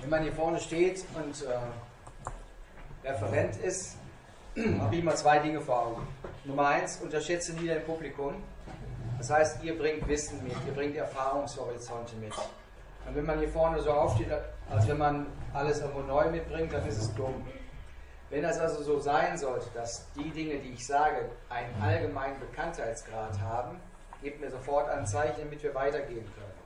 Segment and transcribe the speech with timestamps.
[0.00, 3.96] Wenn man hier vorne steht und äh, Referent ist,
[4.78, 6.06] habe ich immer zwei Dinge vor Augen.
[6.44, 8.34] Nummer eins, unterschätze nie dein Publikum.
[9.18, 12.32] Das heißt, ihr bringt Wissen mit, ihr bringt Erfahrungshorizonte mit.
[13.06, 14.28] Und wenn man hier vorne so aufsteht,
[14.70, 17.44] als wenn man alles irgendwo neu mitbringt, dann ist es dumm.
[18.30, 23.40] Wenn das also so sein sollte, dass die Dinge, die ich sage, einen allgemeinen Bekanntheitsgrad
[23.40, 23.80] haben,
[24.22, 26.58] gebt mir sofort ein Zeichen, damit wir weitergehen können.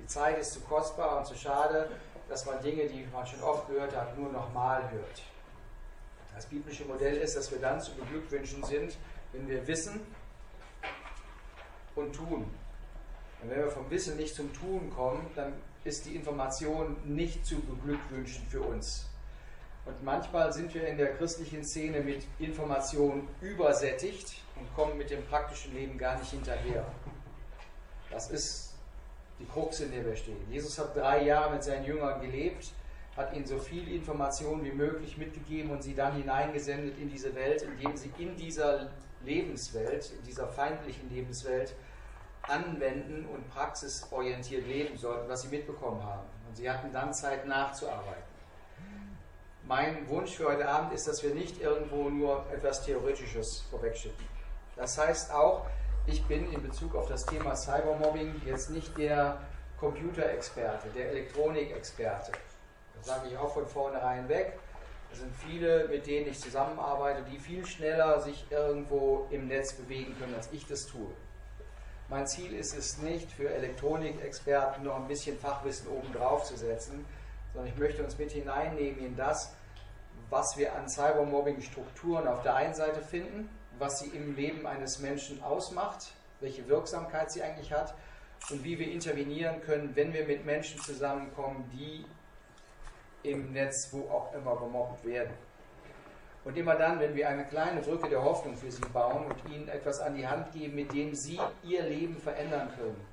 [0.00, 1.90] Die Zeit ist zu kostbar und zu schade,
[2.28, 5.22] dass man Dinge, die man schon oft gehört hat, nur nochmal hört.
[6.34, 8.96] Das biblische Modell ist, dass wir dann zu beglückwünschen sind,
[9.32, 10.00] wenn wir wissen
[11.94, 12.50] und tun.
[13.42, 17.60] Und wenn wir vom Wissen nicht zum Tun kommen, dann ist die Information nicht zu
[17.60, 19.06] beglückwünschen für uns.
[19.86, 25.24] Und manchmal sind wir in der christlichen Szene mit Informationen übersättigt und kommen mit dem
[25.26, 26.84] praktischen Leben gar nicht hinterher.
[28.10, 28.74] Das ist
[29.38, 30.50] die Krux, in der wir stehen.
[30.50, 32.72] Jesus hat drei Jahre mit seinen Jüngern gelebt,
[33.16, 37.62] hat ihnen so viel Information wie möglich mitgegeben und sie dann hineingesendet in diese Welt,
[37.62, 38.90] indem sie in dieser
[39.24, 41.74] Lebenswelt, in dieser feindlichen Lebenswelt,
[42.42, 46.26] anwenden und praxisorientiert leben sollten, was sie mitbekommen haben.
[46.48, 48.22] Und sie hatten dann Zeit nachzuarbeiten.
[49.64, 54.24] Mein Wunsch für heute Abend ist, dass wir nicht irgendwo nur etwas Theoretisches vorwegschicken.
[54.76, 55.66] Das heißt auch,
[56.06, 59.40] ich bin in Bezug auf das Thema Cybermobbing jetzt nicht der
[59.78, 62.32] Computerexperte, der Elektronikexperte.
[62.96, 64.58] Das sage ich auch von vornherein weg.
[65.12, 70.16] Es sind viele, mit denen ich zusammenarbeite, die viel schneller sich irgendwo im Netz bewegen
[70.18, 71.10] können, als ich das tue.
[72.08, 77.04] Mein Ziel ist es nicht, für Elektronikexperten noch ein bisschen Fachwissen obendrauf zu setzen,
[77.52, 79.52] sondern ich möchte uns mit hineinnehmen in das,
[80.30, 85.42] was wir an Cybermobbing-Strukturen auf der einen Seite finden, was sie im Leben eines Menschen
[85.42, 87.94] ausmacht, welche Wirksamkeit sie eigentlich hat
[88.50, 92.04] und wie wir intervenieren können, wenn wir mit Menschen zusammenkommen, die
[93.22, 95.32] im Netz, wo auch immer gemobbt werden.
[96.44, 99.68] Und immer dann, wenn wir eine kleine Brücke der Hoffnung für sie bauen und ihnen
[99.68, 103.04] etwas an die Hand geben, mit dem sie ihr Leben verändern können,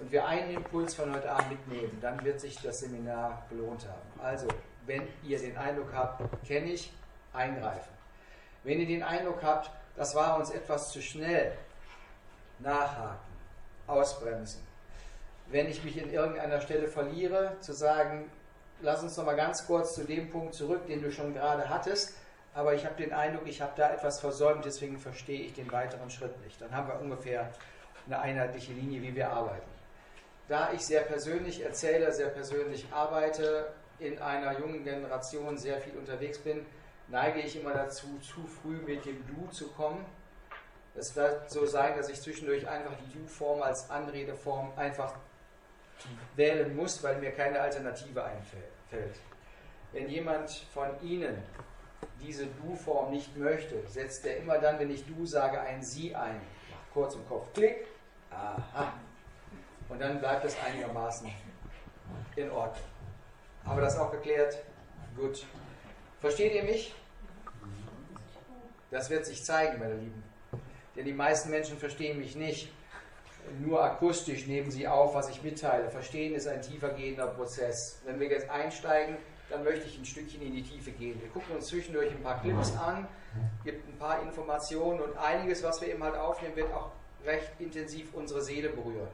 [0.00, 4.20] und wir einen Impuls von heute Abend mitnehmen, dann wird sich das Seminar gelohnt haben.
[4.20, 4.48] Also,
[4.86, 6.90] wenn ihr den Eindruck habt, kenne ich,
[7.32, 7.92] eingreifen.
[8.64, 11.52] Wenn ihr den Eindruck habt, das war uns etwas zu schnell,
[12.58, 13.34] nachhaken,
[13.86, 14.62] ausbremsen.
[15.48, 18.30] Wenn ich mich in irgendeiner Stelle verliere, zu sagen,
[18.80, 22.14] lass uns noch mal ganz kurz zu dem Punkt zurück, den du schon gerade hattest,
[22.54, 26.08] aber ich habe den Eindruck, ich habe da etwas versäumt, deswegen verstehe ich den weiteren
[26.08, 26.58] Schritt nicht.
[26.62, 27.50] Dann haben wir ungefähr
[28.06, 29.68] eine einheitliche Linie, wie wir arbeiten.
[30.48, 33.66] Da ich sehr persönlich erzähle, sehr persönlich arbeite,
[33.98, 36.64] in einer jungen Generation sehr viel unterwegs bin,
[37.10, 40.04] neige ich immer dazu, zu früh mit dem Du zu kommen.
[40.94, 45.14] Es wird so sein, dass ich zwischendurch einfach die Du-Form als Anredeform einfach
[46.34, 49.16] wählen muss, weil mir keine Alternative einfällt.
[49.92, 51.42] Wenn jemand von Ihnen
[52.20, 56.40] diese Du-Form nicht möchte, setzt er immer dann, wenn ich Du sage, ein Sie ein.
[56.70, 57.86] Macht kurz im Kopf Klick.
[58.30, 58.92] Aha.
[59.88, 61.30] Und dann bleibt es einigermaßen
[62.36, 62.84] in Ordnung.
[63.64, 64.62] Haben wir das auch geklärt?
[65.16, 65.44] Gut.
[66.20, 66.94] Versteht ihr mich?
[68.90, 70.22] Das wird sich zeigen, meine Lieben.
[70.96, 72.72] Denn die meisten Menschen verstehen mich nicht.
[73.60, 75.90] Nur akustisch nehmen sie auf, was ich mitteile.
[75.90, 78.00] Verstehen ist ein tiefergehender Prozess.
[78.04, 79.16] Wenn wir jetzt einsteigen,
[79.48, 81.20] dann möchte ich ein Stückchen in die Tiefe gehen.
[81.20, 83.08] Wir gucken uns zwischendurch ein paar Clips an,
[83.64, 86.90] gibt ein paar Informationen und einiges, was wir eben halt aufnehmen, wird auch
[87.24, 89.08] recht intensiv unsere Seele berühren.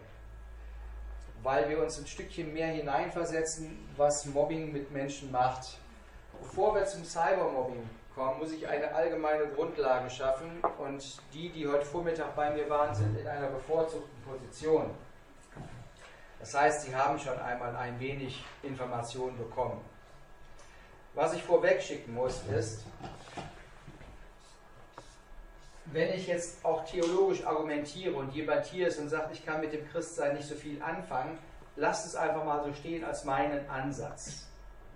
[1.42, 5.78] Weil wir uns ein Stückchen mehr hineinversetzen, was Mobbing mit Menschen macht.
[6.42, 11.04] Bevor wir zum Cybermobbing kommen, muss ich eine allgemeine Grundlage schaffen und
[11.34, 14.90] die, die heute Vormittag bei mir waren, sind in einer bevorzugten Position.
[16.40, 19.80] Das heißt, sie haben schon einmal ein wenig Informationen bekommen.
[21.14, 22.84] Was ich vorweg schicken muss, ist,
[25.86, 29.72] wenn ich jetzt auch theologisch argumentiere und jemand hier ist und sagt, ich kann mit
[29.72, 31.38] dem Christsein nicht so viel anfangen,
[31.76, 34.46] lasst es einfach mal so stehen als meinen Ansatz.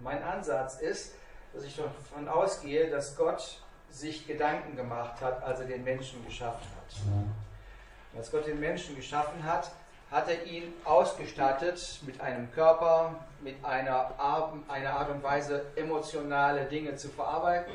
[0.00, 1.12] Mein Ansatz ist,
[1.52, 3.58] dass ich davon ausgehe, dass Gott
[3.90, 8.16] sich Gedanken gemacht hat, als er den Menschen geschaffen hat.
[8.16, 9.70] Als Gott den Menschen geschaffen hat,
[10.10, 16.64] hat er ihn ausgestattet mit einem Körper, mit einer Art, einer Art und Weise, emotionale
[16.64, 17.72] Dinge zu verarbeiten.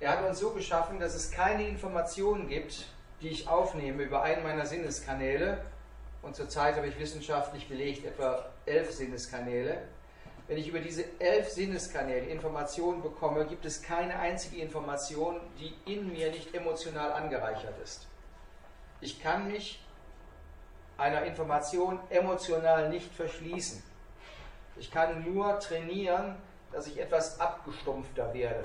[0.00, 2.86] Er hat uns so geschaffen, dass es keine Informationen gibt,
[3.20, 5.58] die ich aufnehme über einen meiner Sinneskanäle.
[6.22, 9.82] Und zurzeit habe ich wissenschaftlich belegt etwa elf Sinneskanäle.
[10.46, 16.12] Wenn ich über diese elf Sinneskanäle Informationen bekomme, gibt es keine einzige Information, die in
[16.12, 18.06] mir nicht emotional angereichert ist.
[19.00, 19.82] Ich kann mich
[20.98, 23.82] einer Information emotional nicht verschließen.
[24.76, 26.36] Ich kann nur trainieren,
[26.72, 28.64] dass ich etwas abgestumpfter werde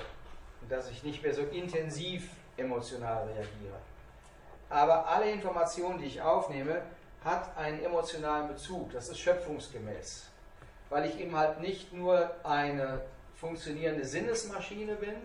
[0.61, 3.79] und dass ich nicht mehr so intensiv emotional reagiere.
[4.69, 6.81] Aber alle Informationen, die ich aufnehme,
[7.23, 8.91] hat einen emotionalen Bezug.
[8.91, 10.28] Das ist schöpfungsgemäß.
[10.89, 13.01] Weil ich eben halt nicht nur eine
[13.35, 15.15] funktionierende Sinnesmaschine bin,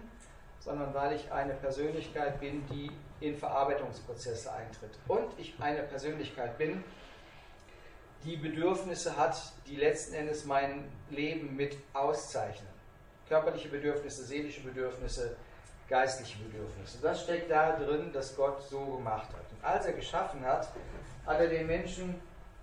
[0.60, 2.90] sondern weil ich eine Persönlichkeit bin, die
[3.20, 4.90] in Verarbeitungsprozesse eintritt.
[5.08, 6.82] Und ich eine Persönlichkeit bin,
[8.24, 12.68] die Bedürfnisse hat, die letzten Endes mein Leben mit auszeichnen.
[13.28, 15.36] Körperliche Bedürfnisse, seelische Bedürfnisse,
[15.88, 16.98] geistliche Bedürfnisse.
[17.02, 19.52] Das steckt da drin, dass Gott so gemacht hat.
[19.52, 20.68] Und als er geschaffen hat,
[21.26, 22.20] hat er den Menschen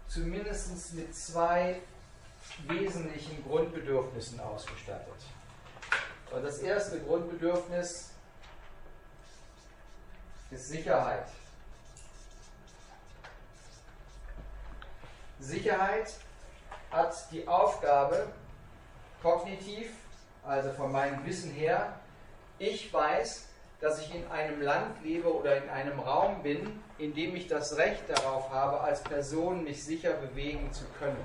[0.07, 1.80] zumindest mit zwei
[2.68, 5.21] wesentlichen Grundbedürfnissen ausgestattet.
[6.31, 8.12] Und das erste Grundbedürfnis
[10.50, 11.27] ist Sicherheit.
[15.39, 16.13] Sicherheit
[16.92, 18.27] hat die Aufgabe,
[19.21, 19.92] kognitiv,
[20.44, 22.00] also von meinem Wissen her,
[22.59, 23.47] ich weiß,
[23.80, 27.77] dass ich in einem Land lebe oder in einem Raum bin, in dem ich das
[27.77, 31.18] Recht darauf habe, als Person mich sicher bewegen zu können.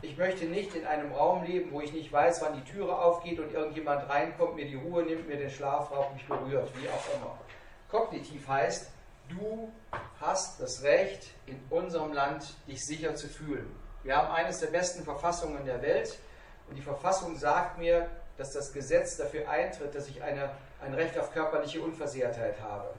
[0.00, 3.40] Ich möchte nicht in einem Raum leben, wo ich nicht weiß, wann die Türe aufgeht
[3.40, 7.16] und irgendjemand reinkommt, mir die Ruhe nimmt, mir den Schlaf raubt, mich berührt, wie auch
[7.16, 7.36] immer.
[7.90, 8.90] Kognitiv heißt,
[9.28, 9.72] du
[10.20, 13.74] hast das Recht, in unserem Land dich sicher zu fühlen.
[14.04, 16.16] Wir haben eines der besten Verfassungen der Welt
[16.68, 20.50] und die Verfassung sagt mir, dass das Gesetz dafür eintritt, dass ich eine,
[20.80, 22.94] ein Recht auf körperliche Unversehrtheit habe.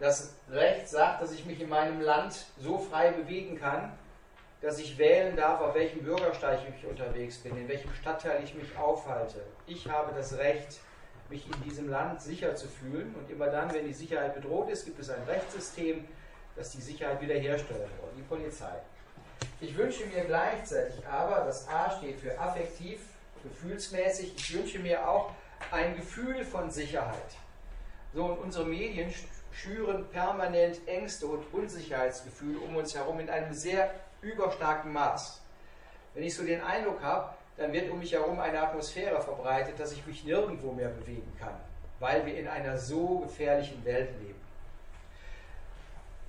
[0.00, 3.96] Das Recht sagt, dass ich mich in meinem Land so frei bewegen kann,
[4.60, 8.76] dass ich wählen darf, auf welchem Bürgersteig ich unterwegs bin, in welchem Stadtteil ich mich
[8.76, 9.42] aufhalte.
[9.66, 10.80] Ich habe das Recht,
[11.30, 13.14] mich in diesem Land sicher zu fühlen.
[13.14, 16.06] Und immer dann, wenn die Sicherheit bedroht ist, gibt es ein Rechtssystem,
[16.56, 18.74] das die Sicherheit wiederherstellen soll, die Polizei.
[19.60, 23.00] Ich wünsche mir gleichzeitig aber, das A steht für affektiv,
[23.42, 25.30] gefühlsmäßig, ich wünsche mir auch
[25.70, 27.36] ein Gefühl von Sicherheit.
[28.14, 29.12] So, und unsere Medien
[29.52, 33.90] schüren permanent Ängste und Unsicherheitsgefühle um uns herum in einem sehr
[34.22, 35.40] überstarken Maß.
[36.14, 39.92] Wenn ich so den Eindruck habe, dann wird um mich herum eine Atmosphäre verbreitet, dass
[39.92, 41.54] ich mich nirgendwo mehr bewegen kann,
[41.98, 44.40] weil wir in einer so gefährlichen Welt leben.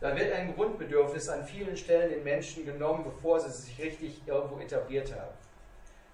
[0.02, 4.60] Da wird ein Grundbedürfnis an vielen Stellen den Menschen genommen, bevor sie sich richtig irgendwo
[4.60, 5.34] etabliert haben.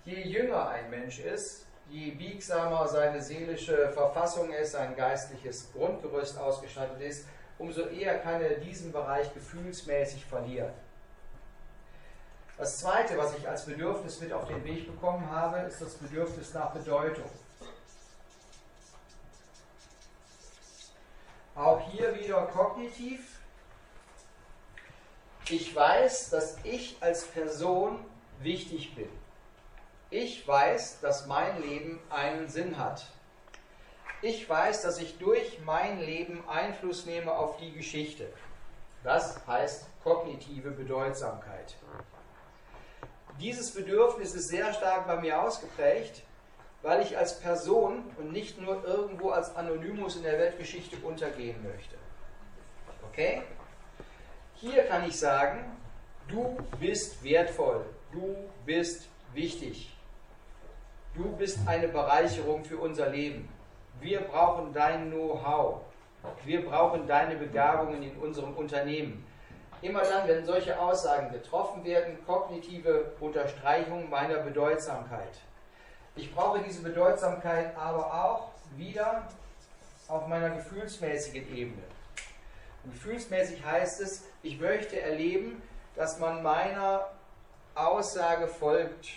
[0.05, 7.01] Je jünger ein Mensch ist, je biegsamer seine seelische Verfassung ist, sein geistliches Grundgerüst ausgestattet
[7.01, 7.27] ist,
[7.59, 10.73] umso eher kann er diesen Bereich gefühlsmäßig verlieren.
[12.57, 16.53] Das Zweite, was ich als Bedürfnis mit auf den Weg bekommen habe, ist das Bedürfnis
[16.53, 17.29] nach Bedeutung.
[21.53, 23.39] Auch hier wieder kognitiv.
[25.49, 28.03] Ich weiß, dass ich als Person
[28.39, 29.09] wichtig bin.
[30.09, 33.05] Ich weiß, dass mein Leben einen Sinn hat.
[34.21, 38.31] Ich weiß, dass ich durch mein Leben Einfluss nehme auf die Geschichte.
[39.03, 41.75] Das heißt kognitive Bedeutsamkeit
[43.39, 46.23] dieses Bedürfnis ist sehr stark bei mir ausgeprägt,
[46.81, 51.95] weil ich als Person und nicht nur irgendwo als Anonymus in der Weltgeschichte untergehen möchte.
[53.09, 53.41] Okay?
[54.55, 55.65] Hier kann ich sagen,
[56.27, 58.35] du bist wertvoll, du
[58.65, 59.95] bist wichtig,
[61.15, 63.49] du bist eine Bereicherung für unser Leben.
[63.99, 65.81] Wir brauchen dein Know-how,
[66.43, 69.25] wir brauchen deine Begabungen in unserem Unternehmen.
[69.81, 75.41] Immer dann, wenn solche Aussagen getroffen werden, kognitive Unterstreichung meiner Bedeutsamkeit.
[76.15, 79.27] Ich brauche diese Bedeutsamkeit aber auch wieder
[80.07, 81.83] auf meiner gefühlsmäßigen Ebene.
[82.85, 85.61] Gefühlsmäßig heißt es, ich möchte erleben,
[85.95, 87.09] dass man meiner
[87.73, 89.09] Aussage folgt.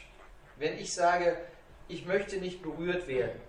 [0.57, 1.37] Wenn ich sage,
[1.87, 3.41] ich möchte nicht berührt werden,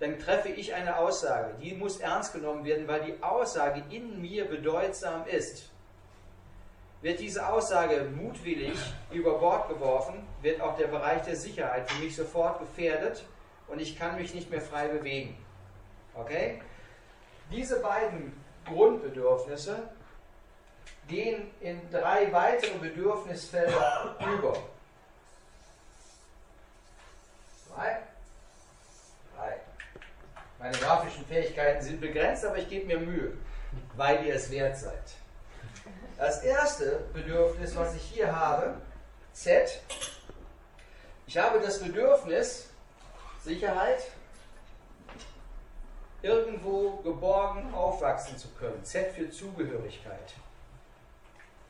[0.00, 1.54] dann treffe ich eine Aussage.
[1.60, 5.70] Die muss ernst genommen werden, weil die Aussage in mir bedeutsam ist.
[7.00, 8.78] Wird diese Aussage mutwillig
[9.12, 13.24] über Bord geworfen, wird auch der Bereich der Sicherheit für mich sofort gefährdet
[13.68, 15.36] und ich kann mich nicht mehr frei bewegen.
[16.14, 16.60] Okay?
[17.52, 18.32] Diese beiden
[18.66, 19.88] Grundbedürfnisse
[21.06, 24.54] gehen in drei weitere Bedürfnisfelder über.
[27.66, 28.02] Zwei,
[30.58, 33.32] meine grafischen Fähigkeiten sind begrenzt, aber ich gebe mir Mühe,
[33.96, 35.14] weil ihr es wert seid.
[36.16, 38.74] Das erste Bedürfnis, was ich hier habe,
[39.32, 39.80] Z,
[41.26, 42.70] ich habe das Bedürfnis,
[43.44, 44.02] Sicherheit,
[46.22, 48.84] irgendwo geborgen aufwachsen zu können.
[48.84, 50.34] Z für Zugehörigkeit.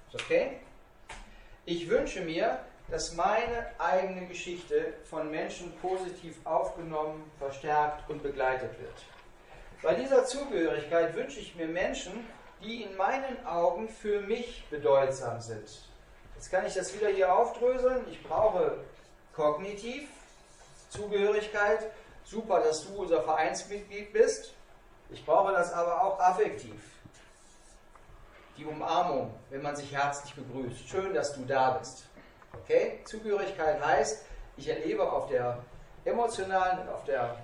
[0.09, 0.61] Ist okay?
[1.66, 2.59] Ich wünsche mir,
[2.90, 8.95] dass meine eigene Geschichte von Menschen positiv aufgenommen, verstärkt und begleitet wird.
[9.83, 12.26] Bei dieser Zugehörigkeit wünsche ich mir Menschen,
[12.62, 15.68] die in meinen Augen für mich bedeutsam sind.
[16.35, 18.04] Jetzt kann ich das wieder hier aufdröseln.
[18.11, 18.78] Ich brauche
[19.35, 20.09] kognitiv
[20.90, 21.90] Zugehörigkeit.
[22.25, 24.54] Super, dass du unser Vereinsmitglied bist.
[25.11, 26.80] Ich brauche das aber auch affektiv.
[28.57, 30.88] Die Umarmung, wenn man sich herzlich begrüßt.
[30.88, 32.08] Schön, dass du da bist.
[32.52, 33.00] Okay?
[33.05, 34.25] Zugehörigkeit heißt,
[34.57, 35.59] ich erlebe auf der
[36.05, 37.37] emotionalen und auf der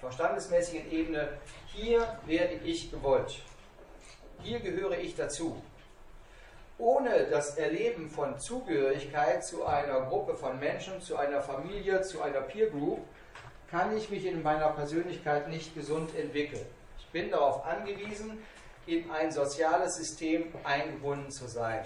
[0.00, 1.28] verstandesmäßigen Ebene,
[1.66, 3.42] hier werde ich gewollt.
[4.42, 5.62] Hier gehöre ich dazu.
[6.78, 12.40] Ohne das Erleben von Zugehörigkeit zu einer Gruppe von Menschen, zu einer Familie, zu einer
[12.40, 13.00] Peer Group,
[13.70, 16.64] kann ich mich in meiner Persönlichkeit nicht gesund entwickeln.
[16.98, 18.42] Ich bin darauf angewiesen,
[18.86, 21.84] in ein soziales System eingebunden zu sein.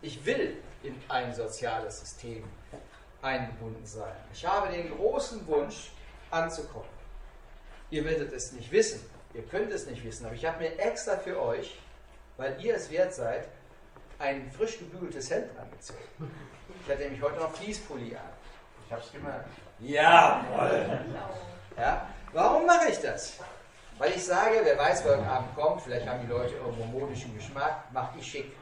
[0.00, 2.44] Ich will in ein soziales System
[3.22, 4.14] eingebunden sein.
[4.32, 5.90] Ich habe den großen Wunsch
[6.30, 6.88] anzukommen.
[7.90, 9.00] Ihr werdet es nicht wissen,
[9.34, 11.78] ihr könnt es nicht wissen, aber ich habe mir extra für euch,
[12.36, 13.48] weil ihr es wert seid,
[14.18, 15.98] ein frisch gebügeltes Hemd angezogen.
[16.84, 18.22] Ich hatte nämlich heute noch Fließpulli an.
[18.86, 19.48] Ich habe es gemerkt.
[19.80, 21.00] Jawohl!
[21.76, 22.08] Ja?
[22.32, 23.38] Warum mache ich das?
[23.98, 27.34] Weil ich sage, wer weiß, wer heute Abend kommt, vielleicht haben die Leute irgendwo modischen
[27.36, 28.52] Geschmack, mach ich schick.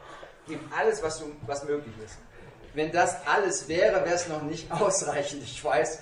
[0.47, 2.17] Gib alles, was, du, was möglich ist.
[2.73, 6.01] Wenn das alles wäre, wäre es noch nicht ausreichend, ich weiß,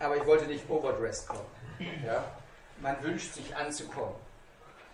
[0.00, 1.46] aber ich wollte nicht overdressed kommen.
[2.04, 2.24] Ja?
[2.80, 4.14] Man wünscht sich anzukommen.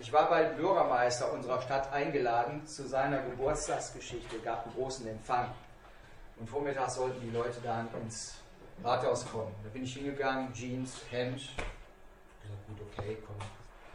[0.01, 5.51] Ich war bei dem Bürgermeister unserer Stadt eingeladen zu seiner Geburtstagsgeschichte, gab einen großen Empfang.
[6.37, 8.35] Und vormittags sollten die Leute dann ins
[8.83, 9.55] Rathaus kommen.
[9.63, 11.41] Da bin ich hingegangen, Jeans, Hemd.
[11.41, 11.57] Ich
[12.43, 13.37] gesagt, gut, okay, komm,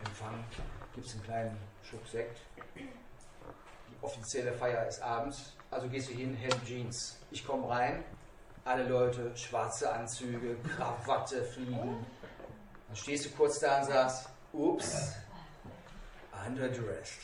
[0.06, 0.44] Empfang.
[0.96, 2.40] Gibt es einen kleinen Schluck Sekt.
[4.02, 5.54] Offizielle Feier ist abends.
[5.72, 7.18] Also gehst du hin, Hemd, Jeans.
[7.32, 8.04] Ich komme rein,
[8.66, 12.06] alle Leute, schwarze Anzüge, Krawatte fliegen.
[12.88, 15.14] Dann stehst du kurz da und sagst, ups,
[16.48, 17.20] underdressed.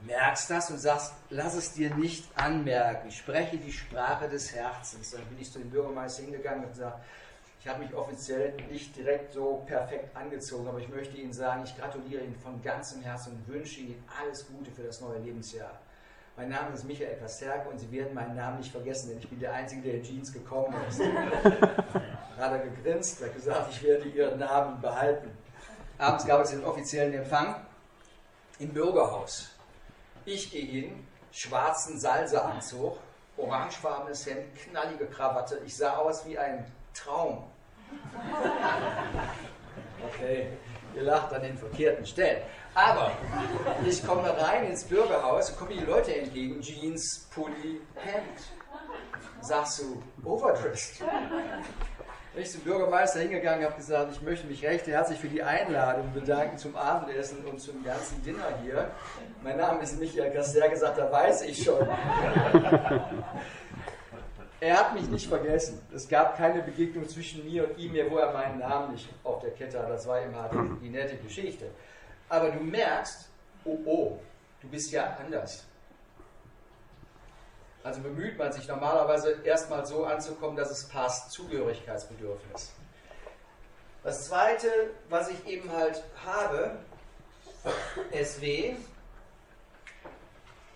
[0.00, 5.10] Merkst das und sagst, lass es dir nicht anmerken, spreche die Sprache des Herzens.
[5.10, 7.04] Dann bin ich zu dem Bürgermeister hingegangen und gesagt,
[7.60, 11.76] ich habe mich offiziell nicht direkt so perfekt angezogen, aber ich möchte Ihnen sagen, ich
[11.76, 15.78] gratuliere Ihnen von ganzem Herzen und wünsche Ihnen alles Gute für das neue Lebensjahr.
[16.36, 19.40] Mein Name ist Michael Kasterke und Sie werden meinen Namen nicht vergessen, denn ich bin
[19.40, 21.00] der Einzige, der in Jeans gekommen ist.
[22.38, 25.36] hat er gegrinst, hat gesagt, ich werde Ihren Namen behalten.
[25.98, 27.56] Abends gab es den offiziellen Empfang
[28.60, 29.48] im Bürgerhaus.
[30.24, 32.98] Ich gehe hin, schwarzen Salseanzug,
[33.36, 35.60] orangefarbenes Hemd, knallige Krawatte.
[35.66, 36.64] Ich sah aus wie ein
[37.04, 37.44] Traum.
[40.06, 40.48] Okay,
[40.94, 42.42] ihr lacht an den verkehrten Stellen.
[42.74, 43.12] Aber
[43.84, 48.40] ich komme rein ins Bürgerhaus, kommen die Leute entgegen, Jeans, Pulli, Hemd.
[49.40, 51.02] Sagst du, overdressed?
[52.34, 56.12] Bin ich zum Bürgermeister hingegangen, habe gesagt, ich möchte mich recht herzlich für die Einladung
[56.12, 58.90] bedanken zum Abendessen und zum ganzen Dinner hier.
[59.42, 61.88] Mein Name ist Michael Gaster gesagt, da weiß ich schon.
[64.60, 65.80] Er hat mich nicht vergessen.
[65.94, 69.52] Es gab keine Begegnung zwischen mir und ihm, wo er meinen Namen nicht auf der
[69.52, 69.88] Kette hat.
[69.88, 71.70] Das war immer halt die nette Geschichte.
[72.28, 73.28] Aber du merkst,
[73.64, 74.18] oh oh,
[74.60, 75.64] du bist ja anders.
[77.84, 82.72] Also bemüht man sich normalerweise erstmal so anzukommen, dass es passt, Zugehörigkeitsbedürfnis.
[84.02, 84.68] Das zweite,
[85.08, 86.78] was ich eben halt habe,
[88.12, 88.74] SW,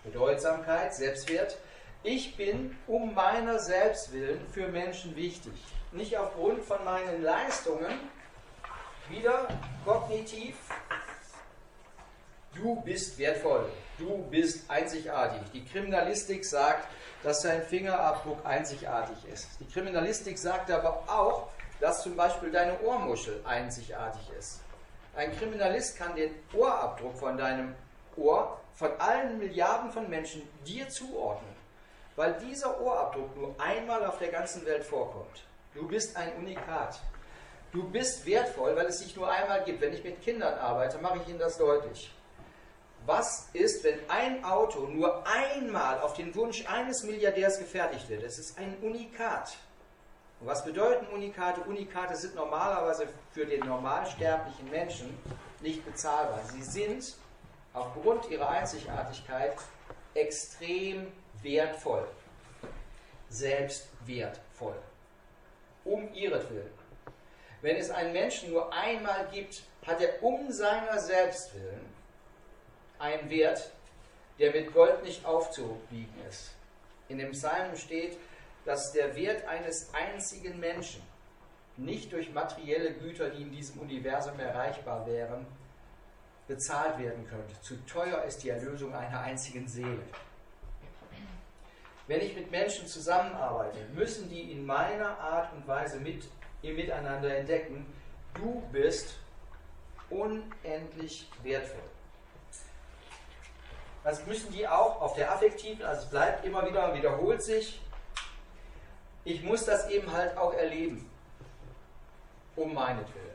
[0.05, 1.57] Bedeutsamkeit, Selbstwert.
[2.05, 5.53] Ich bin um meiner selbst willen für Menschen wichtig.
[5.93, 7.93] Nicht aufgrund von meinen Leistungen,
[9.09, 9.47] wieder
[9.85, 10.57] kognitiv,
[12.55, 15.43] du bist wertvoll, du bist einzigartig.
[15.53, 16.89] Die Kriminalistik sagt,
[17.23, 19.49] dass dein Fingerabdruck einzigartig ist.
[19.61, 24.61] Die Kriminalistik sagt aber auch, dass zum Beispiel deine Ohrmuschel einzigartig ist.
[25.15, 27.75] Ein Kriminalist kann den Ohrabdruck von deinem
[28.17, 31.52] Ohr von allen Milliarden von Menschen dir zuordnen,
[32.16, 35.45] weil dieser Ohrabdruck nur einmal auf der ganzen Welt vorkommt.
[35.75, 37.00] Du bist ein Unikat.
[37.73, 39.81] Du bist wertvoll, weil es dich nur einmal gibt.
[39.81, 42.12] Wenn ich mit Kindern arbeite, mache ich ihnen das deutlich.
[43.07, 48.23] Was ist, wenn ein Auto nur einmal auf den Wunsch eines Milliardärs gefertigt wird?
[48.23, 49.57] Es ist ein Unikat.
[50.40, 51.62] Und was bedeuten Unikate?
[51.62, 55.19] Unikate sind normalerweise für den normalsterblichen Menschen
[55.61, 56.40] nicht bezahlbar.
[56.52, 57.14] Sie sind
[57.73, 59.57] aufgrund ihrer Einzigartigkeit
[60.14, 61.11] extrem
[61.43, 62.07] wertvoll,
[63.29, 64.77] selbstwertvoll,
[65.85, 66.71] um ihretwillen.
[67.61, 71.93] Wenn es einen Menschen nur einmal gibt, hat er um seiner selbst willen
[73.03, 73.73] einen Wert,
[74.39, 76.53] der mit Gold nicht aufzuwiegen ist.
[77.09, 78.17] In dem Psalm steht,
[78.65, 81.03] dass der Wert eines einzigen Menschen
[81.77, 85.47] nicht durch materielle Güter, die in diesem Universum erreichbar wären,
[86.47, 87.61] bezahlt werden könnte.
[87.61, 90.03] Zu teuer ist die Erlösung einer einzigen Seele.
[92.07, 96.25] Wenn ich mit Menschen zusammenarbeite, müssen die in meiner Art und Weise mit,
[96.63, 97.87] ihr miteinander entdecken,
[98.35, 99.19] du bist
[100.11, 101.81] unendlich wertvoll.
[104.05, 107.81] Das müssen die auch auf der affektiven, also es bleibt immer wieder, wiederholt sich.
[109.25, 111.09] Ich muss das eben halt auch erleben,
[112.57, 113.31] um meinetwillen.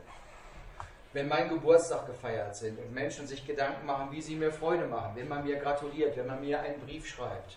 [1.14, 5.16] Wenn mein Geburtstag gefeiert sind und Menschen sich Gedanken machen, wie sie mir Freude machen,
[5.16, 7.56] wenn man mir gratuliert, wenn man mir einen Brief schreibt,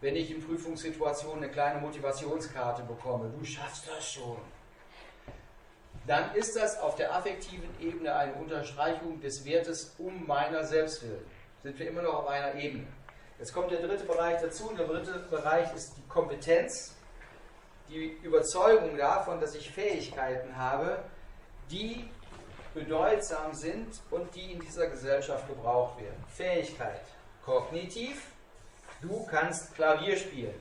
[0.00, 4.36] wenn ich in Prüfungssituationen eine kleine Motivationskarte bekomme, du schaffst das schon,
[6.06, 11.24] dann ist das auf der affektiven Ebene eine Unterstreichung des Wertes um meiner Selbstwillen
[11.66, 12.86] sind wir immer noch auf einer Ebene.
[13.40, 16.94] Jetzt kommt der dritte Bereich dazu und der dritte Bereich ist die Kompetenz,
[17.88, 21.02] die Überzeugung davon, dass ich Fähigkeiten habe,
[21.68, 22.08] die
[22.72, 26.24] bedeutsam sind und die in dieser Gesellschaft gebraucht werden.
[26.28, 27.02] Fähigkeit,
[27.44, 28.22] kognitiv,
[29.00, 30.54] du kannst Klavier spielen.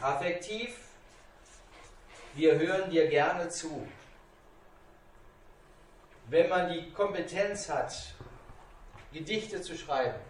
[0.00, 0.76] Affektiv,
[2.34, 3.86] wir hören dir gerne zu.
[6.28, 8.14] Wenn man die Kompetenz hat,
[9.12, 10.20] Gedichte zu schreiben,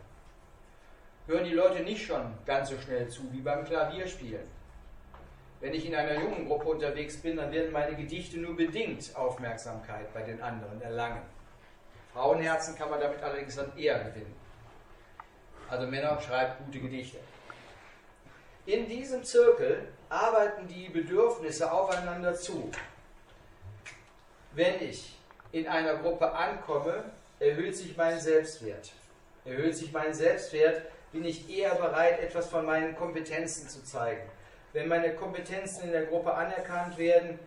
[1.26, 4.49] hören die Leute nicht schon ganz so schnell zu wie beim Klavierspielen.
[5.61, 10.12] Wenn ich in einer jungen Gruppe unterwegs bin, dann werden meine Gedichte nur bedingt Aufmerksamkeit
[10.14, 11.23] bei den anderen erlangen.
[12.14, 14.35] Frauenherzen kann man damit allerdings dann eher gewinnen.
[15.71, 17.19] Also Männer, schreibt gute Gedichte.
[18.67, 22.71] In diesem Zirkel arbeiten die Bedürfnisse aufeinander zu.
[24.53, 25.17] Wenn ich
[25.53, 27.05] in einer Gruppe ankomme,
[27.39, 28.91] erhöht sich mein Selbstwert.
[29.45, 34.29] Erhöht sich mein Selbstwert, bin ich eher bereit, etwas von meinen Kompetenzen zu zeigen.
[34.73, 37.39] Wenn meine Kompetenzen in der Gruppe anerkannt werden,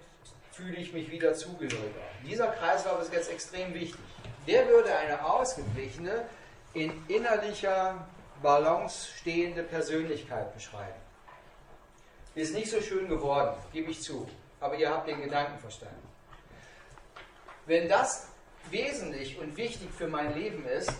[0.51, 2.01] fühle ich mich wieder zugehöriger.
[2.25, 3.99] Dieser Kreislauf ist jetzt extrem wichtig.
[4.47, 6.25] Der würde eine ausgeglichene,
[6.73, 8.07] in innerlicher
[8.41, 10.99] Balance stehende Persönlichkeit beschreiben.
[12.35, 14.27] Ist nicht so schön geworden, gebe ich zu,
[14.59, 16.07] aber ihr habt den Gedanken verstanden.
[17.65, 18.27] Wenn das
[18.69, 20.93] wesentlich und wichtig für mein Leben ist,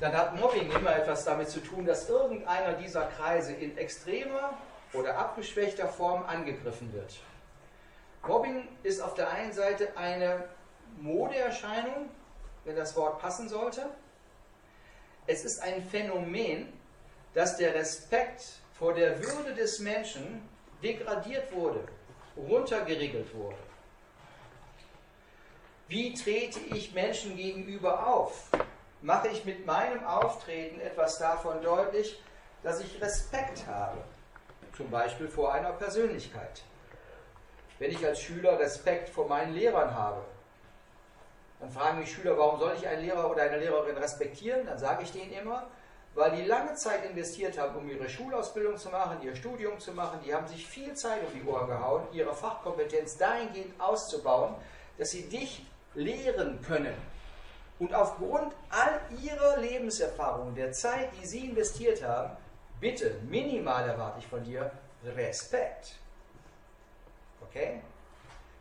[0.00, 4.56] dann hat Mobbing immer etwas damit zu tun, dass irgendeiner dieser Kreise in extremer
[4.92, 7.20] oder abgeschwächter Form angegriffen wird.
[8.26, 10.44] Mobbing ist auf der einen Seite eine
[11.00, 12.08] Modeerscheinung,
[12.64, 13.86] wenn das Wort passen sollte.
[15.26, 16.72] Es ist ein Phänomen,
[17.34, 18.42] dass der Respekt
[18.74, 20.48] vor der Würde des Menschen
[20.82, 21.84] degradiert wurde,
[22.36, 23.56] runtergeriegelt wurde.
[25.88, 28.48] Wie trete ich Menschen gegenüber auf?
[29.02, 32.20] Mache ich mit meinem Auftreten etwas davon deutlich,
[32.62, 33.98] dass ich Respekt habe?
[34.76, 36.62] Zum Beispiel vor einer Persönlichkeit.
[37.78, 40.24] Wenn ich als Schüler Respekt vor meinen Lehrern habe,
[41.62, 44.66] dann fragen mich Schüler, warum soll ich einen Lehrer oder eine Lehrerin respektieren?
[44.66, 45.68] Dann sage ich denen immer,
[46.12, 50.18] weil die lange Zeit investiert haben, um ihre Schulausbildung zu machen, ihr Studium zu machen.
[50.26, 54.56] Die haben sich viel Zeit um die Ohren gehauen, ihre Fachkompetenz dahingehend auszubauen,
[54.98, 56.96] dass sie dich lehren können.
[57.78, 62.36] Und aufgrund all ihrer Lebenserfahrung, der Zeit, die sie investiert haben,
[62.80, 64.72] bitte, minimal erwarte ich von dir
[65.04, 65.94] Respekt.
[67.40, 67.82] Okay?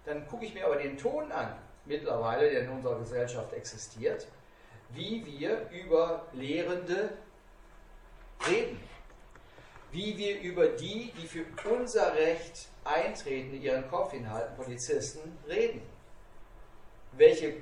[0.05, 4.27] Dann gucke ich mir aber den Ton an, mittlerweile, der in unserer Gesellschaft existiert,
[4.89, 7.11] wie wir über Lehrende
[8.47, 8.79] reden.
[9.91, 15.81] Wie wir über die, die für unser Recht eintreten, ihren Kopf hinhalten, Polizisten, reden
[17.13, 17.53] welche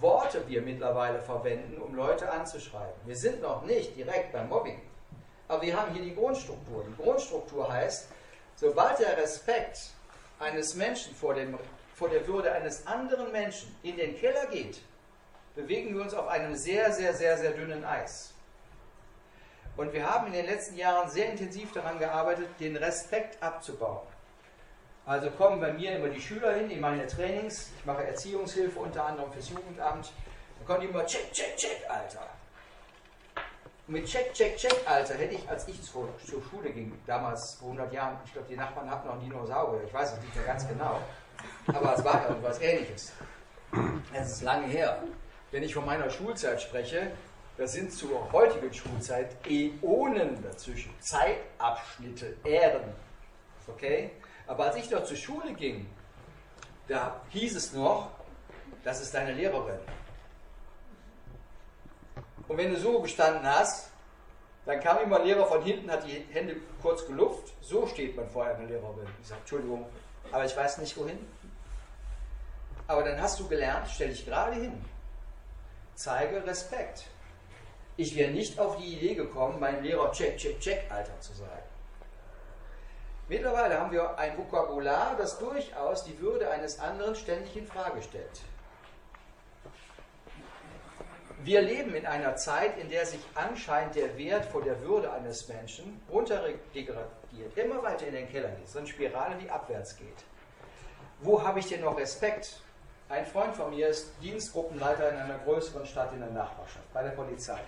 [0.00, 2.94] Worte wir mittlerweile verwenden, um Leute anzuschreiben.
[3.04, 4.80] Wir sind noch nicht direkt beim Mobbing,
[5.48, 6.84] aber wir haben hier die Grundstruktur.
[6.88, 8.08] Die Grundstruktur heißt,
[8.56, 9.90] sobald der Respekt
[10.38, 11.58] eines Menschen vor, dem,
[12.02, 14.80] vor der Würde eines anderen Menschen in den Keller geht,
[15.54, 18.34] bewegen wir uns auf einem sehr, sehr, sehr, sehr dünnen Eis.
[19.76, 24.04] Und wir haben in den letzten Jahren sehr intensiv daran gearbeitet, den Respekt abzubauen.
[25.06, 27.70] Also kommen bei mir immer die Schüler hin in meine Trainings.
[27.78, 30.12] Ich mache Erziehungshilfe unter anderem fürs Jugendamt.
[30.58, 32.26] Da kommen die immer, check, check, check, Alter.
[33.86, 37.54] Und mit check, check, check, Alter hätte ich, als ich zur, zur Schule ging, damals
[37.54, 40.46] vor 100 Jahren, ich glaube, die Nachbarn hatten noch Dinosaurier, ich weiß es nicht mehr
[40.46, 40.98] ganz genau.
[41.66, 43.12] Aber es war irgendwas Ähnliches.
[44.12, 45.02] Es ist lange her.
[45.50, 47.12] Wenn ich von meiner Schulzeit spreche,
[47.56, 50.94] das sind zur heutigen Schulzeit Äonen dazwischen.
[51.00, 52.94] Zeitabschnitte, Ähren.
[53.68, 54.10] Okay?
[54.46, 55.86] Aber als ich dort zur Schule ging,
[56.88, 58.10] da hieß es noch,
[58.82, 59.78] das ist deine Lehrerin.
[62.48, 63.92] Und wenn du so gestanden hast,
[64.64, 67.52] Dann kam immer ein Lehrer von hinten, hat die Hände kurz gelupft.
[67.60, 69.08] So steht man vor einer Lehrerin.
[69.20, 69.86] Ich sage, Entschuldigung,
[70.32, 71.18] aber ich weiß nicht wohin.
[72.88, 74.84] Aber dann hast du gelernt, stell dich gerade hin.
[75.94, 77.04] Zeige Respekt.
[77.96, 81.62] Ich wäre nicht auf die Idee gekommen, meinem Lehrer check, check, check, Alter zu sagen.
[83.28, 88.40] Mittlerweile haben wir ein Vokabular, das durchaus die Würde eines anderen ständig in Frage stellt.
[91.44, 95.48] Wir leben in einer Zeit, in der sich anscheinend der Wert vor der Würde eines
[95.48, 100.24] Menschen runterdegradiert, immer weiter in den Keller geht, so eine Spirale, die abwärts geht.
[101.20, 102.60] Wo habe ich denn noch Respekt?
[103.08, 107.10] Ein Freund von mir ist Dienstgruppenleiter in einer größeren Stadt in der Nachbarschaft, bei der
[107.10, 107.60] Polizei.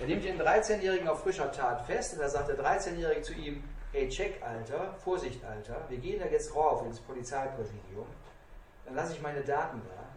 [0.00, 3.64] Er nimmt den 13-Jährigen auf frischer Tat fest und da sagt der 13-Jährige zu ihm,
[3.90, 8.06] hey, check, Alter, Vorsicht, Alter, wir gehen da jetzt rauf ins Polizeipräsidium,
[8.84, 10.09] dann lasse ich meine Daten da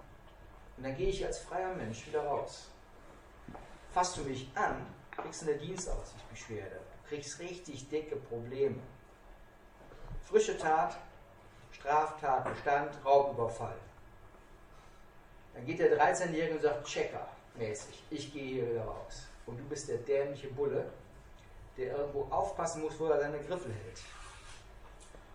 [0.78, 2.68] und dann gehe ich als freier Mensch wieder raus.
[3.94, 8.80] Fasst du mich an, kriegst du eine Dienstaufsichtsbeschwerde, kriegst richtig dicke Probleme.
[10.26, 10.98] Frische Tat,
[11.72, 13.78] Straftatbestand, Raubüberfall.
[15.54, 19.28] Dann geht der 13-Jährige und sagt, Checker mäßig, ich gehe hier wieder raus.
[19.46, 20.90] Und du bist der dämliche Bulle,
[21.78, 24.02] der irgendwo aufpassen muss, wo er seine Griffel hält.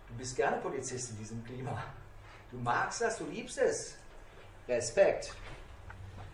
[0.07, 1.83] Du bist gerne Polizist in diesem Klima.
[2.51, 3.95] Du magst das, du liebst es.
[4.69, 5.33] Respekt.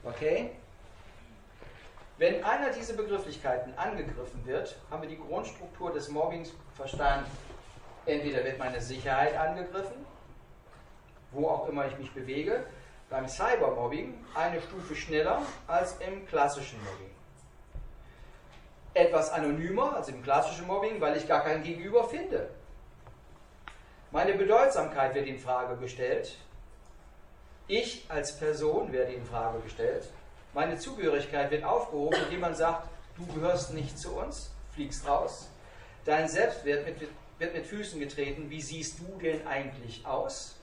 [0.04, 0.52] Okay?
[2.18, 7.30] Wenn einer dieser Begrifflichkeiten angegriffen wird, haben wir die Grundstruktur des Mobbings verstanden.
[8.06, 10.06] Entweder wird meine Sicherheit angegriffen,
[11.32, 12.66] wo auch immer ich mich bewege,
[13.10, 17.12] beim Cybermobbing eine Stufe schneller als im klassischen Mobbing.
[18.94, 22.50] Etwas anonymer als im klassischen Mobbing, weil ich gar kein Gegenüber finde.
[24.12, 26.38] Meine Bedeutsamkeit wird in Frage gestellt,
[27.68, 30.10] ich als Person werde in Frage gestellt.
[30.54, 35.50] Meine Zugehörigkeit wird aufgehoben, indem man sagt, du gehörst nicht zu uns, fliegst raus.
[36.06, 38.50] Dein Selbstwert wird, wird mit Füßen getreten.
[38.50, 40.56] Wie siehst du denn eigentlich aus?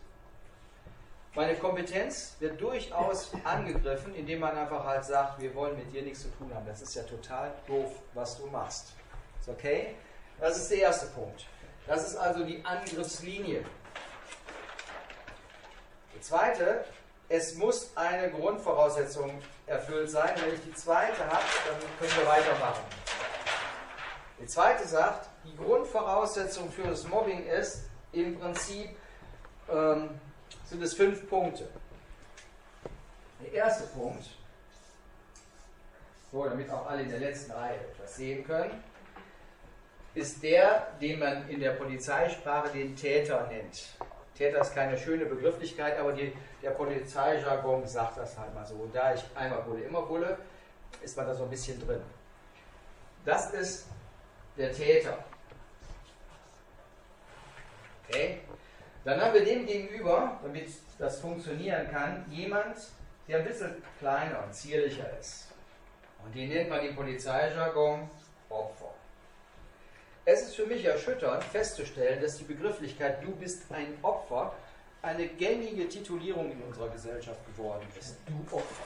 [1.35, 6.23] Meine Kompetenz wird durchaus angegriffen, indem man einfach halt sagt, wir wollen mit dir nichts
[6.23, 6.67] zu tun haben.
[6.67, 8.93] Das ist ja total doof, was du machst.
[9.47, 9.95] Okay?
[10.39, 11.47] Das ist der erste Punkt.
[11.87, 13.65] Das ist also die Angriffslinie.
[16.15, 16.85] Die zweite,
[17.29, 19.31] es muss eine Grundvoraussetzung
[19.67, 20.31] erfüllt sein.
[20.37, 22.85] Wenn ich die zweite habe, dann können wir weitermachen.
[24.41, 28.91] Die zweite sagt, die Grundvoraussetzung für das Mobbing ist im Prinzip,
[29.71, 30.21] ähm,
[30.65, 31.69] sind es fünf Punkte.
[33.43, 34.25] Der erste Punkt,
[36.31, 38.83] so damit auch alle in der letzten Reihe etwas sehen können,
[40.15, 43.95] ist der, den man in der Polizeisprache den Täter nennt.
[44.37, 48.75] Täter ist keine schöne Begrifflichkeit, aber die, der Polizeijargon sagt das halt mal so.
[48.75, 50.39] Und da ich einmal Bulle, immer Bulle,
[51.03, 52.01] ist man da so ein bisschen drin.
[53.25, 53.87] Das ist
[54.57, 55.19] der Täter.
[58.09, 58.41] Okay?
[59.05, 60.69] Dann haben wir dem gegenüber, damit
[60.99, 62.77] das funktionieren kann, jemand,
[63.29, 65.49] der ein bisschen kleiner und zierlicher ist.
[66.25, 68.09] Und den nennt man im Polizeijargon
[68.49, 68.95] Opfer.
[70.25, 74.53] Es ist für mich erschütternd festzustellen, dass die Begrifflichkeit du bist ein Opfer
[75.03, 78.17] eine gängige Titulierung in unserer Gesellschaft geworden ist.
[78.27, 78.85] Du Opfer.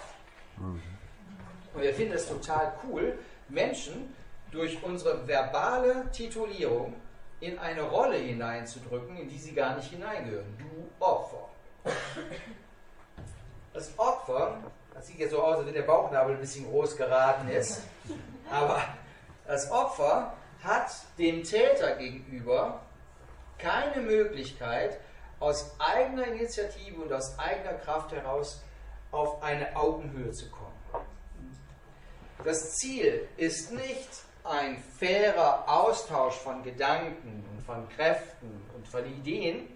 [0.58, 3.18] Und wir finden es total cool,
[3.48, 4.14] Menschen
[4.50, 6.94] durch unsere verbale Titulierung
[7.40, 10.56] in eine Rolle hineinzudrücken, in die sie gar nicht hineingehören.
[10.58, 11.50] Du Opfer.
[13.74, 14.56] Das Opfer,
[14.94, 17.82] das sieht jetzt so aus, als wenn der Bauchnabel ein bisschen groß geraten ist,
[18.50, 18.82] aber
[19.46, 22.80] das Opfer hat dem Täter gegenüber
[23.58, 24.98] keine Möglichkeit,
[25.38, 28.62] aus eigener Initiative und aus eigener Kraft heraus
[29.10, 30.72] auf eine Augenhöhe zu kommen.
[32.44, 34.08] Das Ziel ist nicht
[34.44, 39.68] ein fairer Austausch von Gedanken und von Kräften und von Ideen,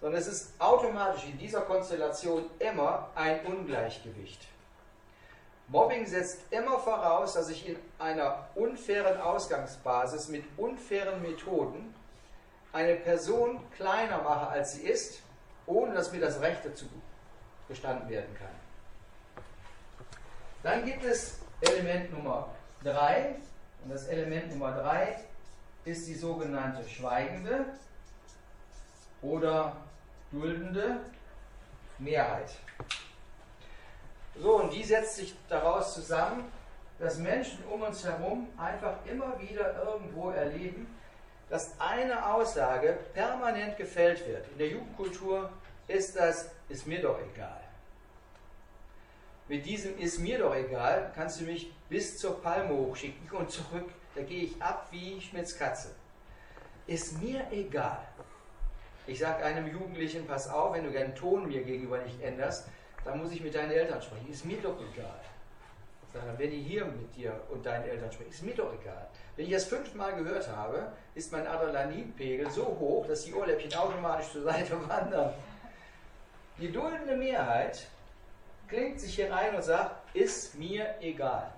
[0.00, 4.46] sondern es ist automatisch in dieser Konstellation immer ein Ungleichgewicht.
[5.68, 11.94] Mobbing setzt immer voraus, dass ich in einer unfairen Ausgangsbasis mit unfairen Methoden
[12.72, 15.22] eine Person kleiner mache, als sie ist,
[15.66, 16.86] ohne dass mir das Recht dazu
[17.68, 19.44] gestanden werden kann.
[20.62, 22.48] Dann gibt es Element Nummer
[22.82, 23.36] 3.
[23.84, 25.18] Und das Element Nummer 3
[25.84, 27.66] ist die sogenannte schweigende
[29.22, 29.76] oder
[30.32, 31.00] duldende
[31.98, 32.50] Mehrheit.
[34.40, 36.50] So, und die setzt sich daraus zusammen,
[36.98, 40.86] dass Menschen um uns herum einfach immer wieder irgendwo erleben,
[41.50, 44.46] dass eine Aussage permanent gefällt wird.
[44.52, 45.50] In der Jugendkultur
[45.86, 47.60] ist das, ist mir doch egal.
[49.46, 53.90] Mit diesem ist mir doch egal, kannst du mich bis zur Palme hochschicken und zurück
[54.14, 55.88] da gehe ich ab wie Schmitz Katze.
[56.86, 58.06] Ist mir egal.
[59.06, 62.68] Ich sage einem Jugendlichen, pass auf, wenn du deinen Ton mir gegenüber nicht änderst,
[63.04, 64.30] dann muss ich mit deinen Eltern sprechen.
[64.30, 65.20] Ist mir doch egal.
[66.12, 69.08] Sondern wenn ich hier mit dir und deinen Eltern spreche, ist mir doch egal.
[69.36, 74.30] Wenn ich das fünfmal gehört habe, ist mein Adrenalinpegel so hoch, dass die Ohrläppchen automatisch
[74.30, 75.34] zur Seite wandern.
[76.58, 77.88] Die duldende Mehrheit
[78.68, 81.50] klingt sich hier rein und sagt, ist mir egal,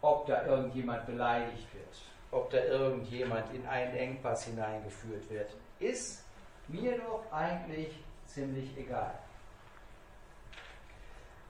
[0.00, 1.98] ob da irgendjemand beleidigt wird,
[2.30, 5.50] ob da irgendjemand in einen Engpass hineingeführt wird.
[5.78, 6.24] Ist
[6.68, 9.12] mir doch eigentlich ziemlich egal.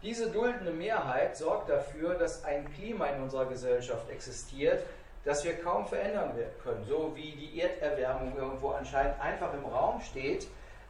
[0.02, 4.84] Diese duldende Mehrheit sorgt dafür, dass ein Klima in unserer Gesellschaft existiert,
[5.24, 6.84] das wir kaum verändern können.
[6.84, 10.48] So wie die Erderwärmung irgendwo anscheinend einfach im Raum steht,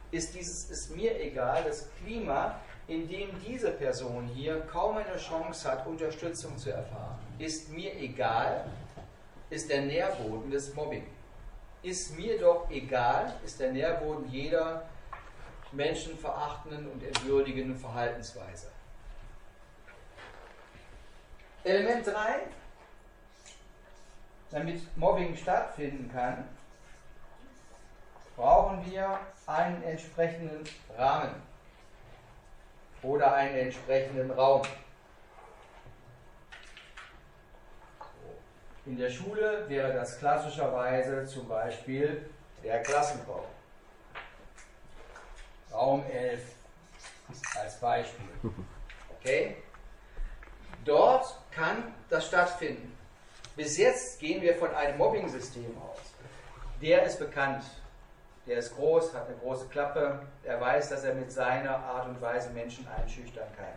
[0.09, 5.69] ist dieses ist mir egal, das Klima, in dem diese Person hier kaum eine Chance
[5.69, 7.19] hat, Unterstützung zu erfahren.
[7.37, 8.65] Ist mir egal,
[9.51, 11.05] ist der Nährboden des Mobbing.
[11.83, 14.83] Ist mir doch egal, ist der Nährboden jeder
[15.71, 18.72] menschenverachtenden und entwürdigenden Verhaltensweise.
[21.63, 22.13] Element 3,
[24.51, 26.47] damit Mobbing stattfinden kann,
[28.35, 30.63] brauchen wir einen entsprechenden
[30.97, 31.41] Rahmen
[33.01, 34.61] oder einen entsprechenden Raum.
[38.85, 42.29] In der Schule wäre das klassischerweise zum Beispiel
[42.61, 43.45] der Klassenraum.
[45.71, 46.41] Raum 11
[47.55, 48.29] als Beispiel.
[49.25, 49.55] Okay?
[50.83, 52.97] Dort kann das stattfinden.
[53.55, 55.99] Bis jetzt gehen wir von einem Mobbing-System aus.
[56.81, 57.63] Der ist bekannt,
[58.47, 62.21] der ist groß, hat eine große Klappe, er weiß, dass er mit seiner Art und
[62.21, 63.67] Weise Menschen einschüchtern kann.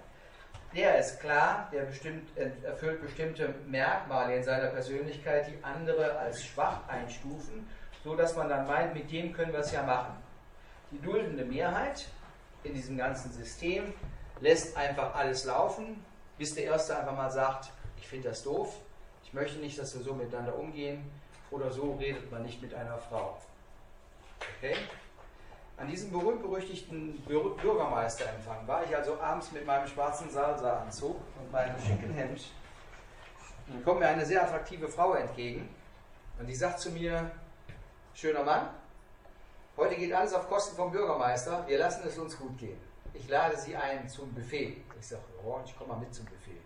[0.74, 2.28] Der ist klar, der bestimmt,
[2.64, 7.68] erfüllt bestimmte Merkmale in seiner Persönlichkeit, die andere als schwach einstufen,
[8.02, 10.16] so dass man dann meint, mit dem können wir es ja machen.
[10.90, 12.06] Die duldende Mehrheit
[12.64, 13.92] in diesem ganzen System
[14.40, 16.04] lässt einfach alles laufen,
[16.38, 18.74] bis der Erste einfach mal sagt, ich finde das doof,
[19.24, 21.10] ich möchte nicht, dass wir so miteinander umgehen
[21.50, 23.38] oder so redet man nicht mit einer Frau.
[24.58, 24.76] Okay?
[25.78, 32.14] An diesem berühmt-berüchtigten Bürgermeisterempfang war ich also abends mit meinem schwarzen Salsa-Anzug und meinem schicken
[32.14, 32.46] Hemd.
[33.68, 35.68] Dann kommt mir eine sehr attraktive Frau entgegen
[36.38, 37.30] und die sagt zu mir,
[38.14, 38.70] schöner Mann,
[39.76, 42.78] heute geht alles auf Kosten vom Bürgermeister, wir lassen es uns gut gehen.
[43.12, 44.85] Ich lade Sie ein zum Buffet.
[45.06, 46.60] Ich sage, oh, ich komme mal mit zum Buffet.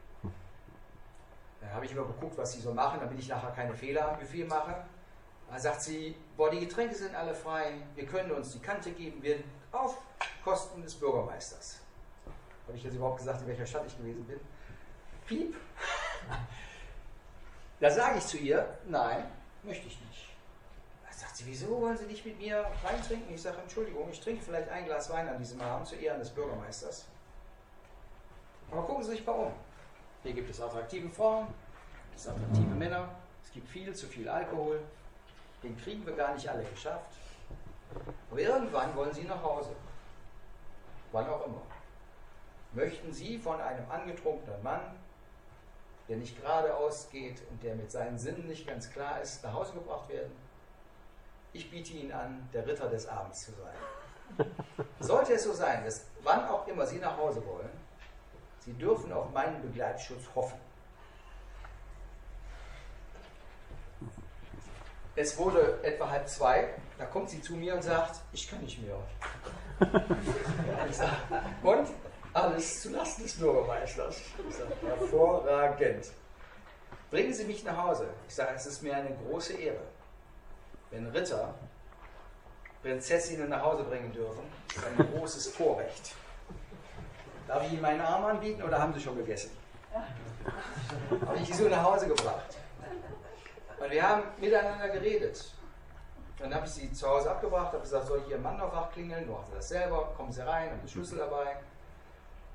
[1.61, 4.19] Dann habe ich immer geguckt, was sie so machen, damit ich nachher keine Fehler am
[4.19, 4.83] Buffet mache.
[5.51, 9.23] Dann sagt sie, boah, die Getränke sind alle frei, wir können uns die Kante geben,
[9.23, 9.41] wir
[9.73, 10.01] auf
[10.43, 11.81] Kosten des Bürgermeisters.
[12.67, 14.41] Habe ich jetzt überhaupt gesagt, in welcher Stadt ich gewesen bin?
[15.27, 15.55] Piep.
[17.79, 19.31] Da sage ich zu ihr, nein,
[19.65, 20.31] möchte ich nicht.
[21.07, 23.35] Da sagt sie, wieso wollen Sie nicht mit mir reintrinken?
[23.35, 26.31] Ich sage, Entschuldigung, ich trinke vielleicht ein Glas Wein an diesem Abend zu Ehren des
[26.31, 27.05] Bürgermeisters.
[28.71, 29.53] Aber gucken Sie sich mal um.
[30.23, 31.47] Hier gibt es attraktive Frauen,
[32.15, 33.09] es gibt attraktive Männer,
[33.43, 34.81] es gibt viel zu viel Alkohol.
[35.63, 37.17] Den kriegen wir gar nicht alle geschafft.
[38.31, 39.71] Aber irgendwann wollen Sie nach Hause.
[41.13, 41.63] Wann auch immer.
[42.73, 44.81] Möchten Sie von einem angetrunkenen Mann,
[46.09, 49.73] der nicht geradeaus geht und der mit seinen Sinnen nicht ganz klar ist, nach Hause
[49.73, 50.33] gebracht werden?
[51.53, 54.47] Ich biete Ihnen an, der Ritter des Abends zu sein.
[55.01, 57.80] Sollte es so sein, dass wann auch immer Sie nach Hause wollen,
[58.61, 60.59] Sie dürfen auf meinen Begleitschutz hoffen.
[65.17, 66.69] Es wurde etwa halb zwei,
[66.99, 68.97] da kommt sie zu mir und sagt, ich kann nicht mehr.
[71.63, 71.89] und?
[72.33, 74.21] Alles zulasten des Bürgermeisters.
[74.49, 76.07] Ich sage, hervorragend.
[77.11, 78.07] Bringen Sie mich nach Hause.
[78.29, 79.83] Ich sage, es ist mir eine große Ehre.
[80.91, 81.55] Wenn Ritter
[82.83, 84.45] Prinzessinnen nach Hause bringen dürfen,
[84.75, 86.15] ist ein großes Vorrecht.
[87.51, 89.51] Darf ich Ihnen meinen Arm anbieten oder haben Sie schon gegessen?
[91.27, 92.57] Habe ich die so nach Hause gebracht.
[93.77, 95.53] Und wir haben miteinander geredet.
[96.39, 98.93] Dann habe ich sie zu Hause abgebracht, habe gesagt, soll ich Ihren Mann noch wach
[98.93, 99.29] klingeln?
[99.29, 101.57] Machen Sie das selber, kommen Sie rein, haben den Schlüssel dabei.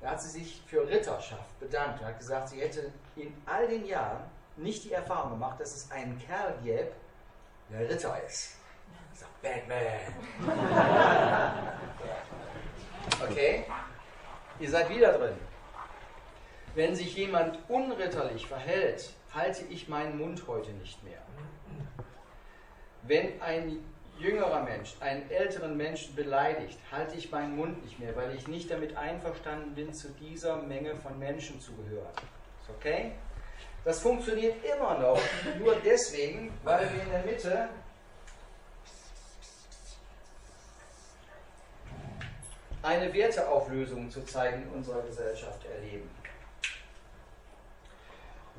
[0.00, 3.84] Da hat sie sich für Ritterschaft bedankt und hat gesagt, sie hätte in all den
[3.84, 4.22] Jahren
[4.56, 6.92] nicht die Erfahrung gemacht, dass es einen Kerl gäbe,
[7.68, 8.56] der Ritter ist.
[9.12, 10.14] Ich sage, Batman.
[13.30, 13.66] okay?
[14.58, 15.36] Ihr seid wieder drin.
[16.74, 21.20] Wenn sich jemand unritterlich verhält, halte ich meinen Mund heute nicht mehr.
[23.02, 23.84] Wenn ein
[24.18, 28.70] jüngerer Mensch einen älteren Menschen beleidigt, halte ich meinen Mund nicht mehr, weil ich nicht
[28.70, 32.12] damit einverstanden bin, zu dieser Menge von Menschen zu gehören.
[32.78, 33.12] Okay?
[33.84, 35.20] Das funktioniert immer noch,
[35.58, 37.68] nur deswegen, weil wir in der Mitte
[42.86, 46.08] eine Werteauflösung zurzeit in unserer Gesellschaft erleben.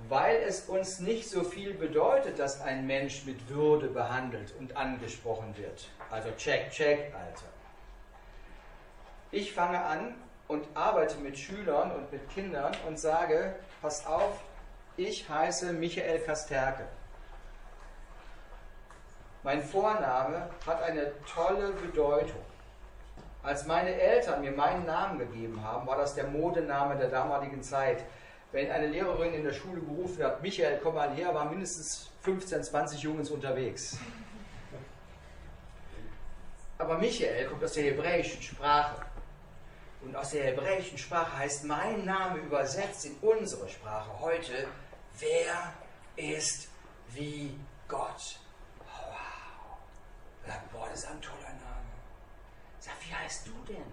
[0.10, 5.56] Weil es uns nicht so viel bedeutet, dass ein Mensch mit Würde behandelt und angesprochen
[5.58, 5.88] wird.
[6.12, 7.48] Also check, check, Alter.
[9.32, 10.16] Ich fange an
[10.48, 14.42] und arbeite mit Schülern und mit Kindern und sage, pass auf,
[14.98, 16.86] ich heiße Michael Kasterke.
[19.44, 22.44] Mein Vorname hat eine tolle Bedeutung.
[23.43, 28.04] Als meine Eltern mir meinen Namen gegeben haben, war das der Modename der damaligen Zeit.
[28.52, 32.63] Wenn eine Lehrerin in der Schule gerufen hat, Michael, komm mal her, waren mindestens 15,
[32.63, 33.97] 20 Jungs unterwegs.
[36.78, 39.06] Aber Michael kommt aus der hebräischen Sprache.
[40.02, 44.67] Und aus der hebräischen Sprache heißt mein Name übersetzt in unsere Sprache heute,
[45.19, 45.73] wer
[46.15, 46.69] ist
[47.10, 48.39] wie Gott?
[48.80, 49.17] Wow.
[50.71, 51.54] Boah, das ist ein toller
[52.88, 53.84] Sag, wie heißt du denn?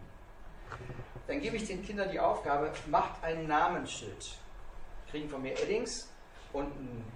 [1.26, 4.38] Dann gebe ich den Kindern die Aufgabe, macht ein Namensschild.
[5.10, 6.08] Kriegen von mir Eddings
[6.52, 7.12] und ein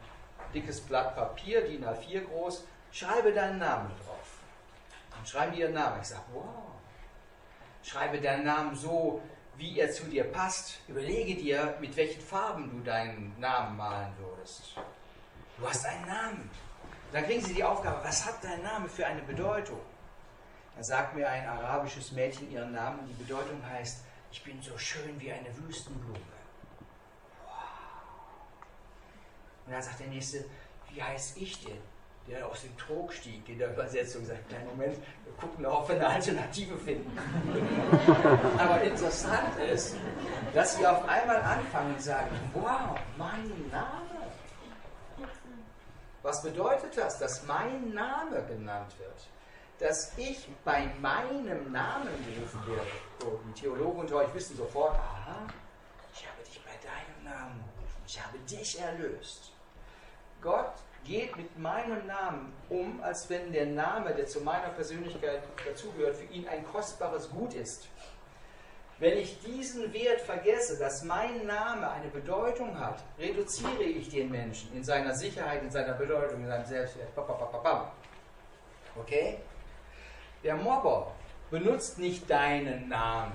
[0.52, 2.64] dickes Blatt Papier, DIN A4 groß.
[2.90, 4.38] Schreibe deinen Namen drauf.
[5.14, 6.00] Dann schreiben die ihren Namen.
[6.00, 6.44] Ich sage, wow.
[7.84, 9.22] Schreibe deinen Namen so,
[9.56, 10.80] wie er zu dir passt.
[10.88, 14.74] Überlege dir, mit welchen Farben du deinen Namen malen würdest.
[15.58, 16.50] Du hast einen Namen.
[17.12, 19.80] Dann kriegen sie die Aufgabe, was hat dein Name für eine Bedeutung?
[20.78, 24.78] Da sagt mir ein arabisches Mädchen ihren Namen und die Bedeutung heißt, ich bin so
[24.78, 26.20] schön wie eine Wüstenblume.
[27.44, 27.52] Wow.
[29.66, 30.44] Und dann sagt der Nächste,
[30.92, 31.80] wie heißt ich denn?
[32.28, 35.88] Der aus dem Trog stieg, in der Übersetzung sagt, kleinen Moment, wir gucken noch, ob
[35.88, 37.18] wir eine Alternative finden.
[38.58, 39.96] Aber interessant ist,
[40.54, 44.30] dass sie auf einmal anfangen und sagen, wow, mein Name.
[46.22, 49.26] Was bedeutet das, dass mein Name genannt wird?
[49.78, 52.90] Dass ich bei meinem Namen gerufen werde.
[53.20, 55.46] So, die Theologen unter euch wissen sofort, aha,
[56.12, 59.52] ich habe dich bei deinem Namen gerufen, ich habe dich erlöst.
[60.40, 66.16] Gott geht mit meinem Namen um, als wenn der Name, der zu meiner Persönlichkeit dazugehört,
[66.16, 67.88] für ihn ein kostbares Gut ist.
[69.00, 74.74] Wenn ich diesen Wert vergesse, dass mein Name eine Bedeutung hat, reduziere ich den Menschen
[74.74, 77.08] in seiner Sicherheit, in seiner Bedeutung, in seinem Selbstwert.
[78.96, 79.38] Okay?
[80.42, 81.12] Der Mobber
[81.50, 83.32] benutzt nicht deinen Namen.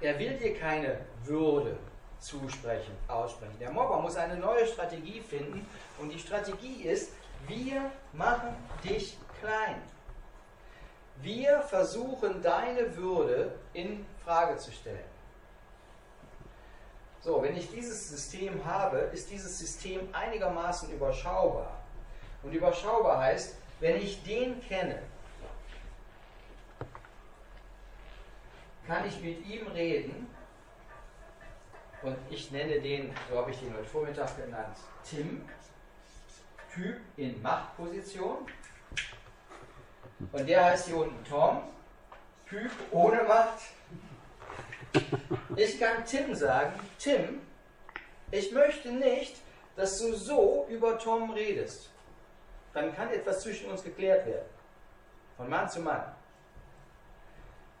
[0.00, 1.76] Er will dir keine Würde
[2.20, 3.58] zusprechen, aussprechen.
[3.60, 5.66] Der Mobber muss eine neue Strategie finden
[5.98, 7.12] und die Strategie ist,
[7.46, 9.82] wir machen dich klein.
[11.20, 15.04] Wir versuchen deine Würde in Frage zu stellen.
[17.20, 21.76] So, wenn ich dieses System habe, ist dieses System einigermaßen überschaubar.
[22.44, 25.02] Und überschaubar heißt, wenn ich den kenne,
[28.88, 30.26] kann ich mit ihm reden
[32.00, 35.46] und ich nenne den, so habe ich den heute Vormittag genannt, Tim,
[36.74, 38.46] Typ in Machtposition.
[40.32, 41.64] Und der heißt hier unten Tom,
[42.48, 43.60] Typ ohne Macht.
[45.56, 47.42] Ich kann Tim sagen, Tim,
[48.30, 49.36] ich möchte nicht,
[49.76, 51.90] dass du so über Tom redest.
[52.72, 54.48] Dann kann etwas zwischen uns geklärt werden.
[55.36, 56.14] Von Mann zu Mann.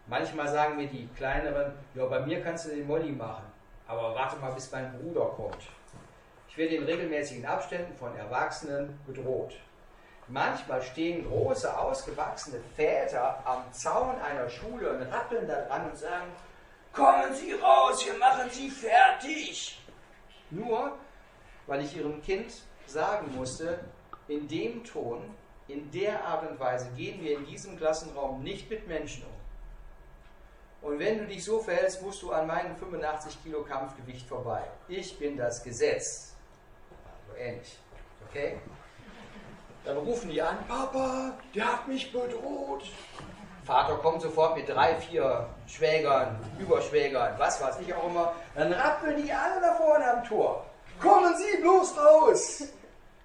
[0.08, 3.44] Manchmal sagen mir die Kleineren, ja, bei mir kannst du den Molly machen,
[3.86, 5.68] aber warte mal, bis mein Bruder kommt.
[6.48, 9.54] Ich werde in regelmäßigen Abständen von Erwachsenen bedroht.
[10.26, 16.32] Manchmal stehen große, ausgewachsene Väter am Zaun einer Schule und rappeln da dran und sagen,
[16.92, 19.78] kommen Sie raus, wir machen Sie fertig.
[20.50, 20.96] Nur,
[21.66, 23.78] weil ich ihrem Kind sagen musste,
[24.26, 25.22] in dem Ton,
[25.66, 29.37] in der Art und Weise gehen wir in diesem Klassenraum nicht mit Menschen um.
[30.88, 34.62] Und wenn du dich so verhältst, musst du an meinem 85 Kilo Kampfgewicht vorbei.
[34.88, 36.32] Ich bin das Gesetz.
[37.26, 37.78] So ähnlich.
[38.26, 38.58] Okay?
[39.84, 42.84] Dann rufen die an, Papa, der hat mich bedroht.
[43.64, 48.32] Vater kommt sofort mit drei, vier Schwägern, Überschwägern, was weiß ich auch immer.
[48.54, 50.64] Dann rappeln die alle da vorne am Tor.
[51.02, 52.62] Kommen Sie bloß raus!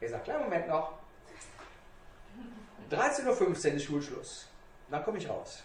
[0.02, 0.92] Er sagt, kleinen Moment noch.
[2.92, 3.26] 13.15
[3.70, 4.50] Uhr ist Schulschluss.
[4.90, 5.64] Dann komme ich raus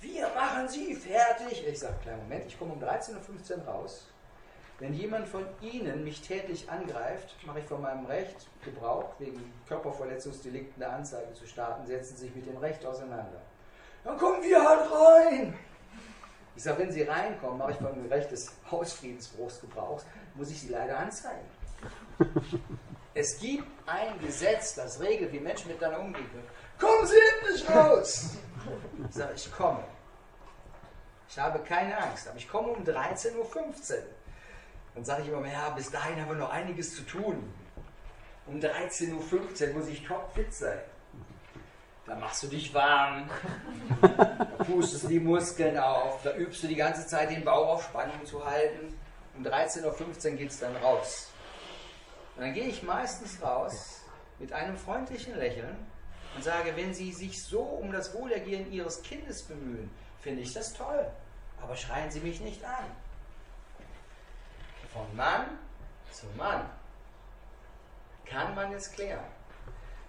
[0.00, 1.66] wir machen Sie fertig.
[1.66, 4.06] Ich sage, kleinen Moment, ich komme um 13.15 Uhr raus.
[4.78, 10.80] Wenn jemand von Ihnen mich tätlich angreift, mache ich von meinem Recht Gebrauch, wegen Körperverletzungsdelikten
[10.80, 13.40] eine Anzeige zu starten, setzen Sie sich mit dem Recht auseinander.
[14.04, 15.58] Dann kommen wir halt rein.
[16.54, 20.00] Ich sage, wenn Sie reinkommen, mache ich von dem Recht des Hausfriedensbruchs Gebrauch,
[20.34, 21.46] muss ich Sie leider anzeigen.
[23.14, 26.48] Es gibt ein Gesetz, das regelt, wie Menschen miteinander umgehen können.
[26.78, 28.38] Kommen Sie endlich raus!
[29.08, 29.84] Ich sage, ich komme.
[31.28, 33.46] Ich habe keine Angst, aber ich komme um 13.15 Uhr.
[34.94, 37.52] Dann sage ich immer, ja, bis dahin haben wir noch einiges zu tun.
[38.46, 39.12] Um 13.15
[39.68, 40.78] Uhr muss ich topfit sein.
[42.06, 43.28] Dann machst du dich warm,
[44.00, 47.84] da pustest du die Muskeln auf, da übst du die ganze Zeit den Bauch auf
[47.84, 48.98] Spannung zu halten.
[49.36, 49.84] Um 13.15
[50.30, 51.28] Uhr geht es dann raus.
[52.36, 54.00] Und dann gehe ich meistens raus
[54.38, 55.76] mit einem freundlichen Lächeln
[56.38, 60.72] und sage, wenn Sie sich so um das Wohlergehen Ihres Kindes bemühen, finde ich das
[60.72, 61.04] toll.
[61.60, 62.84] Aber schreien Sie mich nicht an.
[64.92, 65.58] Von Mann
[66.12, 66.70] zu Mann
[68.24, 69.24] kann man es klären.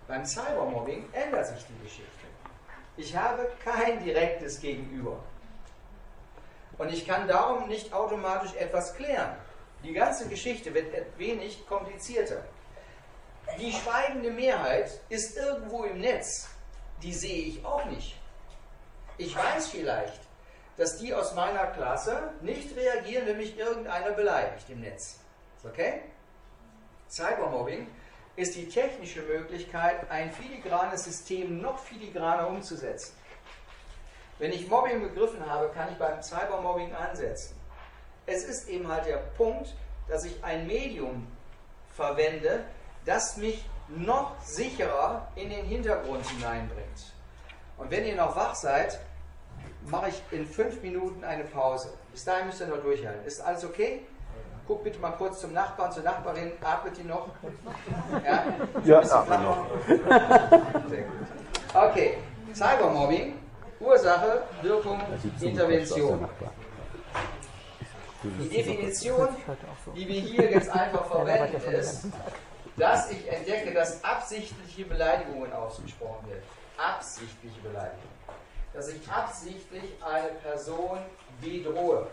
[0.07, 2.27] Beim Cybermobbing ändert sich die Geschichte.
[2.95, 5.17] Ich habe kein direktes Gegenüber.
[6.77, 9.35] Und ich kann darum nicht automatisch etwas klären.
[9.83, 12.43] Die ganze Geschichte wird wenig komplizierter.
[13.57, 16.47] Die schweigende Mehrheit ist irgendwo im Netz.
[17.01, 18.17] Die sehe ich auch nicht.
[19.17, 20.19] Ich weiß vielleicht,
[20.77, 25.19] dass die aus meiner Klasse nicht reagieren, wenn mich irgendeiner beleidigt im Netz.
[25.63, 26.01] Okay?
[27.09, 27.87] Cybermobbing
[28.35, 33.13] ist die technische Möglichkeit, ein filigranes System noch filigraner umzusetzen.
[34.37, 37.59] Wenn ich Mobbing begriffen habe, kann ich beim Cybermobbing ansetzen.
[38.25, 39.75] Es ist eben halt der Punkt,
[40.07, 41.27] dass ich ein Medium
[41.93, 42.63] verwende,
[43.09, 47.13] das mich noch sicherer in den Hintergrund hineinbringt.
[47.77, 48.99] Und wenn ihr noch wach seid,
[49.87, 51.89] mache ich in fünf Minuten eine Pause.
[52.11, 53.25] Bis dahin müsst ihr noch durchhalten.
[53.25, 54.01] Ist alles okay?
[54.67, 56.51] Guck bitte mal kurz zum Nachbarn, zur Nachbarin.
[56.61, 57.29] Atmet die noch?
[58.23, 58.43] Ja,
[58.85, 59.65] ja atmet noch.
[61.73, 62.17] Okay,
[62.53, 63.39] Cybermobbing,
[63.79, 64.99] Ursache, Wirkung,
[65.41, 66.29] Intervention.
[68.21, 69.29] Die Definition,
[69.95, 72.05] die wir hier jetzt einfach verwenden, ist,
[72.79, 76.43] dass ich entdecke, dass absichtliche Beleidigungen ausgesprochen werden.
[76.77, 78.19] Absichtliche Beleidigungen
[78.73, 80.99] dass ich absichtlich eine Person
[81.41, 82.07] bedrohe,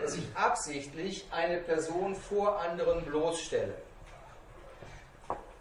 [0.00, 3.74] dass ich absichtlich eine Person vor anderen bloßstelle.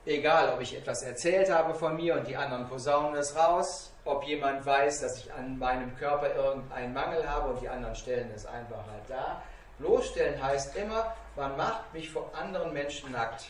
[0.05, 4.23] Egal, ob ich etwas erzählt habe von mir und die anderen posaunen es raus, ob
[4.23, 8.45] jemand weiß, dass ich an meinem Körper irgendeinen Mangel habe und die anderen stellen es
[8.45, 9.41] einfach halt da.
[9.79, 13.45] Bloßstellen heißt immer, man macht mich vor anderen Menschen nackt.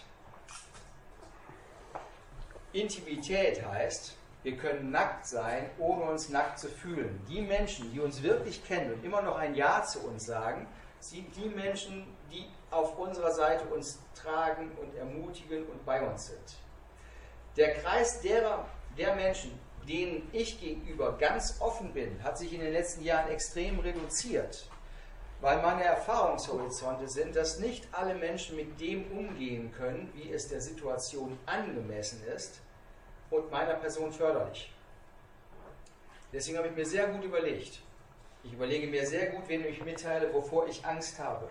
[2.76, 7.26] Intimität heißt, wir können nackt sein, ohne uns nackt zu fühlen.
[7.30, 10.67] Die Menschen, die uns wirklich kennen und immer noch ein Ja zu uns sagen,
[10.99, 16.57] sind die Menschen, die auf unserer Seite uns tragen und ermutigen und bei uns sind.
[17.55, 18.65] Der Kreis derer,
[18.97, 19.57] der Menschen,
[19.88, 24.67] denen ich gegenüber ganz offen bin, hat sich in den letzten Jahren extrem reduziert,
[25.39, 30.59] weil meine Erfahrungshorizonte sind, dass nicht alle Menschen mit dem umgehen können, wie es der
[30.59, 32.59] Situation angemessen ist
[33.30, 34.71] und meiner Person förderlich.
[36.32, 37.80] Deswegen habe ich mir sehr gut überlegt.
[38.43, 41.49] Ich überlege mir sehr gut, wenn ich mitteile, wovor ich Angst habe.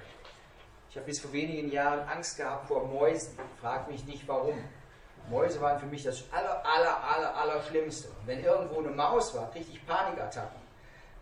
[0.91, 3.37] Ich habe bis vor wenigen Jahren Angst gehabt vor Mäusen.
[3.61, 4.63] Frag mich nicht warum.
[5.29, 8.09] Mäuse waren für mich das aller, aller, aller, aller Schlimmste.
[8.27, 10.61] Wenn irgendwo eine Maus war, kriegte ich Panikattacken.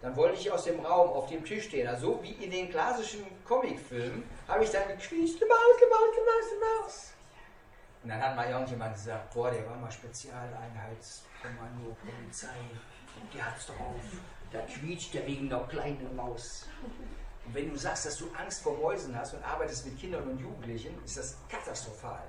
[0.02, 1.86] Dann wollte ich aus dem Raum auf dem Tisch stehen.
[1.86, 6.24] Also wie in den klassischen Comicfilmen habe ich dann gequietscht, eine Maus, eine Maus, eine
[6.24, 7.12] Maus, eine Maus.
[8.02, 12.48] Und dann hat mal irgendjemand gesagt, boah, der war mal Spezialeinheitskommando, Polizei,
[13.32, 14.00] der hat's drauf.
[14.50, 16.66] Da quietscht der wegen einer kleinen Maus.
[17.44, 20.38] Und wenn du sagst, dass du Angst vor Mäusen hast und arbeitest mit Kindern und
[20.38, 22.22] Jugendlichen, ist das katastrophal.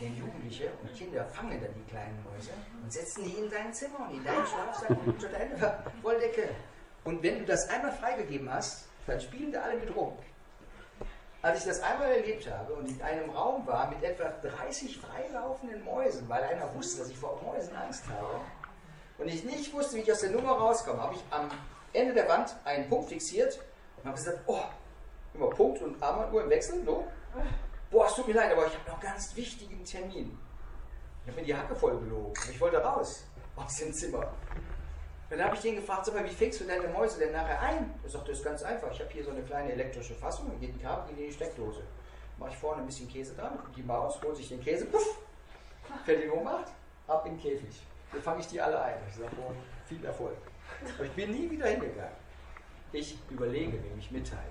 [0.00, 2.50] Denn Jugendliche und Kinder fangen dann die kleinen Mäuse
[2.82, 6.48] und setzen die in dein Zimmer und in deinen Schlafsack und unter deine Wolldecke.
[7.04, 10.14] Und wenn du das einmal freigegeben hast, dann spielen da alle mit rum.
[11.44, 15.84] Als ich das einmal erlebt habe und in einem Raum war mit etwa 30 freilaufenden
[15.84, 18.40] Mäusen, weil einer wusste, dass ich vor Mäusen Angst habe,
[19.18, 21.50] und ich nicht wusste, wie ich aus der Nummer rauskomme, habe ich am
[21.92, 23.60] Ende der Wand einen Punkt fixiert
[23.98, 24.62] und habe gesagt, oh,
[25.34, 27.06] immer Punkt und Armbanduhr im Wechsel, so.
[27.90, 30.38] Boah, es tut mir leid, aber ich habe noch einen ganz wichtigen Termin.
[31.24, 32.32] Ich habe mir die Hacke voll gelogen.
[32.50, 33.22] Ich wollte raus
[33.54, 34.32] aus dem Zimmer.
[35.30, 37.94] Dann habe ich den gefragt, sag mal, wie fängst du deine Mäuse denn nachher ein?
[38.02, 38.90] Er sagt, das ist ganz einfach.
[38.92, 41.82] Ich habe hier so eine kleine elektrische Fassung, ein Kabel in die Steckdose.
[42.38, 45.18] Mache ich vorne ein bisschen Käse dran, die Maus holt sich den Käse, puff,
[46.04, 46.72] fällt in Ohnmacht,
[47.06, 47.80] ab in den Käfig.
[48.12, 48.96] Dann fange ich die alle ein.
[49.08, 49.52] Ich sage, oh,
[49.86, 50.36] viel Erfolg.
[50.96, 52.12] Aber ich bin nie wieder hingegangen.
[52.92, 54.42] Ich überlege, wem ich mitteile.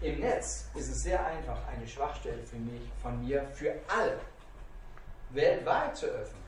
[0.00, 4.18] Im Netz ist es sehr einfach, eine Schwachstelle für mich, von mir für alle
[5.30, 6.42] weltweit zu öffnen.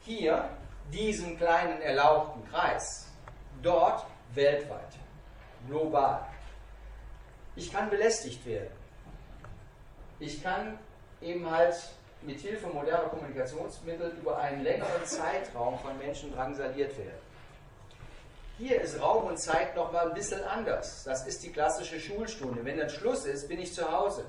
[0.00, 0.48] Hier
[0.92, 3.06] diesen kleinen erlauchten Kreis,
[3.62, 4.94] dort weltweit.
[5.66, 6.26] global.
[7.56, 8.70] Ich kann belästigt werden.
[10.20, 10.78] Ich kann
[11.20, 11.74] eben halt
[12.22, 17.18] mit Hilfe moderner Kommunikationsmittel über einen längeren Zeitraum von Menschen drangsaliert werden.
[18.58, 21.04] Hier ist Raum und Zeit nochmal ein bisschen anders.
[21.04, 22.64] Das ist die klassische Schulstunde.
[22.64, 24.24] Wenn dann Schluss ist, bin ich zu Hause.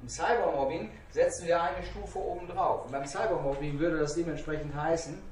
[0.00, 2.86] Im Cybermobbing setzen wir eine Stufe oben drauf.
[2.86, 5.22] Und beim Cybermobbing würde das dementsprechend heißen,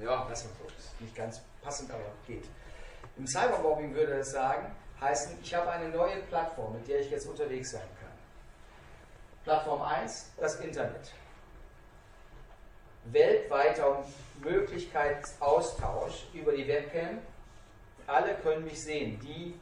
[0.00, 2.44] ja, das ist nicht ganz passend, aber geht.
[3.16, 7.26] Im Cybermobbing würde es sagen, heißen, ich habe eine neue Plattform, mit der ich jetzt
[7.26, 8.10] unterwegs sein kann.
[9.44, 11.12] Plattform 1, das Internet.
[13.04, 14.04] Weltweiter
[14.40, 17.18] Möglichkeitsaustausch über die Webcam.
[18.06, 19.58] Alle können mich sehen, die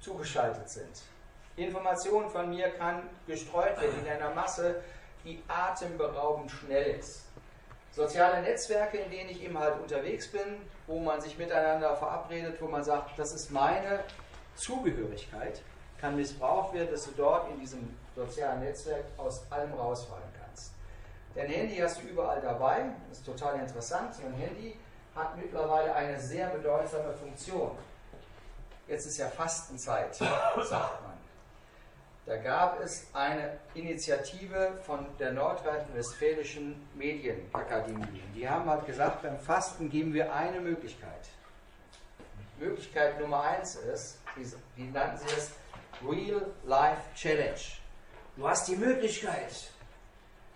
[0.00, 1.02] zugeschaltet sind.
[1.56, 4.82] Information von mir kann gestreut werden in einer Masse,
[5.24, 7.27] die atemberaubend schnell ist.
[7.98, 12.68] Soziale Netzwerke, in denen ich eben halt unterwegs bin, wo man sich miteinander verabredet, wo
[12.68, 14.04] man sagt, das ist meine
[14.54, 15.60] Zugehörigkeit,
[16.00, 20.70] kann missbraucht werden, dass du dort in diesem sozialen Netzwerk aus allem rausfallen kannst.
[21.34, 24.14] Dein Handy hast du überall dabei, das ist total interessant.
[24.22, 24.78] Dein Handy
[25.16, 27.72] hat mittlerweile eine sehr bedeutsame Funktion.
[28.86, 31.17] Jetzt ist ja Fastenzeit, sagt man.
[32.28, 38.22] Da gab es eine Initiative von der Nordrhein-Westfälischen Medienakademie.
[38.34, 41.26] Die haben halt gesagt, beim Fasten geben wir eine Möglichkeit.
[42.58, 44.18] Möglichkeit Nummer eins ist,
[44.76, 45.52] wie nannten sie es,
[46.06, 47.60] Real Life Challenge.
[48.36, 49.70] Du hast die Möglichkeit,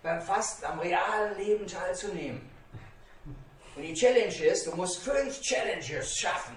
[0.03, 2.51] beim Fasten am realen Leben teilzunehmen.
[3.75, 6.55] Und die Challenge ist, du musst fünf Challenges schaffen,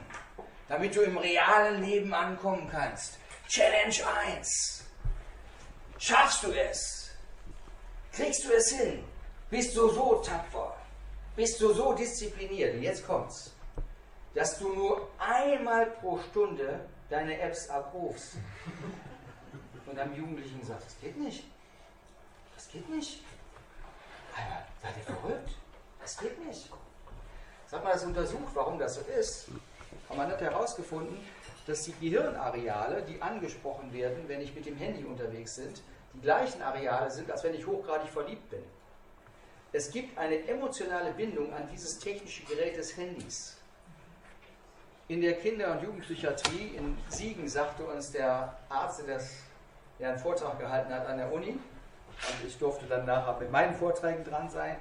[0.69, 3.19] damit du im realen Leben ankommen kannst.
[3.49, 3.95] Challenge
[4.37, 4.76] 1.
[5.99, 7.11] Schaffst du es?
[8.13, 9.05] Kriegst du es hin?
[9.51, 10.77] Bist du so tapfer?
[11.35, 12.75] Bist du so diszipliniert?
[12.75, 13.53] Und jetzt kommt's.
[14.35, 18.37] Dass du nur einmal pro Stunde deine Apps abrufst.
[19.87, 21.45] Und einem Jugendlichen sagst, das geht nicht.
[22.57, 23.23] Das geht nicht.
[24.35, 25.51] Aber seid ihr verrückt?
[26.01, 26.69] Das geht nicht.
[27.69, 29.49] Sag mal, das untersucht, warum das so ist.
[30.09, 31.19] Und man hat herausgefunden,
[31.67, 35.73] dass die Gehirnareale, die angesprochen werden, wenn ich mit dem Handy unterwegs bin,
[36.15, 38.63] die gleichen Areale sind, als wenn ich hochgradig verliebt bin.
[39.73, 43.57] Es gibt eine emotionale Bindung an dieses technische Gerät des Handys.
[45.09, 49.21] In der Kinder- und Jugendpsychiatrie in Siegen sagte uns der Arzt, der,
[50.09, 54.25] einen Vortrag gehalten hat an der Uni, und ich durfte dann nachher mit meinen Vorträgen
[54.25, 54.77] dran sein,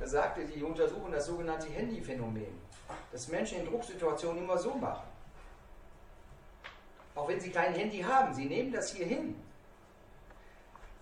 [0.00, 2.58] er sagte, die untersuchen das sogenannte Handyphänomen,
[3.12, 5.09] dass Menschen in Drucksituationen immer so machen.
[7.14, 9.34] Auch wenn sie kein Handy haben, sie nehmen das hier hin.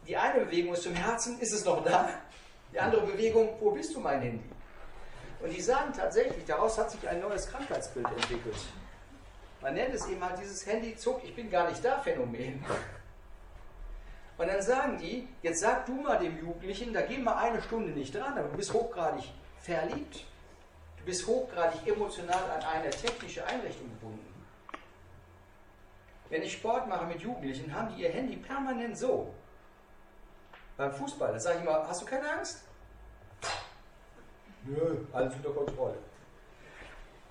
[0.06, 2.08] Die eine Bewegung ist zum Herzen, ist es noch da?
[2.72, 4.50] Die andere Bewegung, wo bist du mein Handy?
[5.40, 8.56] Und die sagen tatsächlich, daraus hat sich ein neues Krankheitsbild entwickelt.
[9.60, 12.64] Man nennt es eben halt dieses Handy-Zuck, ich bin gar nicht da Phänomen.
[14.36, 17.90] Und dann sagen die, jetzt sag du mal dem Jugendlichen, da geh mal eine Stunde
[17.90, 19.24] nicht dran, aber du bist hochgradig
[19.60, 20.24] verliebt.
[20.98, 24.27] Du bist hochgradig emotional an eine technische Einrichtung gebunden.
[26.30, 29.32] Wenn ich Sport mache mit Jugendlichen, haben die ihr Handy permanent so.
[30.76, 32.62] Beim Fußball, da sage ich immer, hast du keine Angst?
[34.64, 35.98] Nö, alles unter Kontrolle.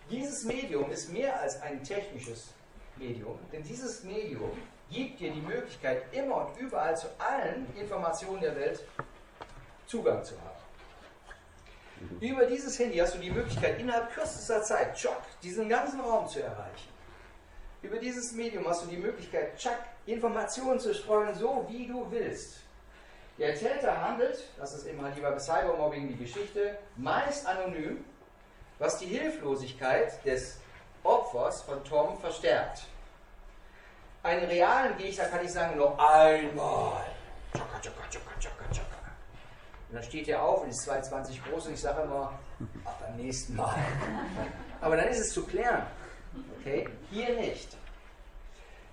[0.09, 2.53] Dieses Medium ist mehr als ein technisches
[2.95, 4.51] Medium, denn dieses Medium
[4.89, 8.83] gibt dir die Möglichkeit, immer und überall zu allen Informationen der Welt
[9.85, 10.57] Zugang zu haben.
[12.19, 16.41] Über dieses Handy hast du die Möglichkeit, innerhalb kürzester Zeit, tschock, diesen ganzen Raum zu
[16.41, 16.96] erreichen.
[17.87, 22.57] Über dieses Medium hast du die Möglichkeit, tschack, Informationen zu streuen, so wie du willst.
[23.37, 28.03] Der Täter handelt, das ist immer lieber bei Cybermobbing die Geschichte, meist anonym,
[28.77, 30.59] was die Hilflosigkeit des
[31.03, 32.83] Opfers von Tom verstärkt.
[34.21, 37.05] Einen realen Gegner kann ich sagen, noch einmal.
[37.53, 38.97] Tschakka, tschakka, tschakka, tschakka, tschakka.
[39.87, 42.37] Und dann steht er auf und ist 2,20 groß und ich sage immer,
[42.83, 43.77] ach, beim nächsten Mal.
[44.81, 45.83] Aber dann ist es zu klären.
[46.59, 46.87] Okay?
[47.09, 47.75] Hier nicht.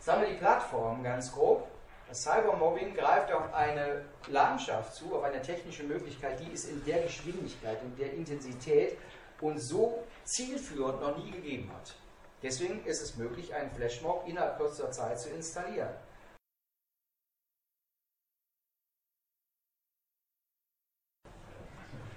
[0.07, 1.67] Haben wir die Plattform ganz grob.
[2.09, 7.03] Das Cybermobbing greift auf eine Landschaft zu, auf eine technische Möglichkeit, die es in der
[7.03, 8.99] Geschwindigkeit und der Intensität
[9.41, 11.95] und so zielführend noch nie gegeben hat.
[12.43, 15.95] Deswegen ist es möglich, einen Flashmob innerhalb kurzer Zeit zu installieren.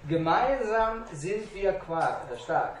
[0.06, 1.80] Gemeinsam sind wir
[2.38, 2.78] stark.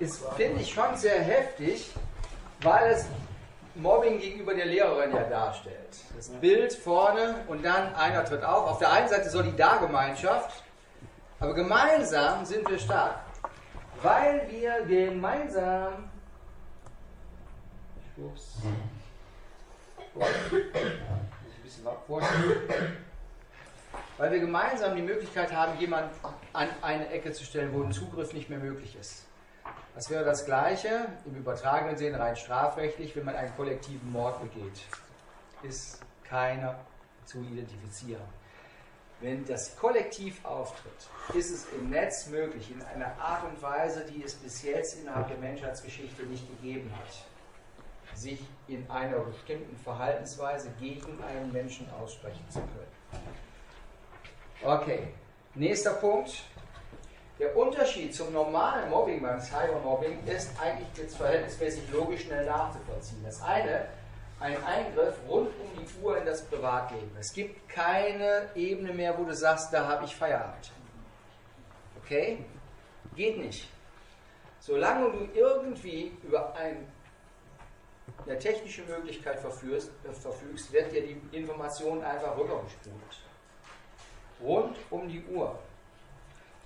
[0.00, 1.90] Das finde ich schon sehr heftig,
[2.60, 3.06] weil es
[3.74, 5.76] Mobbing gegenüber der Lehrerin ja darstellt.
[6.16, 8.70] Das Bild vorne und dann einer tritt auf.
[8.70, 10.62] Auf der einen Seite Solidargemeinschaft,
[11.38, 13.20] Aber gemeinsam sind wir stark.
[14.02, 16.10] Weil wir gemeinsam.
[18.16, 18.56] Ups.
[24.16, 26.10] Weil wir gemeinsam die Möglichkeit haben, jemanden
[26.54, 29.25] an eine Ecke zu stellen, wo ein Zugriff nicht mehr möglich ist.
[29.96, 34.82] Das wäre das Gleiche im übertragenen Sinne rein strafrechtlich, wenn man einen kollektiven Mord begeht.
[35.62, 36.78] Ist keiner
[37.24, 38.22] zu identifizieren.
[39.22, 40.92] Wenn das Kollektiv auftritt,
[41.32, 45.28] ist es im Netz möglich, in einer Art und Weise, die es bis jetzt innerhalb
[45.28, 52.58] der Menschheitsgeschichte nicht gegeben hat, sich in einer bestimmten Verhaltensweise gegen einen Menschen aussprechen zu
[52.58, 53.24] können.
[54.62, 55.08] Okay,
[55.54, 56.44] nächster Punkt.
[57.38, 63.22] Der Unterschied zum normalen Mobbing beim Cybermobbing ist eigentlich jetzt verhältnismäßig logisch schnell nachzuvollziehen.
[63.24, 63.88] Das eine
[64.40, 67.10] ein Eingriff rund um die Uhr in das Privatleben.
[67.18, 70.70] Es gibt keine Ebene mehr, wo du sagst, da habe ich Feierabend.
[72.02, 72.44] Okay?
[73.14, 73.68] Geht nicht.
[74.60, 76.86] Solange du irgendwie über ein,
[78.26, 82.94] eine technische Möglichkeit verfügst, äh, verfügst, wird dir die Information einfach rübergespult.
[84.42, 85.58] Rund um die Uhr.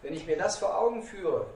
[0.03, 1.47] Wenn ich mir das vor Augen führe,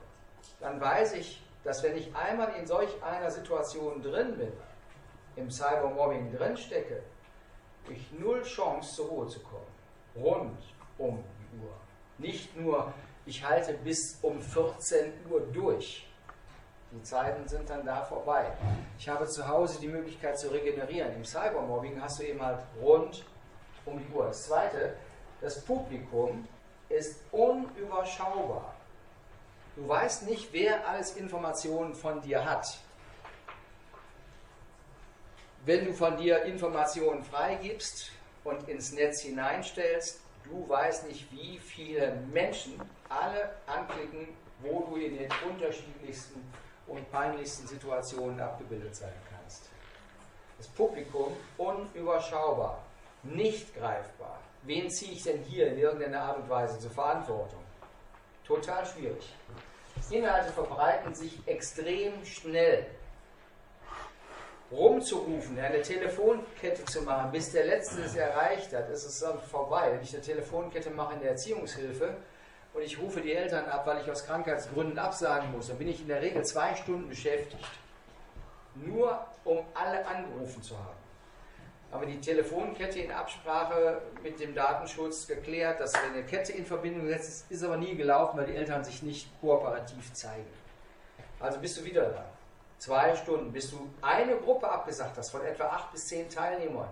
[0.60, 4.52] dann weiß ich, dass wenn ich einmal in solch einer Situation drin bin,
[5.36, 7.02] im Cybermobbing drinstecke,
[7.88, 9.66] ich null Chance zur Ruhe zu kommen.
[10.16, 10.58] Rund
[10.98, 11.72] um die Uhr.
[12.18, 12.92] Nicht nur,
[13.26, 16.06] ich halte bis um 14 Uhr durch.
[16.92, 18.52] Die Zeiten sind dann da vorbei.
[18.98, 21.12] Ich habe zu Hause die Möglichkeit zu regenerieren.
[21.14, 23.24] Im Cybermobbing hast du eben halt rund
[23.84, 24.26] um die Uhr.
[24.26, 24.94] Das Zweite,
[25.40, 26.46] das Publikum
[26.88, 28.74] ist unüberschaubar.
[29.76, 32.78] Du weißt nicht, wer alles Informationen von dir hat
[35.66, 38.10] wenn du von dir Informationen freigibst
[38.44, 42.74] und ins Netz hineinstellst, du weißt nicht, wie viele Menschen
[43.08, 44.28] alle anklicken,
[44.60, 46.40] wo du in den unterschiedlichsten
[46.86, 49.70] und peinlichsten Situationen abgebildet sein kannst.
[50.58, 52.82] Das Publikum unüberschaubar,
[53.22, 54.38] nicht greifbar.
[54.66, 57.62] Wen ziehe ich denn hier in irgendeiner Art und Weise zur Verantwortung?
[58.46, 59.34] Total schwierig.
[60.10, 62.86] Inhalte verbreiten sich extrem schnell
[64.70, 69.92] rumzurufen, eine Telefonkette zu machen, bis der Letzte es erreicht hat, ist es dann vorbei.
[69.92, 72.16] Wenn ich eine Telefonkette mache in der Erziehungshilfe
[72.72, 76.00] und ich rufe die Eltern ab, weil ich aus Krankheitsgründen absagen muss, dann bin ich
[76.00, 77.64] in der Regel zwei Stunden beschäftigt.
[78.74, 81.03] Nur um alle angerufen zu haben.
[81.94, 87.06] Aber die Telefonkette in Absprache mit dem Datenschutz geklärt, dass wenn eine Kette in Verbindung
[87.06, 90.44] gesetzt ist, ist aber nie gelaufen, weil die Eltern sich nicht kooperativ zeigen.
[91.38, 92.24] Also bist du wieder da
[92.78, 96.88] zwei Stunden, bis du eine Gruppe abgesagt hast von etwa acht bis zehn Teilnehmern.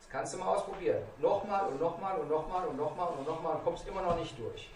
[0.00, 1.04] Das kannst du mal ausprobieren.
[1.18, 4.68] Nochmal und nochmal und nochmal und nochmal und nochmal und kommst immer noch nicht durch.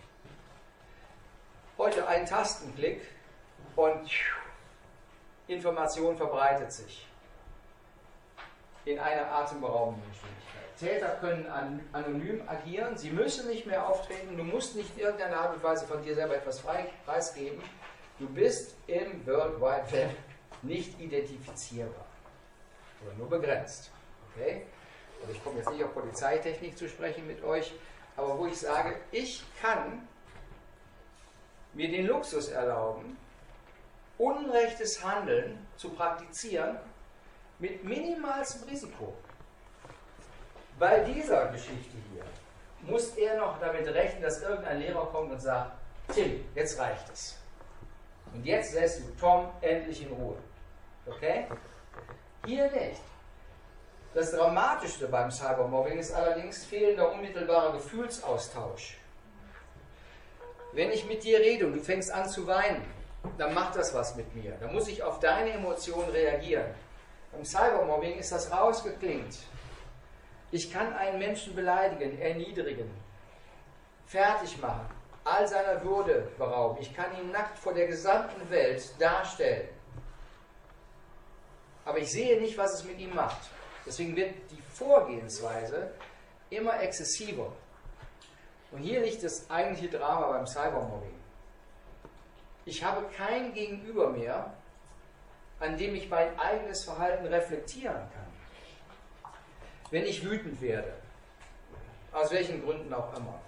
[1.77, 3.01] Heute ein Tastenklick
[3.75, 4.09] und
[5.49, 7.08] Information verbreitet sich
[8.89, 10.76] in einer atemberaubenden Geschwindigkeit.
[10.78, 15.41] Täter können an, anonym agieren, sie müssen nicht mehr auftreten, du musst nicht in irgendeiner
[15.41, 16.62] Art und Weise von dir selber etwas
[17.05, 17.62] preisgeben.
[18.18, 20.11] Du bist im World Wide Web
[20.62, 22.07] nicht identifizierbar
[23.05, 23.91] oder nur begrenzt.
[24.32, 24.66] Okay?
[25.20, 27.72] Also ich komme jetzt nicht auf Polizeitechnik zu sprechen mit euch,
[28.16, 30.09] aber wo ich sage, ich kann
[31.74, 33.16] mir den Luxus erlauben,
[34.16, 36.78] unrechtes Handeln zu praktizieren
[37.59, 39.15] mit minimalstem Risiko.
[40.79, 42.25] Bei dieser Geschichte hier
[42.83, 45.73] muss er noch damit rechnen, dass irgendein Lehrer kommt und sagt,
[46.15, 47.37] Tim, jetzt reicht es.
[48.33, 50.37] Und jetzt lässt du Tom endlich in Ruhe.
[51.07, 51.47] Okay?
[52.47, 53.01] Hier nicht.
[54.15, 58.99] Das Dramatischste beim Cybermobbing ist allerdings fehlender unmittelbarer Gefühlsaustausch.
[60.73, 62.85] Wenn ich mit dir rede und du fängst an zu weinen,
[63.37, 64.53] dann macht das was mit mir.
[64.61, 66.75] Dann muss ich auf deine Emotionen reagieren.
[67.33, 69.39] Beim Cybermobbing ist das rausgeklingt.
[70.51, 72.91] Ich kann einen Menschen beleidigen, erniedrigen,
[74.07, 74.87] fertig machen,
[75.24, 76.79] all seiner Würde berauben.
[76.81, 79.68] Ich kann ihn nackt vor der gesamten Welt darstellen
[81.89, 83.49] aber ich sehe nicht, was es mit ihm macht.
[83.87, 85.91] Deswegen wird die Vorgehensweise
[86.51, 87.51] immer exzessiver.
[88.70, 91.14] Und hier liegt das eigentliche Drama beim Cybermobbing.
[92.66, 94.53] Ich habe kein Gegenüber mehr,
[95.61, 99.33] an dem ich mein eigenes Verhalten reflektieren kann.
[99.91, 100.93] Wenn ich wütend werde,
[102.13, 103.41] aus welchen Gründen auch immer,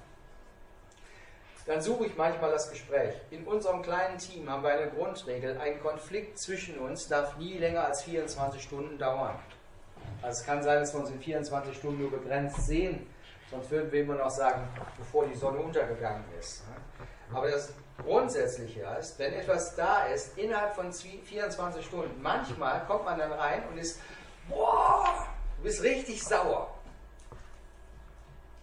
[1.67, 3.15] dann suche ich manchmal das Gespräch.
[3.31, 7.85] In unserem kleinen Team haben wir eine Grundregel, ein Konflikt zwischen uns darf nie länger
[7.85, 9.39] als 24 Stunden dauern.
[10.23, 13.07] Also es kann sein, dass wir uns in 24 Stunden nur begrenzt sehen,
[13.51, 14.63] Sonst würden wir immer noch sagen,
[14.97, 16.63] bevor die Sonne untergegangen ist.
[17.33, 17.73] Aber das
[18.03, 23.63] Grundsätzliche ist, wenn etwas da ist, innerhalb von 24 Stunden, manchmal kommt man dann rein
[23.69, 24.01] und ist,
[24.49, 25.27] boah,
[25.57, 26.75] du bist richtig sauer.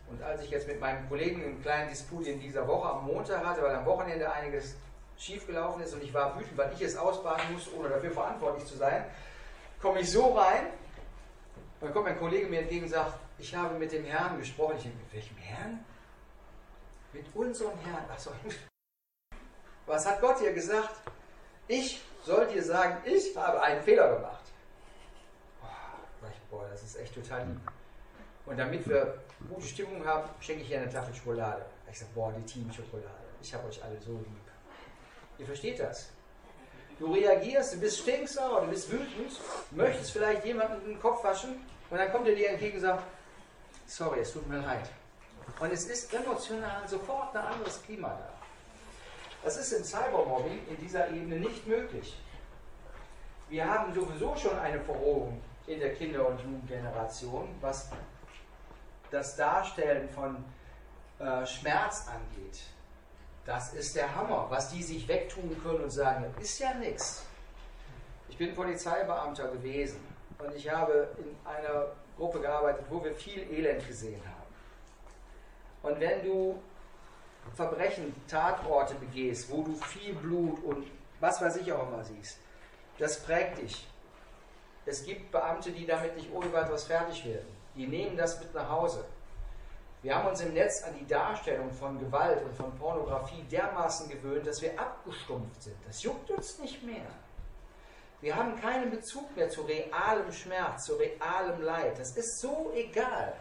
[0.10, 3.46] Und als ich jetzt mit meinem Kollegen einen kleinen Disput in dieser Woche am Montag
[3.46, 4.76] hatte, weil am Wochenende einiges
[5.18, 8.78] schiefgelaufen ist und ich war wütend, weil ich es ausbaden musste, ohne dafür verantwortlich zu
[8.78, 9.06] sein,
[9.82, 10.68] komme ich so rein,
[11.82, 14.76] dann kommt mein Kollege mir entgegen und sagt, ich habe mit dem Herrn gesprochen.
[14.78, 15.86] Ich denke, mit welchem Herrn?
[17.14, 18.10] Mit unserem Herrn.
[18.10, 18.32] Achso.
[19.88, 20.92] Was hat Gott dir gesagt?
[21.68, 24.44] Ich soll dir sagen, ich habe einen Fehler gemacht.
[26.50, 27.60] Boah, das ist echt total lieb.
[28.46, 29.18] Und damit wir
[29.50, 31.66] gute Stimmung haben, schenke ich dir eine Tafel Schokolade.
[31.92, 33.28] Ich sage, boah, die Team-Schokolade.
[33.42, 34.48] Ich habe euch alle so lieb.
[35.38, 36.10] Ihr versteht das?
[37.00, 39.40] Du reagierst, du bist stinksauer, du bist wütend,
[39.72, 43.04] möchtest vielleicht jemanden den Kopf waschen und dann kommt er dir entgegen und sagt,
[43.86, 44.90] sorry, es tut mir leid.
[45.60, 48.37] Und es ist emotional sofort ein anderes Klima da.
[49.48, 52.18] Das ist im Cybermobbing in dieser Ebene nicht möglich.
[53.48, 57.88] Wir haben sowieso schon eine Verrohung in der Kinder- und Jugendgeneration, was
[59.10, 60.43] das Darstellen von
[61.20, 62.60] äh, Schmerz angeht.
[63.45, 67.26] Das ist der Hammer, was die sich wegtun können und sagen, ist ja nichts.
[68.28, 70.02] Ich bin Polizeibeamter gewesen
[70.39, 71.86] und ich habe in einer
[72.18, 75.93] Gruppe gearbeitet, wo wir viel Elend gesehen haben.
[75.93, 76.62] Und wenn du
[77.56, 80.88] Verbrechen, Tatorte begehst, wo du viel Blut und
[81.20, 82.38] was weiß ich auch immer siehst,
[83.00, 83.88] das prägt dich.
[84.86, 87.48] Es gibt Beamte, die damit nicht ohne weiteres fertig werden.
[87.76, 89.06] Die nehmen das mit nach Hause.
[90.02, 94.48] Wir haben uns im Netz an die Darstellung von Gewalt und von Pornografie dermaßen gewöhnt,
[94.48, 95.76] dass wir abgestumpft sind.
[95.86, 97.08] Das juckt uns nicht mehr.
[98.22, 102.00] Wir haben keinen Bezug mehr zu realem Schmerz, zu realem Leid.
[102.00, 103.34] Das ist so egal.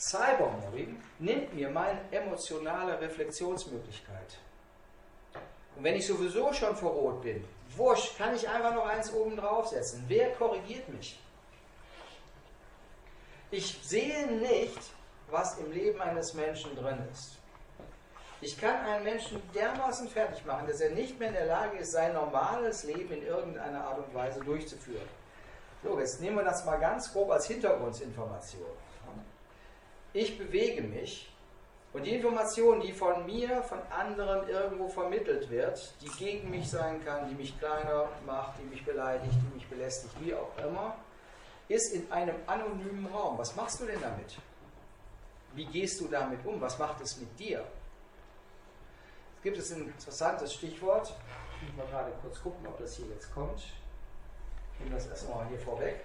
[0.00, 4.38] Cybermobbing nimmt mir meine emotionale Reflexionsmöglichkeit.
[5.76, 7.44] Und wenn ich sowieso schon verrot bin,
[7.76, 10.02] wurscht, kann ich einfach noch eins oben draufsetzen.
[10.08, 11.20] Wer korrigiert mich?
[13.50, 14.80] Ich sehe nicht,
[15.30, 17.36] was im Leben eines Menschen drin ist.
[18.40, 21.92] Ich kann einen Menschen dermaßen fertig machen, dass er nicht mehr in der Lage ist,
[21.92, 25.08] sein normales Leben in irgendeiner Art und Weise durchzuführen.
[25.82, 28.64] So, jetzt nehmen wir das mal ganz grob als Hintergrundinformation.
[30.12, 31.30] Ich bewege mich
[31.92, 37.04] und die Information, die von mir, von anderen irgendwo vermittelt wird, die gegen mich sein
[37.04, 40.96] kann, die mich kleiner macht, die mich beleidigt, die mich belästigt, wie auch immer,
[41.68, 43.38] ist in einem anonymen Raum.
[43.38, 44.36] Was machst du denn damit?
[45.54, 46.60] Wie gehst du damit um?
[46.60, 47.64] Was macht es mit dir?
[49.36, 51.12] Es gibt es ein interessantes Stichwort.
[51.60, 53.60] Ich muss mal gerade kurz gucken, ob das hier jetzt kommt.
[54.74, 56.04] Ich nehme das erstmal hier vorweg.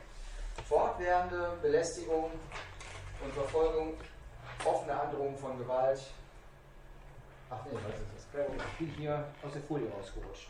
[0.68, 2.32] Fortwährende Belästigung
[3.24, 3.94] und Verfolgung,
[4.64, 6.00] offene Androhung von Gewalt.
[7.50, 8.48] Ach nee, was ist das?
[8.58, 10.50] Ich bin hier aus der Folie rausgerutscht.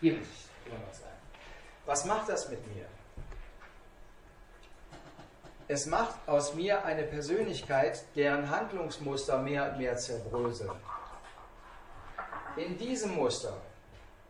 [0.00, 1.12] Hier muss ich immer noch sein.
[1.86, 2.86] Was macht das mit mir?
[5.68, 10.72] Es macht aus mir eine Persönlichkeit, deren Handlungsmuster mehr und mehr zerbröseln.
[12.56, 13.54] In diesem Muster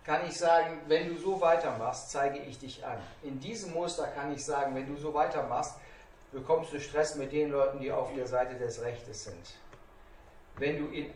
[0.05, 2.99] kann ich sagen, wenn du so weitermachst, zeige ich dich an.
[3.23, 5.77] In diesem Muster kann ich sagen, wenn du so weitermachst,
[6.33, 9.55] bekommst du Stress mit den Leuten, die auf der Seite des Rechtes sind.
[10.57, 11.11] Wenn du in,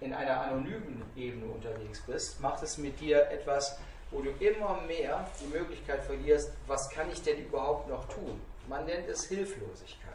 [0.00, 3.78] in einer anonymen Ebene unterwegs bist, macht es mit dir etwas,
[4.10, 8.40] wo du immer mehr die Möglichkeit verlierst, was kann ich denn überhaupt noch tun?
[8.68, 10.14] Man nennt es Hilflosigkeit.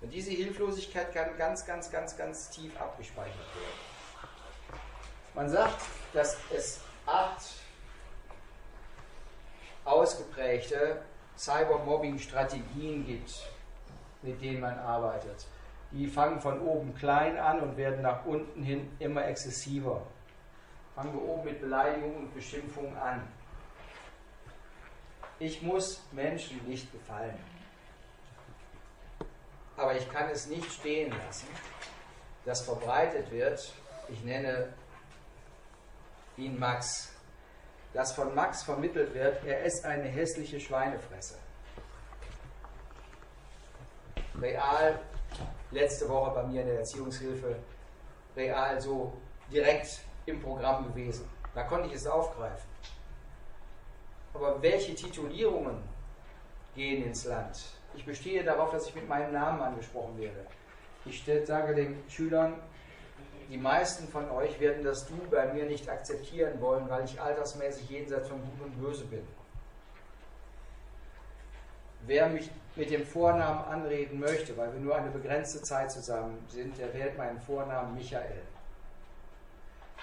[0.00, 4.30] Und diese Hilflosigkeit kann ganz, ganz, ganz, ganz tief abgespeichert werden.
[5.34, 5.82] Man sagt,
[6.12, 7.42] dass es acht
[9.84, 11.02] ausgeprägte
[11.36, 13.50] Cybermobbing-Strategien gibt,
[14.22, 15.46] mit denen man arbeitet.
[15.92, 20.02] Die fangen von oben klein an und werden nach unten hin immer exzessiver.
[20.94, 23.22] Fangen wir oben mit Beleidigungen und Beschimpfungen an.
[25.38, 27.38] Ich muss Menschen nicht gefallen.
[29.76, 31.48] Aber ich kann es nicht stehen lassen,
[32.46, 33.74] dass verbreitet wird,
[34.08, 34.72] ich nenne
[36.38, 37.12] ihn Max,
[37.96, 41.36] dass von Max vermittelt wird, er ist eine hässliche Schweinefresse.
[44.38, 45.00] Real,
[45.70, 47.56] letzte Woche bei mir in der Erziehungshilfe,
[48.36, 49.14] real so
[49.50, 51.26] direkt im Programm gewesen.
[51.54, 52.68] Da konnte ich es aufgreifen.
[54.34, 55.78] Aber welche Titulierungen
[56.74, 57.64] gehen ins Land?
[57.94, 60.46] Ich bestehe darauf, dass ich mit meinem Namen angesprochen werde.
[61.06, 62.60] Ich sage den Schülern,
[63.48, 67.88] die meisten von euch werden das Du bei mir nicht akzeptieren wollen, weil ich altersmäßig
[67.88, 69.26] jenseits von Gut und Böse bin.
[72.06, 76.76] Wer mich mit dem Vornamen anreden möchte, weil wir nur eine begrenzte Zeit zusammen sind,
[76.78, 78.42] der wählt meinen Vornamen Michael.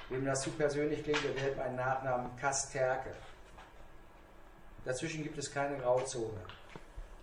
[0.09, 3.11] Wem das zu persönlich klingt, der wählt meinen Nachnamen Kasterke.
[4.85, 6.41] Dazwischen gibt es keine Grauzone.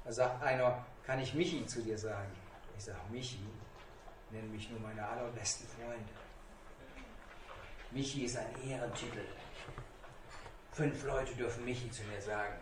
[0.05, 2.31] Da sagt einer, kann ich Michi zu dir sagen?
[2.79, 3.41] Ich sage, Michi,
[4.33, 6.13] nennen mich nur meine allerbesten Freunde.
[7.91, 9.25] Michi ist ein Ehrentitel.
[10.73, 12.55] Fünf Leute dürfen Michi zu mir sagen.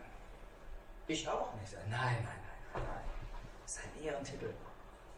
[1.07, 1.73] Ich auch nicht.
[1.73, 2.39] Nein, nein,
[2.73, 3.03] nein, nein.
[3.63, 4.53] Das ist ein Ehrentitel.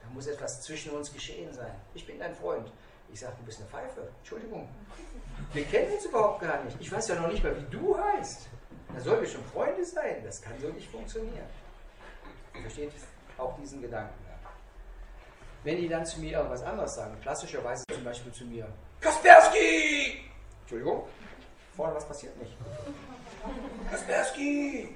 [0.02, 1.74] Da muss etwas zwischen uns geschehen sein.
[1.94, 2.72] Ich bin dein Freund.
[3.14, 4.10] Ich sage, du bist eine Pfeife.
[4.20, 4.68] Entschuldigung.
[5.54, 6.78] Wir kennen uns überhaupt gar nicht.
[6.80, 8.50] Ich weiß ja noch nicht mal, wie du heißt.
[8.94, 10.24] Da sollen wir schon Freunde sein.
[10.24, 11.48] Das kann so nicht funktionieren.
[12.62, 12.92] Versteht
[13.38, 14.31] auch diesen Gedanken.
[15.64, 18.68] Wenn die dann zu mir irgendwas anderes sagen, klassischerweise zum Beispiel zu mir,
[19.00, 20.26] Kaspersky!
[20.62, 21.08] Entschuldigung,
[21.76, 22.58] vorne was passiert nicht.
[23.92, 24.96] Kaspersky!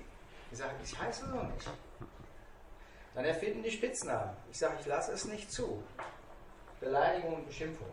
[0.52, 1.70] Ich sage, ich heiße so nicht.
[3.14, 4.36] Dann erfinden die Spitznamen.
[4.52, 5.84] Ich sage, ich lasse es nicht zu.
[6.80, 7.88] Beleidigung und Beschimpfung.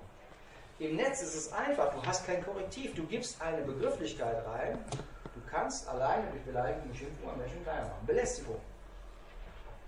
[0.78, 5.40] Im Netz ist es einfach, du hast kein Korrektiv, du gibst eine Begrifflichkeit rein, du
[5.50, 8.06] kannst alleine durch Beleidigung und Beschimpfung einen Menschen klein machen.
[8.06, 8.60] Belästigung.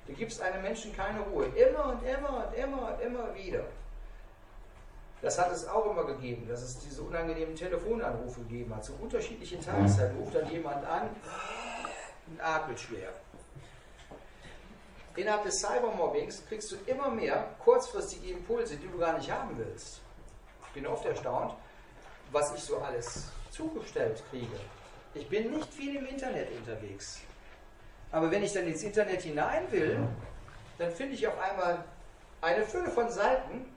[0.06, 1.46] Du gibst einem Menschen keine Ruhe.
[1.46, 3.64] Immer und immer und immer und immer wieder.
[5.22, 8.84] Das hat es auch immer gegeben, dass es diese unangenehmen Telefonanrufe gegeben hat.
[8.84, 11.08] Zu unterschiedlichen Tageszeiten ruft dann jemand an
[12.26, 13.08] und atmet schwer.
[15.16, 20.00] Innerhalb des Cybermobbings kriegst du immer mehr kurzfristige Impulse, die du gar nicht haben willst.
[20.66, 21.54] Ich bin oft erstaunt,
[22.32, 24.60] was ich so alles zugestellt kriege.
[25.14, 27.20] Ich bin nicht viel im Internet unterwegs.
[28.14, 29.98] Aber wenn ich dann ins Internet hinein will,
[30.78, 31.84] dann finde ich auf einmal
[32.40, 33.74] eine Fülle von Seiten,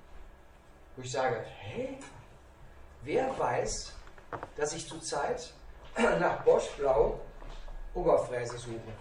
[0.95, 1.97] wo ich sage, hey,
[3.01, 3.95] wer weiß,
[4.55, 5.51] dass ich zurzeit
[6.19, 7.19] nach Bosch Blau
[7.95, 8.93] Oberfräse suche?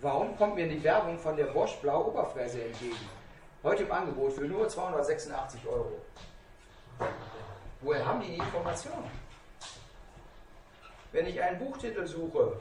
[0.00, 3.06] Warum kommt mir die Werbung von der Bosch Blau Oberfräse entgegen?
[3.62, 6.00] Heute im Angebot für nur 286 Euro.
[7.82, 9.10] Woher haben die die Informationen?
[11.12, 12.58] Wenn ich einen Buchtitel suche,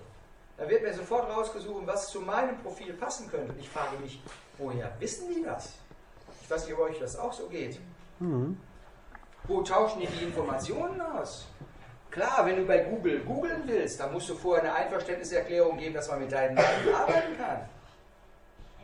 [0.59, 3.53] dann wird mir sofort rausgesucht, was zu meinem Profil passen könnte.
[3.53, 4.21] Und ich frage mich,
[4.57, 5.73] woher wissen die das?
[6.41, 7.79] Ich weiß nicht, ob euch das auch so geht.
[8.19, 8.59] Mhm.
[9.45, 11.47] Wo tauschen die die Informationen aus?
[12.11, 16.09] Klar, wenn du bei Google googeln willst, dann musst du vorher eine Einverständniserklärung geben, dass
[16.09, 17.69] man mit deinen Daten arbeiten kann.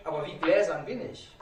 [0.06, 1.36] Aber wie gläsern bin ich?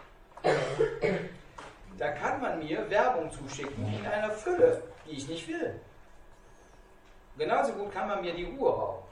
[1.99, 5.79] Da kann man mir Werbung zuschicken in einer Fülle, die ich nicht will.
[7.37, 9.02] Genauso gut kann man mir die Ruhe rauben.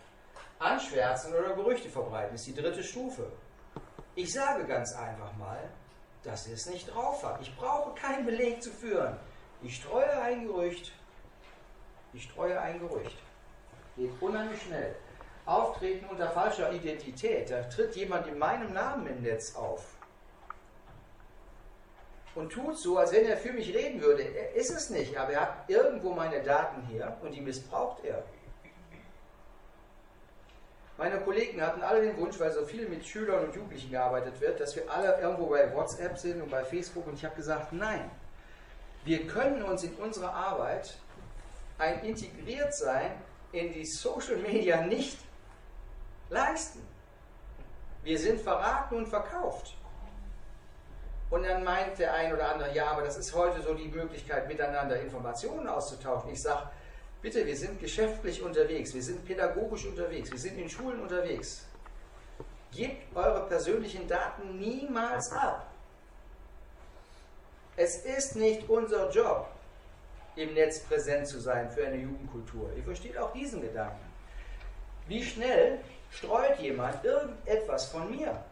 [0.62, 3.32] Anschwärzen oder Gerüchte verbreiten ist die dritte Stufe.
[4.14, 5.70] Ich sage ganz einfach mal,
[6.24, 7.41] dass ihr es nicht drauf habt.
[7.41, 9.18] Ich brauche keinen Beleg zu führen.
[9.64, 10.91] Ich streue ein Gerücht.
[12.14, 13.18] Ich streue ein Gerücht.
[13.95, 14.95] Geht unheimlich schnell.
[15.45, 17.49] Auftreten unter falscher Identität.
[17.49, 19.84] Da tritt jemand in meinem Namen im Netz auf
[22.36, 24.24] und tut so, als wenn er für mich reden würde.
[24.24, 28.24] Er ist es nicht, aber er hat irgendwo meine Daten hier und die missbraucht er.
[31.01, 34.59] Meine Kollegen hatten alle den Wunsch, weil so viel mit Schülern und Jugendlichen gearbeitet wird,
[34.59, 37.07] dass wir alle irgendwo bei WhatsApp sind und bei Facebook.
[37.07, 38.11] Und ich habe gesagt, nein,
[39.03, 40.95] wir können uns in unserer Arbeit
[41.79, 43.13] ein integriert sein
[43.51, 45.17] in die Social Media nicht
[46.29, 46.85] leisten.
[48.03, 49.75] Wir sind verraten und verkauft.
[51.31, 54.47] Und dann meint der ein oder andere, ja, aber das ist heute so die Möglichkeit,
[54.47, 56.29] miteinander Informationen auszutauschen.
[56.29, 56.69] Ich sage,
[57.22, 61.65] Bitte, wir sind geschäftlich unterwegs, wir sind pädagogisch unterwegs, wir sind in Schulen unterwegs.
[62.72, 65.67] Gebt eure persönlichen Daten niemals ab.
[67.78, 69.47] Es ist nicht unser Job,
[70.36, 72.72] im Netz präsent zu sein für eine Jugendkultur.
[72.76, 74.11] Ihr versteht auch diesen Gedanken.
[75.07, 78.43] Wie schnell streut jemand irgendetwas von mir?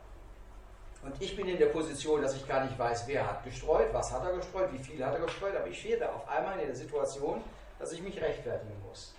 [1.01, 4.11] Und ich bin in der Position, dass ich gar nicht weiß, wer hat gestreut, was
[4.11, 6.67] hat er gestreut, wie viel hat er gestreut, aber ich stehe da auf einmal in
[6.67, 7.41] der Situation,
[7.79, 9.13] dass ich mich rechtfertigen muss.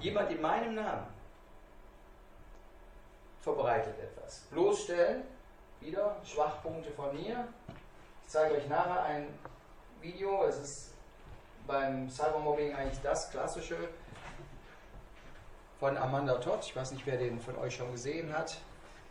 [0.00, 1.06] Jemand in meinem Namen
[3.40, 4.40] verbreitet etwas.
[4.50, 5.22] Bloßstellen,
[5.80, 7.46] wieder Schwachpunkte von mir.
[8.24, 9.28] Ich zeige euch nachher ein
[10.00, 10.90] Video, es ist
[11.66, 13.76] beim Cybermobbing eigentlich das klassische
[15.78, 16.60] von Amanda Todd.
[16.62, 18.56] Ich weiß nicht, wer den von euch schon gesehen hat.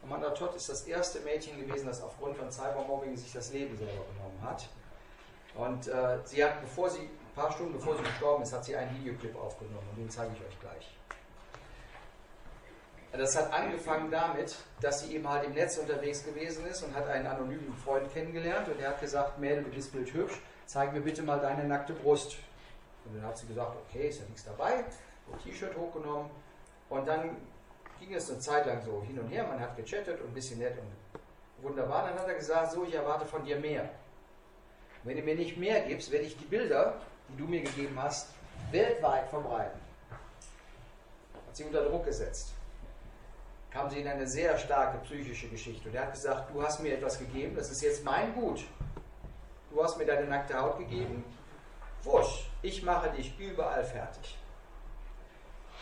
[0.03, 4.03] Amanda Todd ist das erste Mädchen gewesen, das aufgrund von Cybermobbing sich das Leben selber
[4.13, 4.67] genommen hat.
[5.55, 8.75] Und äh, sie hat, bevor sie ein paar Stunden bevor sie gestorben ist, hat sie
[8.75, 10.97] einen Videoclip aufgenommen und den zeige ich euch gleich.
[13.11, 17.07] Das hat angefangen damit, dass sie eben halt im Netz unterwegs gewesen ist und hat
[17.07, 21.23] einen anonymen Freund kennengelernt und er hat gesagt, Mädel, du bist bildhübsch, zeig mir bitte
[21.23, 22.37] mal deine nackte Brust.
[23.05, 26.29] Und dann hat sie gesagt, okay, ist ja nichts dabei, ein T-Shirt hochgenommen
[26.89, 27.37] und dann
[27.99, 30.59] ging es eine Zeit lang so hin und her, man hat gechattet und ein bisschen
[30.59, 32.07] nett und wunderbar.
[32.07, 33.89] Dann hat er gesagt, so, ich erwarte von dir mehr.
[35.03, 36.99] wenn du mir nicht mehr gibst, werde ich die Bilder,
[37.29, 38.29] die du mir gegeben hast,
[38.71, 39.79] weltweit verbreiten.
[41.47, 42.53] Hat sie unter Druck gesetzt.
[43.71, 45.89] Kam sie in eine sehr starke psychische Geschichte.
[45.89, 48.63] Und er hat gesagt, du hast mir etwas gegeben, das ist jetzt mein Gut.
[49.69, 51.23] Du hast mir deine nackte Haut gegeben.
[52.03, 54.37] Wurscht, ich mache dich überall fertig.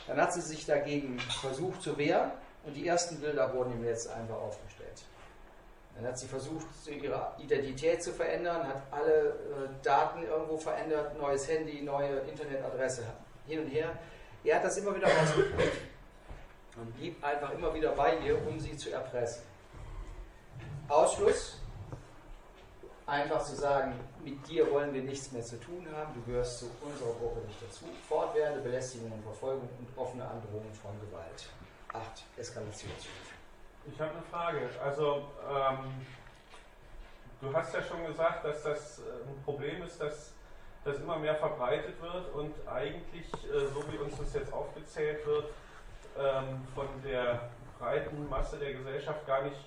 [0.08, 2.32] Dann hat sie sich dagegen versucht zu wehren
[2.66, 5.04] und die ersten Bilder wurden im Netz einfach aufgestellt.
[5.96, 9.34] Dann hat sie versucht, ihre Identität zu verändern, hat alle äh,
[9.84, 13.04] Daten irgendwo verändert, neues Handy, neue Internetadresse,
[13.46, 13.98] hin und her.
[14.44, 15.78] Er hat das immer wieder rausgekriegt
[16.78, 19.44] und blieb einfach immer wieder bei ihr, um sie zu erpressen.
[20.90, 21.60] Ausschluss,
[23.06, 26.66] einfach zu sagen, mit dir wollen wir nichts mehr zu tun haben, du gehörst zu
[26.82, 27.86] unserer Gruppe nicht dazu.
[28.08, 31.50] Fortwährende Belästigung und Verfolgung und offene Androhung von Gewalt.
[31.94, 33.33] Acht Eskalationsstufen.
[33.86, 34.70] Ich habe eine Frage.
[34.82, 36.06] Also, ähm,
[37.42, 40.34] du hast ja schon gesagt, dass das äh, ein Problem ist, dass
[40.86, 45.46] das immer mehr verbreitet wird und eigentlich, äh, so wie uns das jetzt aufgezählt wird,
[46.18, 49.58] ähm, von der breiten Masse der Gesellschaft gar nicht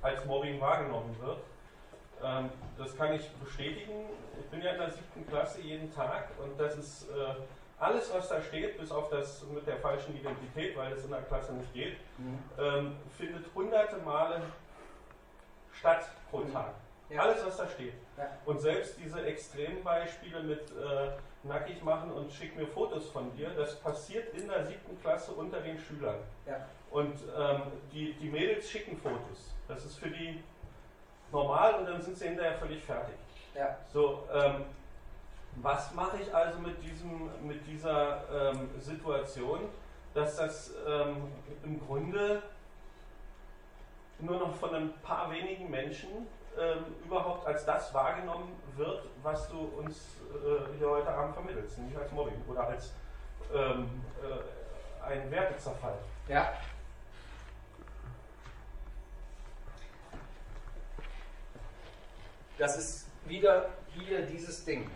[0.00, 1.38] als Mobbing wahrgenommen wird.
[2.22, 4.10] Ähm, das kann ich bestätigen.
[4.38, 7.34] Ich bin ja in der siebten Klasse jeden Tag und das ist äh,
[7.78, 11.22] alles, was da steht, bis auf das mit der falschen Identität, weil es in der
[11.22, 12.38] Klasse nicht geht, mhm.
[12.58, 14.40] ähm, findet hunderte Male
[15.72, 16.52] statt pro mhm.
[16.52, 16.74] Tag.
[17.10, 17.22] Ja.
[17.22, 17.94] Alles, was da steht.
[18.16, 18.30] Ja.
[18.46, 21.10] Und selbst diese extremen Beispiele mit äh,
[21.44, 25.60] nackig machen und schick mir Fotos von dir, das passiert in der siebten Klasse unter
[25.60, 26.18] den Schülern.
[26.46, 26.66] Ja.
[26.90, 27.62] Und ähm,
[27.92, 29.54] die, die Mädels schicken Fotos.
[29.68, 30.42] Das ist für die
[31.30, 33.14] normal und dann sind sie hinterher völlig fertig.
[33.92, 34.64] So, ähm,
[35.62, 39.60] was mache ich also mit, diesem, mit dieser ähm, Situation,
[40.14, 41.32] dass das ähm,
[41.64, 42.42] im Grunde
[44.18, 46.26] nur noch von ein paar wenigen Menschen
[46.58, 49.96] ähm, überhaupt als das wahrgenommen wird, was du uns
[50.32, 52.92] äh, hier heute Abend vermittelst, nicht als Mobbing oder als
[53.54, 55.98] ähm, äh, ein Wertezerfall.
[56.28, 56.52] Ja.
[62.58, 64.90] Das ist wieder hier dieses Ding.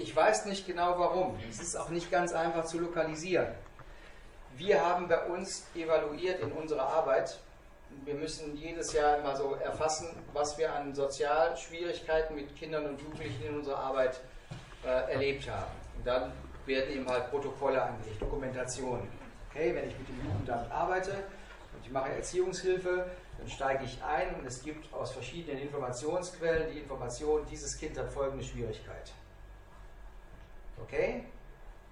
[0.00, 1.38] Ich weiß nicht genau warum.
[1.50, 3.48] Es ist auch nicht ganz einfach zu lokalisieren.
[4.56, 7.38] Wir haben bei uns evaluiert in unserer Arbeit,
[8.06, 13.44] wir müssen jedes Jahr immer so erfassen, was wir an Sozialschwierigkeiten mit Kindern und Jugendlichen
[13.44, 14.20] in unserer Arbeit
[14.84, 15.70] äh, erlebt haben.
[15.98, 16.32] Und dann
[16.64, 19.06] werden eben halt Protokolle angelegt, Dokumentationen.
[19.50, 24.34] Okay, wenn ich mit dem Jugendamt arbeite und ich mache Erziehungshilfe, dann steige ich ein
[24.36, 29.12] und es gibt aus verschiedenen Informationsquellen die Information, dieses Kind hat folgende Schwierigkeit.
[30.82, 31.24] Okay?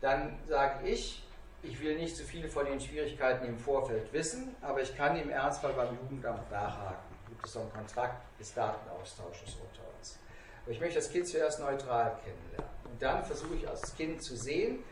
[0.01, 1.25] Dann sage ich,
[1.63, 5.17] ich will nicht zu so viel von den Schwierigkeiten im Vorfeld wissen, aber ich kann
[5.17, 7.17] im Ernstfall beim Jugendamt nachhaken.
[7.29, 10.19] Gibt es so einen Kontrakt des Datenaustausches unter uns.
[10.63, 12.71] Aber ich möchte das Kind zuerst neutral kennenlernen.
[12.85, 14.85] Und dann versuche ich als Kind zu sehen,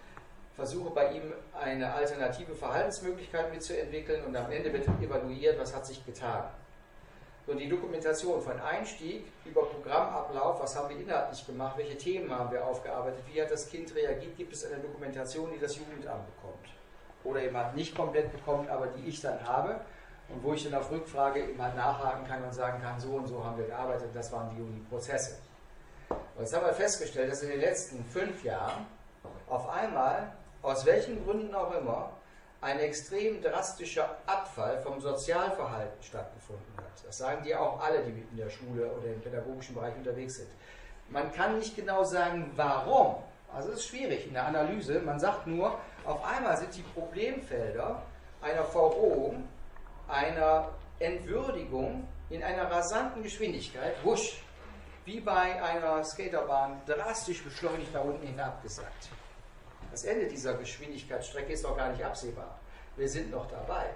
[0.54, 6.04] versuche bei ihm eine alternative Verhaltensmöglichkeit mitzuentwickeln und am Ende wird evaluiert, was hat sich
[6.04, 6.44] getan.
[7.46, 12.50] Und die Dokumentation von Einstieg über Programmablauf, was haben wir inhaltlich gemacht, welche Themen haben
[12.50, 16.66] wir aufgearbeitet, wie hat das Kind reagiert, gibt es eine Dokumentation, die das Jugendamt bekommt.
[17.22, 19.80] Oder eben halt nicht komplett bekommt, aber die ich dann habe
[20.28, 23.28] und wo ich dann auf Rückfrage eben halt nachhaken kann und sagen kann, so und
[23.28, 25.38] so haben wir gearbeitet, das waren die und Prozesse.
[26.08, 28.86] Und jetzt haben wir festgestellt, dass in den letzten fünf Jahren
[29.48, 30.32] auf einmal,
[30.62, 32.10] aus welchen Gründen auch immer,
[32.60, 36.85] ein extrem drastischer Abfall vom Sozialverhalten stattgefunden hat.
[37.04, 40.48] Das sagen die auch alle, die in der Schule oder im pädagogischen Bereich unterwegs sind.
[41.08, 43.16] Man kann nicht genau sagen, warum.
[43.52, 45.00] Also es ist schwierig in der Analyse.
[45.00, 48.02] Man sagt nur, auf einmal sind die Problemfelder
[48.42, 49.48] einer Verrohung,
[50.08, 54.42] einer Entwürdigung in einer rasanten Geschwindigkeit, wusch,
[55.04, 59.08] wie bei einer Skaterbahn, drastisch beschleunigt nach unten hinabgesackt.
[59.90, 62.58] Das Ende dieser Geschwindigkeitsstrecke ist noch gar nicht absehbar.
[62.96, 63.90] Wir sind noch dabei.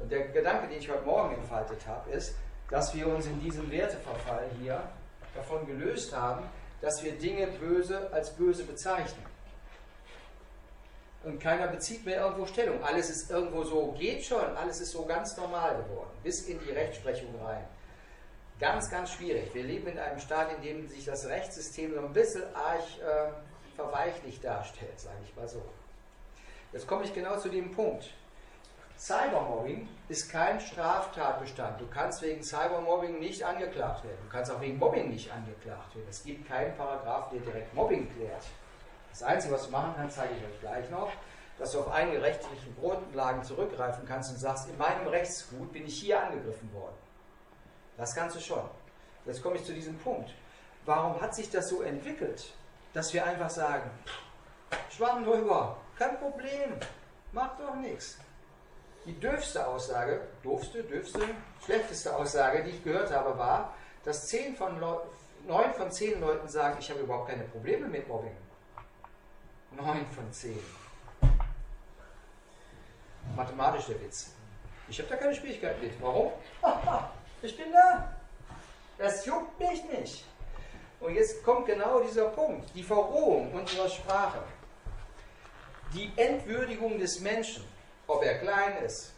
[0.00, 2.34] Und der Gedanke, den ich heute Morgen entfaltet habe, ist,
[2.70, 4.82] dass wir uns in diesem Werteverfall hier
[5.34, 6.44] davon gelöst haben,
[6.80, 9.26] dass wir Dinge böse als böse bezeichnen.
[11.22, 12.82] Und keiner bezieht mehr irgendwo Stellung.
[12.82, 16.70] Alles ist irgendwo so, geht schon, alles ist so ganz normal geworden, bis in die
[16.70, 17.64] Rechtsprechung rein.
[18.58, 19.54] Ganz, ganz schwierig.
[19.54, 23.32] Wir leben in einem Staat, in dem sich das Rechtssystem so ein bisschen arg äh,
[23.76, 25.62] verweichlich darstellt, sage ich mal so.
[26.72, 28.10] Jetzt komme ich genau zu dem Punkt.
[29.00, 31.80] Cybermobbing ist kein Straftatbestand.
[31.80, 34.18] Du kannst wegen Cybermobbing nicht angeklagt werden.
[34.22, 36.06] Du kannst auch wegen Mobbing nicht angeklagt werden.
[36.10, 38.44] Es gibt keinen Paragraph, der direkt Mobbing klärt.
[39.08, 41.10] Das Einzige, was du machen kannst, zeige ich euch gleich noch.
[41.58, 46.00] dass du auf eigene rechtliche Grundlagen zurückgreifen kannst und sagst, in meinem Rechtsgut bin ich
[46.00, 46.96] hier angegriffen worden.
[47.98, 48.64] Das kannst du schon.
[49.26, 50.30] Jetzt komme ich zu diesem Punkt.
[50.86, 52.54] Warum hat sich das so entwickelt,
[52.94, 53.90] dass wir einfach sagen,
[54.88, 56.76] Schwamm drüber, kein Problem,
[57.32, 58.18] macht doch nichts.
[59.06, 61.20] Die dürfste Aussage, doofste, dürfste,
[61.64, 63.74] schlechteste Aussage, die ich gehört habe, war,
[64.04, 64.78] dass 10 von
[65.46, 68.36] neun von zehn Leuten sagen, ich habe überhaupt keine Probleme mit Mobbing.
[69.72, 70.58] Neun von zehn.
[73.36, 74.32] Mathematisch der Witz.
[74.88, 75.92] Ich habe da keine Schwierigkeit mit.
[76.00, 76.32] Warum?
[77.42, 78.14] Ich bin da.
[78.98, 80.26] Das juckt mich nicht.
[81.00, 84.42] Und jetzt kommt genau dieser Punkt, die Verrohung unserer Sprache.
[85.94, 87.64] Die Entwürdigung des Menschen,
[88.10, 89.12] ob er klein ist,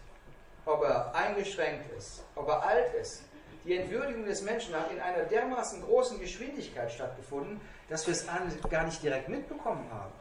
[0.67, 3.23] ob er eingeschränkt ist, ob er alt ist,
[3.65, 8.27] die Entwürdigung des Menschen hat in einer dermaßen großen Geschwindigkeit stattgefunden, dass wir es
[8.69, 10.13] gar nicht direkt mitbekommen haben.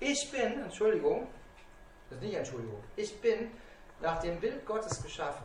[0.00, 1.28] Ich bin, Entschuldigung,
[2.08, 3.52] das ist nicht Entschuldigung, ich bin
[4.00, 5.44] nach dem Bild Gottes geschaffen.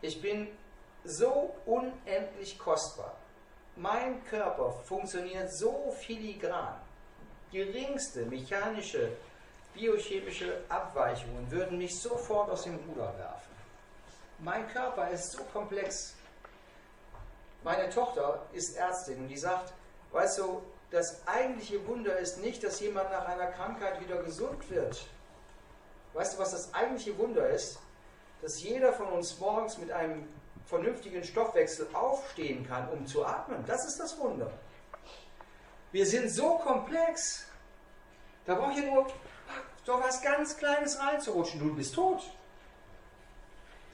[0.00, 0.48] Ich bin
[1.04, 3.16] so unendlich kostbar.
[3.76, 6.80] Mein Körper funktioniert so filigran.
[7.52, 9.12] Geringste mechanische,
[9.74, 13.54] biochemische Abweichungen würden mich sofort aus dem Ruder werfen.
[14.40, 16.14] Mein Körper ist so komplex.
[17.62, 19.72] Meine Tochter ist Ärztin und die sagt,
[20.12, 25.06] weißt du, das eigentliche Wunder ist nicht, dass jemand nach einer Krankheit wieder gesund wird.
[26.14, 27.78] Weißt du, was das eigentliche Wunder ist?
[28.42, 30.28] Dass jeder von uns morgens mit einem
[30.66, 33.64] vernünftigen Stoffwechsel aufstehen kann, um zu atmen.
[33.66, 34.50] Das ist das Wunder.
[35.96, 37.46] Wir sind so komplex.
[38.44, 39.06] Da brauche ich nur
[39.82, 41.58] so was ganz Kleines reinzurutschen.
[41.58, 42.22] Du bist tot.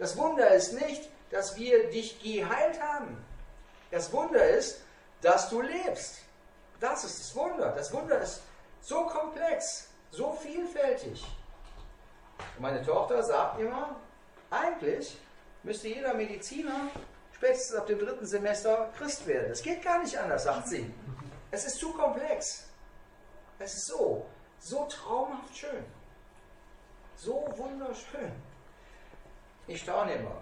[0.01, 3.25] Das Wunder ist nicht, dass wir dich geheilt haben.
[3.93, 4.81] Das Wunder ist,
[5.21, 6.23] dass du lebst.
[6.81, 7.69] Das ist das Wunder.
[7.69, 8.43] Das Wunder ist
[8.81, 11.25] so komplex, so vielfältig.
[12.57, 13.95] Und meine Tochter sagt immer,
[14.51, 15.17] eigentlich
[15.63, 16.89] müsste jeder Mediziner
[17.33, 19.51] spätestens ab dem dritten Semester Christ werden.
[19.51, 20.93] Das geht gar nicht anders, sagt sie.
[21.53, 22.67] Es ist zu komplex.
[23.59, 24.25] Es ist so,
[24.59, 25.85] so traumhaft schön.
[27.15, 28.33] So wunderschön.
[29.67, 30.41] Ich staune immer.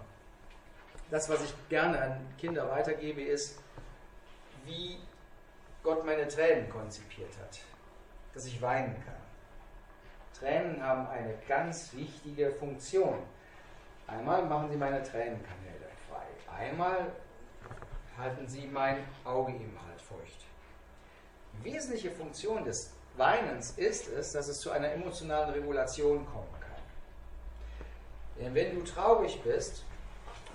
[1.09, 3.59] Das, was ich gerne an Kinder weitergebe, ist,
[4.63, 4.99] wie
[5.83, 7.59] Gott meine Tränen konzipiert hat,
[8.33, 9.21] dass ich weinen kann.
[10.39, 13.21] Tränen haben eine ganz wichtige Funktion.
[14.07, 16.25] Einmal machen sie meine Tränenkanäle frei.
[16.57, 17.11] Einmal
[18.17, 20.45] halten sie mein Auge im Halt feucht.
[21.63, 26.61] Wesentliche Funktion des Weinens ist es, dass es zu einer emotionalen Regulation kommen
[28.41, 29.83] denn wenn du traurig bist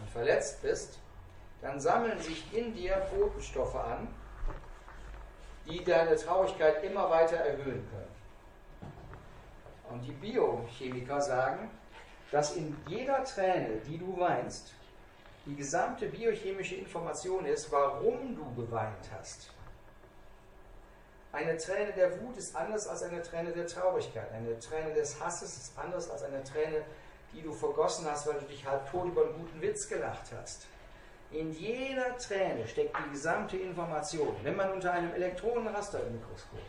[0.01, 0.99] und verletzt bist,
[1.63, 4.09] dann sammeln sich in dir Botenstoffe an,
[5.69, 8.17] die deine Traurigkeit immer weiter erhöhen können.
[9.91, 11.71] Und die Biochemiker sagen,
[12.33, 14.73] dass in jeder Träne, die du weinst,
[15.47, 19.51] die gesamte biochemische Information ist, warum du geweint hast.
[21.37, 24.33] Eine Träne der Wut ist anders als eine Träne der Traurigkeit.
[24.33, 26.83] Eine Träne des Hasses ist anders als eine Träne
[27.37, 30.67] die du vergossen hast, weil du dich halb tot über einen guten Witz gelacht hast.
[31.31, 34.35] In jeder Träne steckt die gesamte Information.
[34.43, 36.61] Wenn man unter einem Elektronenrastermikroskop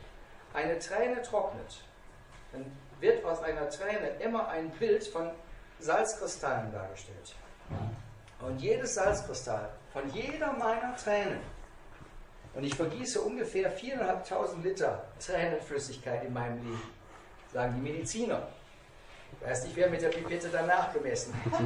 [0.54, 1.82] eine Träne trocknet,
[2.52, 2.66] dann
[3.00, 5.30] wird aus einer Träne immer ein Bild von
[5.80, 7.36] Salzkristallen dargestellt.
[8.42, 11.40] Und jedes Salzkristall von jeder meiner Tränen,
[12.58, 16.82] und ich vergieße ungefähr 4.500 Liter Tränenflüssigkeit in meinem Leben,
[17.54, 18.48] sagen die Mediziner.
[19.42, 21.62] Weiß nicht, wer mit der Pipette danach gemessen hat.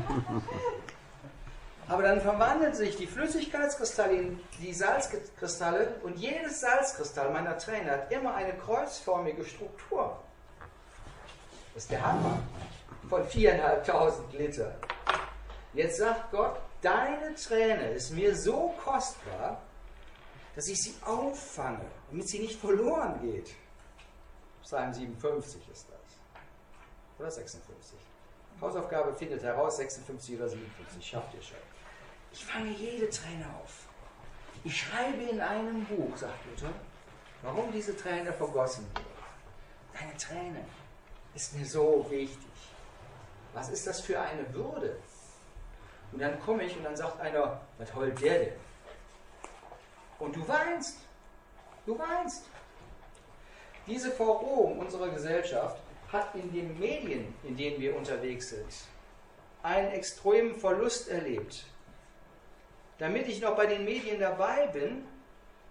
[1.88, 8.12] Aber dann verwandeln sich die Flüssigkeitskristalle in die Salzkristalle und jedes Salzkristall meiner Träne hat
[8.12, 10.20] immer eine kreuzförmige Struktur.
[11.74, 12.38] Das ist der Hammer
[13.10, 14.76] von 4.500 Liter.
[15.74, 19.62] Jetzt sagt Gott, deine Träne ist mir so kostbar,
[20.56, 23.52] dass ich sie auffange, damit sie nicht verloren geht.
[24.64, 26.42] Psalm 57 ist das.
[27.20, 27.98] Oder 56.
[28.60, 31.06] Hausaufgabe findet heraus, 56 oder 57.
[31.06, 31.58] Schafft ihr schon.
[32.32, 33.86] Ich fange jede Träne auf.
[34.64, 36.72] Ich schreibe in einem Buch, sagt Luther,
[37.42, 39.06] warum diese Träne vergossen wird.
[40.00, 40.66] Deine Träne
[41.34, 42.38] ist mir so wichtig.
[43.54, 44.98] Was ist das für eine Würde?
[46.12, 48.54] Und dann komme ich und dann sagt einer, was heult der denn?
[50.22, 51.00] Und du weinst.
[51.86, 52.46] Du weinst.
[53.88, 55.78] Diese Verrohung unserer Gesellschaft
[56.12, 58.72] hat in den Medien, in denen wir unterwegs sind,
[59.64, 61.66] einen extremen Verlust erlebt.
[63.00, 65.04] Damit ich noch bei den Medien dabei bin,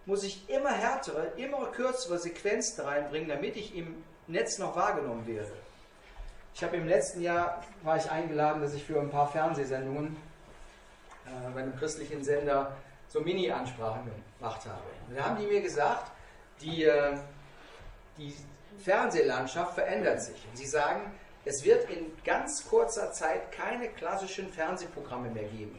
[0.05, 5.53] muss ich immer härtere, immer kürzere Sequenzen reinbringen, damit ich im Netz noch wahrgenommen werde.
[6.55, 10.17] Ich habe im letzten Jahr war ich eingeladen, dass ich für ein paar Fernsehsendungen
[11.27, 12.77] äh, bei einem christlichen Sender
[13.11, 14.83] so Mini-Ansprachen gemacht habe.
[15.09, 16.11] Und da haben die mir gesagt,
[16.61, 17.17] die, äh,
[18.17, 18.35] die
[18.83, 20.47] Fernsehlandschaft verändert sich.
[20.49, 21.13] Und sie sagen,
[21.45, 25.79] es wird in ganz kurzer Zeit keine klassischen Fernsehprogramme mehr geben.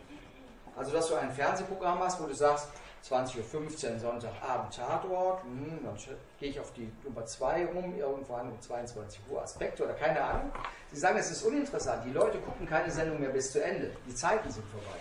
[0.76, 2.68] Also, dass du ein Fernsehprogramm hast, wo du sagst,
[3.08, 5.98] 20.15 Uhr Sonntagabend Tatort, hm, dann
[6.40, 10.52] gehe ich auf die Nummer 2 um, irgendwann um 22 Uhr Aspekte oder keine Ahnung.
[10.92, 12.04] Sie sagen, es ist uninteressant.
[12.06, 13.92] Die Leute gucken keine Sendung mehr bis zu Ende.
[14.08, 15.00] Die Zeiten sind vorbei.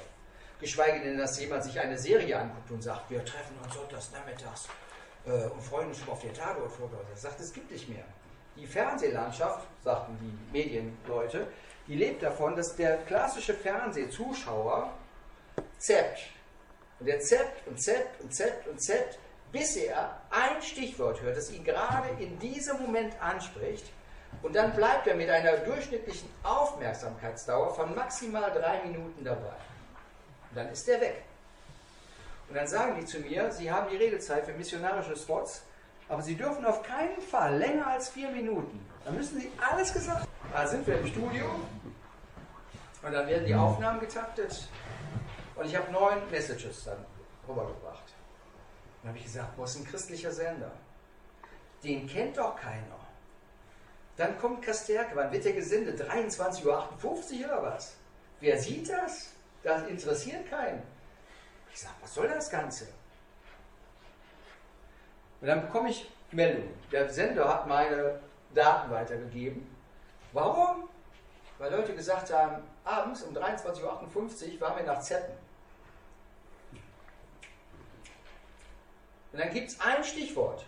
[0.61, 4.69] Geschweige denn, dass jemand sich eine Serie anguckt und sagt, wir treffen uns sonntags nachmittags
[5.27, 6.97] äh, und freuen uns schon auf den Tatort-Foto.
[7.11, 8.05] Er sagt, es gibt nicht mehr.
[8.57, 11.47] Die Fernsehlandschaft, sagten die Medienleute,
[11.87, 14.93] die lebt davon, dass der klassische Fernsehzuschauer
[15.79, 16.31] zappt.
[16.99, 19.19] Und er zappt und zappt und zappt und zappt,
[19.53, 23.91] bis er ein Stichwort hört, das ihn gerade in diesem Moment anspricht.
[24.43, 29.57] Und dann bleibt er mit einer durchschnittlichen Aufmerksamkeitsdauer von maximal drei Minuten dabei.
[30.55, 31.23] Dann ist er weg.
[32.49, 35.63] Und dann sagen die zu mir, sie haben die Redezeit für missionarische Spots,
[36.09, 38.85] aber sie dürfen auf keinen Fall länger als vier Minuten.
[39.05, 40.29] Dann müssen sie alles gesagt haben.
[40.53, 41.45] Da sind wir im Studio
[43.03, 44.69] und dann werden die Aufnahmen getaktet
[45.55, 47.05] und ich habe neun Messages dann
[47.49, 48.03] rübergebracht.
[49.03, 50.73] Dann habe ich gesagt, wo ist ein christlicher Sender?
[51.85, 52.99] Den kennt doch keiner.
[54.17, 56.01] Dann kommt Kasterke, wann wird der gesendet?
[56.03, 57.95] 23.58 Uhr oder was?
[58.41, 59.30] Wer sieht das?
[59.63, 60.83] Das interessiert keinen.
[61.73, 62.89] Ich sage, was soll das Ganze?
[65.41, 66.75] Und dann bekomme ich Meldungen.
[66.91, 68.21] Der Sender hat meine
[68.55, 69.67] Daten weitergegeben.
[70.33, 70.89] Warum?
[71.59, 75.33] Weil Leute gesagt haben, abends um 23.58 Uhr waren wir nach Zetten.
[79.33, 80.65] Und dann gibt es ein Stichwort.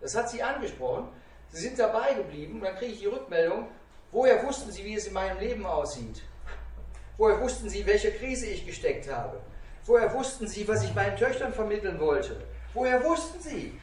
[0.00, 1.08] Das hat sie angesprochen.
[1.50, 2.56] Sie sind dabei geblieben.
[2.56, 3.68] Und dann kriege ich die Rückmeldung,
[4.12, 6.22] woher wussten Sie, wie es in meinem Leben aussieht?
[7.16, 9.40] Woher wussten Sie, welche Krise ich gesteckt habe?
[9.86, 12.40] Woher wussten Sie, was ich meinen Töchtern vermitteln wollte?
[12.72, 13.78] Woher wussten Sie?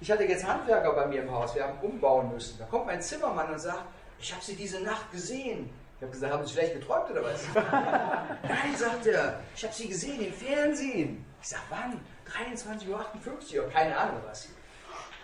[0.00, 2.58] Ich hatte jetzt Handwerker bei mir im Haus, wir haben umbauen müssen.
[2.58, 3.82] Da kommt mein Zimmermann und sagt,
[4.20, 5.70] ich habe Sie diese Nacht gesehen.
[5.96, 7.40] Ich habe gesagt, haben Sie schlecht geträumt oder was?
[7.54, 11.24] Nein, sagt er, ich habe Sie gesehen im Fernsehen.
[11.42, 12.00] Ich sage, wann?
[12.46, 14.48] 23.58 Uhr, keine Ahnung was.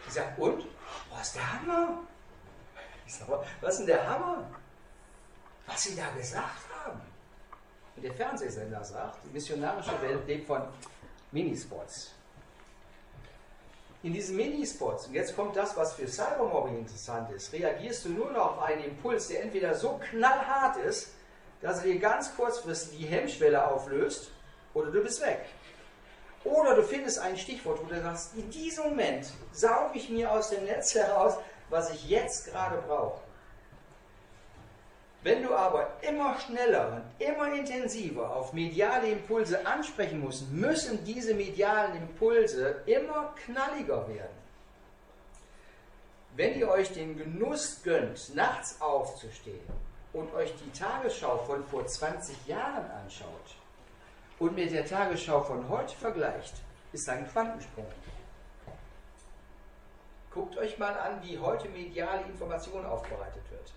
[0.09, 0.66] Ich sage, und?
[1.11, 2.01] Was ist der Hammer?
[3.07, 4.51] Ich sage, was ist denn der Hammer?
[5.66, 6.73] Was Sie da gesagt haben.
[7.97, 10.62] Und der Fernsehsender sagt, die missionarische Welt lebt von
[11.31, 12.12] Minispots.
[14.03, 18.31] In diesen Minispots, und jetzt kommt das, was für Cybermobbing interessant ist, reagierst du nur
[18.33, 21.15] noch auf einen Impuls, der entweder so knallhart ist,
[21.62, 24.31] dass er dir ganz kurzfristig die Hemmschwelle auflöst,
[24.75, 25.47] oder du bist weg.
[26.45, 30.51] Oder du findest ein Stichwort, wo du sagst, in diesem Moment sauge ich mir aus
[30.51, 31.39] dem Netz heraus,
[31.71, 33.23] was ich jetzt gerade brauche.
[35.24, 41.32] Wenn du aber immer schneller und immer intensiver auf mediale Impulse ansprechen musst, müssen diese
[41.32, 44.36] medialen Impulse immer knalliger werden.
[46.36, 49.66] Wenn ihr euch den Genuss gönnt, nachts aufzustehen
[50.12, 53.56] und euch die Tagesschau von vor 20 Jahren anschaut
[54.38, 56.56] und mit der Tagesschau von heute vergleicht,
[56.92, 57.86] ist ein Quantensprung.
[60.30, 63.72] Guckt euch mal an, wie heute mediale Information aufbereitet wird.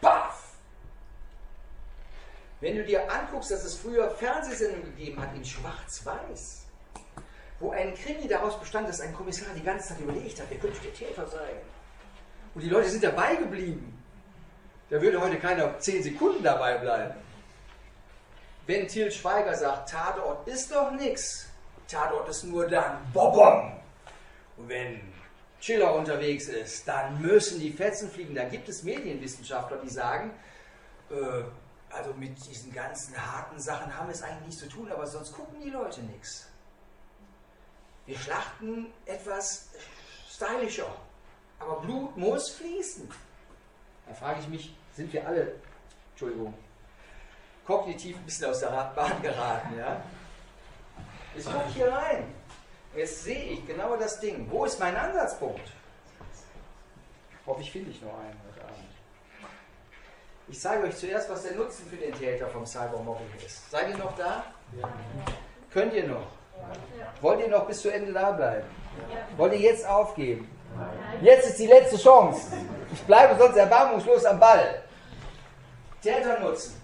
[0.00, 0.47] Baff!
[2.60, 6.66] Wenn du dir anguckst, dass es früher Fernsehsendungen gegeben hat in Schwarz-Weiß,
[7.60, 10.80] wo ein Krimi daraus bestand, dass ein Kommissar die ganze Zeit überlegt hat, wer könnte
[10.80, 11.56] der Täter sein.
[12.54, 14.02] Und die Leute sind dabei geblieben.
[14.90, 17.14] Da würde heute keiner zehn Sekunden dabei bleiben.
[18.66, 21.46] Wenn Til Schweiger sagt, Tatort ist doch nichts,
[21.86, 23.72] Tatort ist nur dann Bobom.
[24.56, 25.00] Und wenn
[25.60, 28.34] Chiller unterwegs ist, dann müssen die Fetzen fliegen.
[28.34, 30.32] Da gibt es Medienwissenschaftler, die sagen,
[31.10, 31.42] äh,
[31.90, 35.32] also mit diesen ganzen harten Sachen haben wir es eigentlich nichts zu tun, aber sonst
[35.32, 36.46] gucken die Leute nichts.
[38.06, 39.68] Wir schlachten etwas
[40.30, 40.94] stylischer,
[41.58, 43.10] aber Blut muss fließen.
[44.06, 45.54] Da frage ich mich, sind wir alle,
[46.10, 46.54] Entschuldigung,
[47.66, 50.02] kognitiv ein bisschen aus der Radbahn geraten, ja?
[51.34, 52.34] Jetzt gucke ich hier rein.
[52.96, 54.50] Jetzt sehe ich genau das Ding.
[54.50, 55.72] Wo ist mein Ansatzpunkt?
[57.46, 58.47] Hoffe ich finde ich noch einen.
[60.50, 63.70] Ich zeige euch zuerst, was der Nutzen für den Täter vom Cybermobbing ist.
[63.70, 64.44] Seid ihr noch da?
[64.80, 64.88] Ja.
[65.70, 66.26] Könnt ihr noch?
[66.98, 67.12] Ja.
[67.20, 68.66] Wollt ihr noch bis zu Ende da bleiben?
[69.10, 69.16] Ja.
[69.36, 70.50] Wollt ihr jetzt aufgeben?
[71.20, 72.52] Jetzt ist die letzte Chance.
[72.92, 74.82] Ich bleibe sonst erbarmungslos am Ball.
[76.02, 76.80] Täternutzen.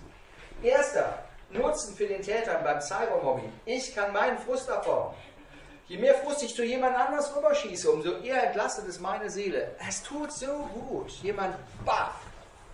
[0.62, 1.20] Erster
[1.50, 3.50] Nutzen für den Täter beim Cybermobbing.
[3.64, 5.14] Ich kann meinen Frust abbauen.
[5.86, 9.74] Je mehr Frust ich zu jemand anders rüberschieße, umso eher entlastet es meine Seele.
[9.86, 11.54] Es tut so gut, jemand
[11.84, 12.23] baff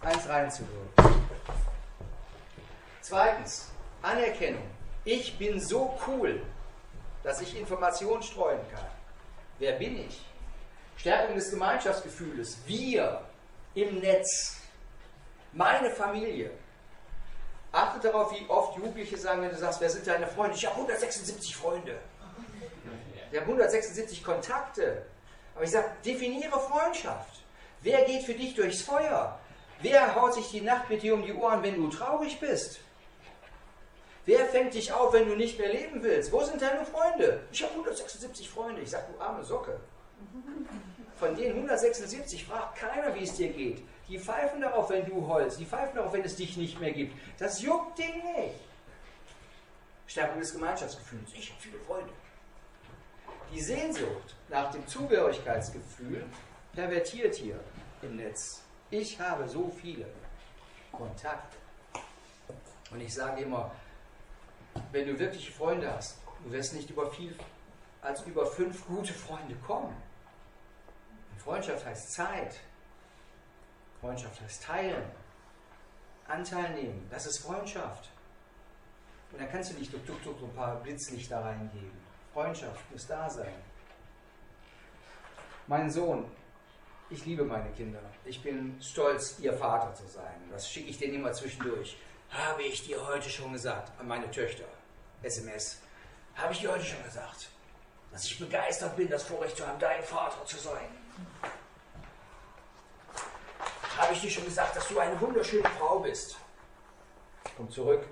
[0.02, 1.20] eins reinzuwirken.
[3.00, 3.70] Zweitens,
[4.02, 4.62] Anerkennung.
[5.04, 6.42] Ich bin so cool,
[7.22, 8.86] dass ich Informationen streuen kann.
[9.58, 10.24] Wer bin ich?
[10.96, 12.58] Stärkung des Gemeinschaftsgefühles.
[12.66, 13.22] Wir
[13.74, 14.58] im Netz.
[15.52, 16.50] Meine Familie.
[17.72, 20.56] Achte darauf, wie oft Jugendliche sagen, wenn du sagst, wer sind deine Freunde?
[20.56, 21.98] Ich habe 176 Freunde.
[23.30, 25.06] Wir haben 176 Kontakte.
[25.54, 27.42] Aber ich sage, definiere Freundschaft.
[27.82, 29.39] Wer geht für dich durchs Feuer?
[29.82, 32.80] Wer haut sich die Nacht mit dir um die Ohren, wenn du traurig bist?
[34.26, 36.30] Wer fängt dich auf, wenn du nicht mehr leben willst?
[36.30, 37.42] Wo sind deine Freunde?
[37.50, 38.82] Ich habe 176 Freunde.
[38.82, 39.80] Ich sage, du arme Socke.
[41.18, 43.82] Von den 176 fragt keiner, wie es dir geht.
[44.08, 45.58] Die pfeifen darauf, wenn du heulst.
[45.58, 47.14] Die pfeifen darauf, wenn es dich nicht mehr gibt.
[47.38, 48.60] Das juckt dich nicht.
[50.06, 51.30] Stärkung des Gemeinschaftsgefühls.
[51.34, 52.12] Ich habe viele Freunde.
[53.52, 56.24] Die Sehnsucht nach dem Zugehörigkeitsgefühl
[56.72, 57.60] pervertiert hier
[58.02, 58.62] im Netz.
[58.90, 60.06] Ich habe so viele
[60.90, 61.56] Kontakte.
[62.90, 63.70] Und ich sage immer,
[64.90, 67.36] wenn du wirkliche Freunde hast, du wirst nicht über viel
[68.02, 69.94] als über fünf gute Freunde kommen.
[71.38, 72.60] Freundschaft heißt Zeit.
[74.00, 75.10] Freundschaft heißt teilen.
[76.26, 77.06] Anteil nehmen.
[77.10, 78.10] Das ist Freundschaft.
[79.30, 82.00] Und dann kannst du nicht durch, durch, durch ein paar Blitzlichter reingeben.
[82.32, 83.54] Freundschaft muss da sein.
[85.66, 86.30] Mein Sohn,
[87.10, 88.00] ich liebe meine Kinder.
[88.24, 90.34] Ich bin stolz, ihr Vater zu sein.
[90.50, 91.96] Das schicke ich denen immer zwischendurch.
[92.30, 94.64] Habe ich dir heute schon gesagt, an meine Töchter,
[95.22, 95.80] SMS,
[96.36, 97.48] habe ich dir heute schon gesagt,
[98.12, 100.86] dass ich begeistert bin, das Vorrecht zu haben, dein Vater zu sein.
[103.98, 106.36] Habe ich dir schon gesagt, dass du eine wunderschöne Frau bist?
[107.56, 108.04] Komm zurück.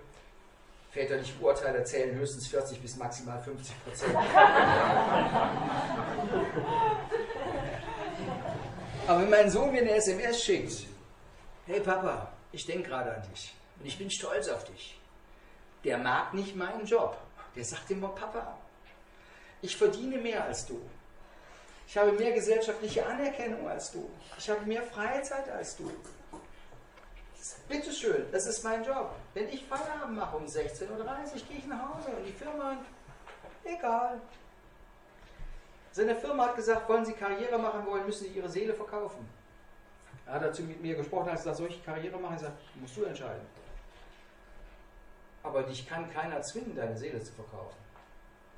[0.90, 4.14] Väterliche Urteile zählen höchstens 40 bis maximal 50 Prozent.
[9.08, 10.86] Aber wenn mein Sohn mir eine SMS schickt,
[11.64, 15.00] hey Papa, ich denke gerade an dich und ich bin stolz auf dich.
[15.82, 17.16] Der mag nicht meinen Job.
[17.56, 18.58] Der sagt immer, Papa,
[19.62, 20.78] ich verdiene mehr als du.
[21.86, 24.10] Ich habe mehr gesellschaftliche Anerkennung als du.
[24.36, 25.90] Ich habe mehr Freizeit als du.
[27.66, 29.14] Bitteschön, das ist mein Job.
[29.32, 30.98] Wenn ich Feierabend mache um 16.30 Uhr,
[31.48, 32.76] gehe ich nach Hause und die Firma,
[33.64, 34.20] egal.
[35.98, 39.28] Seine Firma hat gesagt, wollen Sie Karriere machen wollen, müssen Sie Ihre Seele verkaufen.
[40.26, 42.36] Er hat dazu mit mir gesprochen, hat gesagt, soll ich Karriere machen?
[42.36, 43.44] Ich sage, musst du entscheiden.
[45.42, 47.76] Aber dich kann keiner zwingen, deine Seele zu verkaufen.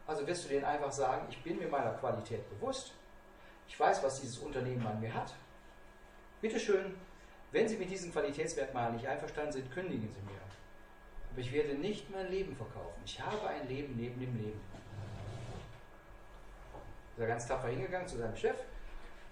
[0.07, 2.93] Also wirst du denen einfach sagen, ich bin mir meiner Qualität bewusst.
[3.69, 5.33] Ich weiß, was dieses Unternehmen an mir hat.
[6.43, 6.95] Bitte schön,
[7.53, 10.41] wenn Sie mit diesem Qualitätsmerkmal nicht einverstanden sind, kündigen Sie mir.
[11.33, 13.01] Aber ich werde nicht mein Leben verkaufen.
[13.07, 14.61] Ich habe ein Leben neben dem Leben.
[17.21, 18.57] Ist er ganz tapfer hingegangen zu seinem Chef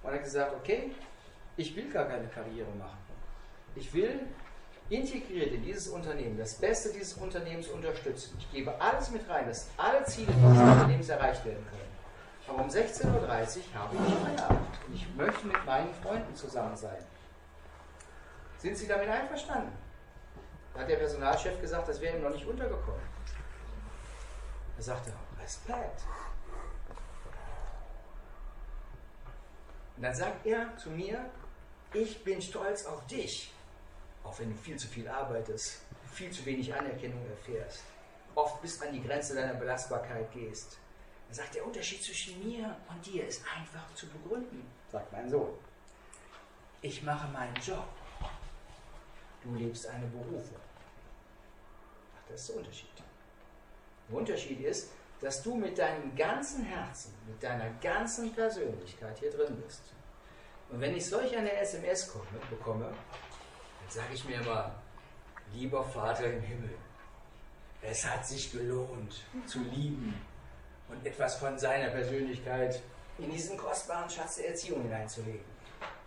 [0.02, 0.92] und hat gesagt, okay,
[1.56, 2.98] ich will gar keine Karriere machen.
[3.74, 4.26] Ich will
[4.90, 8.36] integriert in dieses Unternehmen das Beste dieses Unternehmens unterstützen.
[8.38, 11.88] Ich gebe alles mit rein, dass alle Ziele dieses Unternehmens erreicht werden können.
[12.46, 14.68] Aber um 16.30 Uhr habe ich Feierabend.
[14.92, 17.02] Ich möchte mit meinen Freunden zusammen sein.
[18.58, 19.72] Sind Sie damit einverstanden?
[20.76, 23.00] Hat der Personalchef gesagt, das wäre ihm noch nicht untergekommen.
[24.76, 25.10] Er sagte,
[25.40, 26.02] Respekt.
[29.98, 31.28] Und dann sagt er zu mir,
[31.92, 33.52] ich bin stolz auf dich,
[34.22, 35.80] auch wenn du viel zu viel arbeitest,
[36.12, 37.82] viel zu wenig Anerkennung erfährst,
[38.36, 40.78] oft bis an die Grenze deiner Belastbarkeit gehst.
[41.28, 45.50] Er sagt, der Unterschied zwischen mir und dir ist einfach zu begründen, sagt mein Sohn.
[46.80, 47.88] Ich mache meinen Job.
[49.42, 50.60] Du lebst eine Berufung.
[52.16, 52.88] Ach, das ist der Unterschied.
[54.08, 59.60] Der Unterschied ist, dass du mit deinem ganzen Herzen, mit deiner ganzen Persönlichkeit hier drin
[59.64, 59.82] bist.
[60.70, 62.12] Und wenn ich solch eine SMS
[62.50, 64.74] bekomme, dann sage ich mir immer,
[65.52, 66.74] lieber Vater im Himmel,
[67.82, 70.14] es hat sich gelohnt zu lieben
[70.88, 72.80] und etwas von seiner Persönlichkeit
[73.18, 75.44] in diesen kostbaren Schatz der Erziehung hineinzulegen.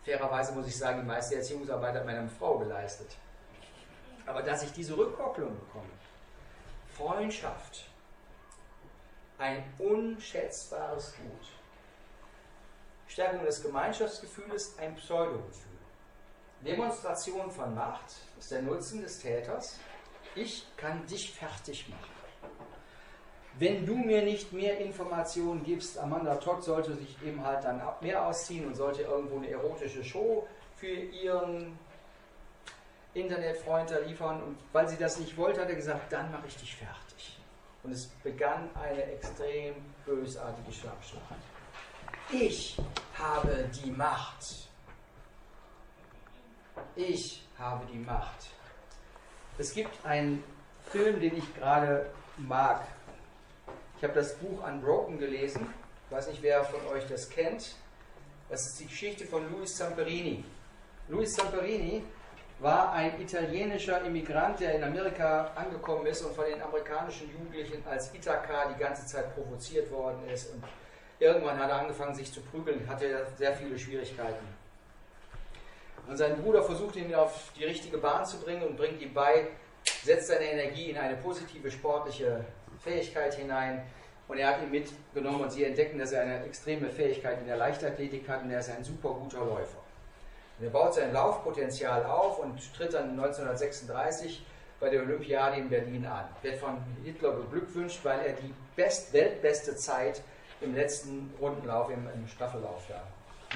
[0.03, 3.15] Fairerweise muss ich sagen, die meiste Erziehungsarbeit hat meine Frau geleistet.
[4.25, 5.89] Aber dass ich diese Rückkopplung bekomme,
[6.95, 7.90] Freundschaft,
[9.41, 11.47] ein unschätzbares Gut.
[13.07, 15.71] Stärkung des Gemeinschaftsgefühls, ein Pseudogefühl.
[16.61, 18.05] Demonstration von Macht
[18.39, 19.79] ist der Nutzen des Täters.
[20.35, 22.11] Ich kann dich fertig machen.
[23.57, 28.25] Wenn du mir nicht mehr Informationen gibst, Amanda Todd sollte sich eben halt dann mehr
[28.25, 30.47] ausziehen und sollte irgendwo eine erotische Show
[30.77, 31.77] für ihren
[33.13, 34.41] Internetfreund da liefern.
[34.41, 37.10] Und weil sie das nicht wollte, hat er gesagt, dann mache ich dich fertig.
[37.83, 39.75] Und es begann eine extrem
[40.05, 41.35] bösartige Schlammschlacht.
[42.31, 42.77] Ich
[43.17, 44.69] habe die Macht.
[46.95, 48.47] Ich habe die Macht.
[49.57, 50.43] Es gibt einen
[50.91, 52.87] Film, den ich gerade mag.
[53.97, 55.73] Ich habe das Buch Unbroken gelesen.
[56.05, 57.75] Ich weiß nicht, wer von euch das kennt.
[58.49, 60.43] Das ist die Geschichte von Louis Zamperini.
[61.07, 62.03] Louis Zamperini
[62.61, 68.13] war ein italienischer Immigrant, der in Amerika angekommen ist und von den amerikanischen Jugendlichen als
[68.13, 70.53] Ithaka die ganze Zeit provoziert worden ist.
[70.53, 70.63] Und
[71.19, 74.45] irgendwann hat er angefangen, sich zu prügeln, hatte sehr viele Schwierigkeiten.
[76.07, 79.47] Und sein Bruder versucht ihn auf die richtige Bahn zu bringen und bringt ihm bei,
[80.03, 82.45] setzt seine Energie in eine positive sportliche
[82.79, 83.83] Fähigkeit hinein.
[84.27, 87.57] Und er hat ihn mitgenommen und sie entdecken, dass er eine extreme Fähigkeit in der
[87.57, 89.80] Leichtathletik hat und er ist ein super guter Läufer.
[90.61, 94.45] Und er baut sein Laufpotenzial auf und tritt dann 1936
[94.79, 96.25] bei der Olympiade in Berlin an.
[96.43, 100.21] Wird von Hitler beglückwünscht, weil er die best, weltbeste Zeit
[100.61, 103.01] im letzten Rundenlauf, im, im Staffellauf da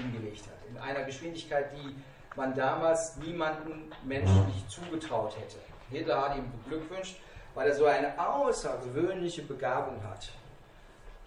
[0.02, 0.68] hingelegt hat.
[0.68, 1.96] In einer Geschwindigkeit, die
[2.36, 5.58] man damals niemandem menschlich zugetraut hätte.
[5.92, 7.18] Hitler hat ihn beglückwünscht,
[7.54, 10.32] weil er so eine außergewöhnliche Begabung hat.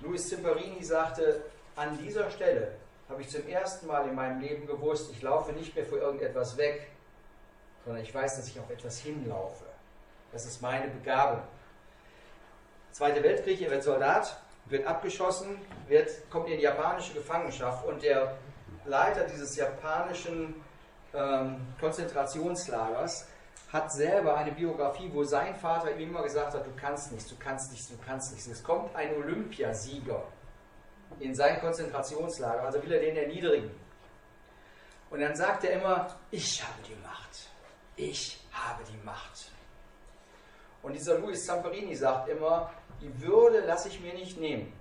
[0.01, 1.41] Louis Zimperini sagte,
[1.77, 2.73] an dieser Stelle
[3.09, 6.57] habe ich zum ersten Mal in meinem Leben gewusst, ich laufe nicht mehr vor irgendetwas
[6.57, 6.89] weg,
[7.85, 9.65] sondern ich weiß, dass ich auf etwas hinlaufe.
[10.33, 11.43] Das ist meine Begabung.
[12.93, 18.37] Zweiter Weltkrieg, er wird Soldat, wird abgeschossen, wird, kommt in japanische Gefangenschaft und der
[18.85, 20.55] Leiter dieses japanischen
[21.15, 23.27] ähm, Konzentrationslagers
[23.73, 27.37] hat selber eine Biografie, wo sein Vater ihm immer gesagt hat, du kannst nichts, du
[27.39, 28.47] kannst nichts, du kannst nichts.
[28.47, 30.23] Es kommt ein Olympiasieger
[31.21, 33.71] in sein Konzentrationslager, also will er den erniedrigen.
[35.11, 37.49] Und dann sagt er immer, ich habe die Macht.
[37.97, 39.51] Ich habe die Macht.
[40.83, 42.71] Und dieser Luis Zamperini sagt immer,
[43.01, 44.73] die Würde lasse ich mir nicht nehmen.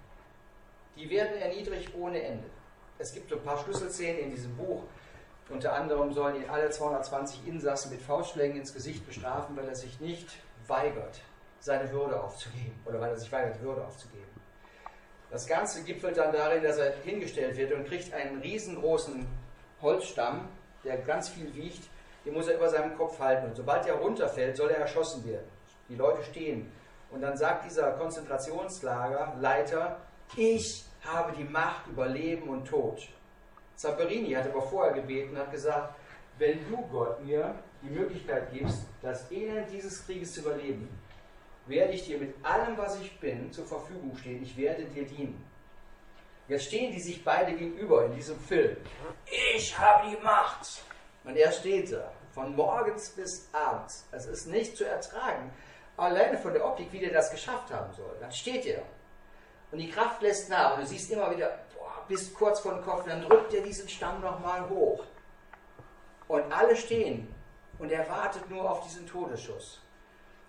[0.95, 2.49] Die werden erniedrigt ohne Ende.
[2.98, 4.84] Es gibt ein paar Schlüsselszenen in diesem Buch.
[5.49, 9.99] Unter anderem sollen ihn alle 220 Insassen mit Faustschlägen ins Gesicht bestrafen, weil er sich
[9.99, 10.38] nicht
[10.68, 11.22] weigert,
[11.60, 14.36] seine Würde aufzugeben oder weil er sich weigert, Würde aufzugeben.
[15.30, 19.28] Das Ganze gipfelt dann darin, dass er hingestellt wird und kriegt einen riesengroßen
[19.82, 20.48] Holzstamm,
[20.84, 21.90] der ganz viel wiegt,
[22.26, 23.48] den muss er über seinem Kopf halten.
[23.48, 25.48] Und sobald er runterfällt, soll er erschossen werden.
[25.90, 26.72] Die Leute stehen.
[27.12, 29.98] Und dann sagt dieser Konzentrationslagerleiter,
[30.36, 33.08] ich habe die Macht über Leben und Tod.
[33.76, 35.95] Zamperini hat aber vorher gebeten und hat gesagt,
[36.38, 40.90] wenn du Gott mir die Möglichkeit gibst, das Elend dieses Krieges zu überleben,
[41.68, 44.44] werde ich dir mit allem, was ich bin, zur Verfügung stehen.
[44.44, 45.44] Ich werde dir dienen.
[46.48, 48.77] Jetzt stehen die sich beide gegenüber in diesem Film.
[49.56, 50.81] Ich habe die Macht.
[51.26, 54.07] Und er steht da, von morgens bis abends.
[54.11, 55.52] Es ist nicht zu ertragen,
[55.98, 58.15] alleine von der Optik, wie der das geschafft haben soll.
[58.22, 58.84] Dann steht er.
[59.72, 60.76] Und die Kraft lässt nach.
[60.76, 63.89] Und du siehst immer wieder, boah, bis kurz vor den Kopf, dann drückt er diesen
[63.89, 65.03] Stamm nochmal hoch.
[66.30, 67.34] Und alle stehen.
[67.77, 69.81] Und er wartet nur auf diesen Todesschuss.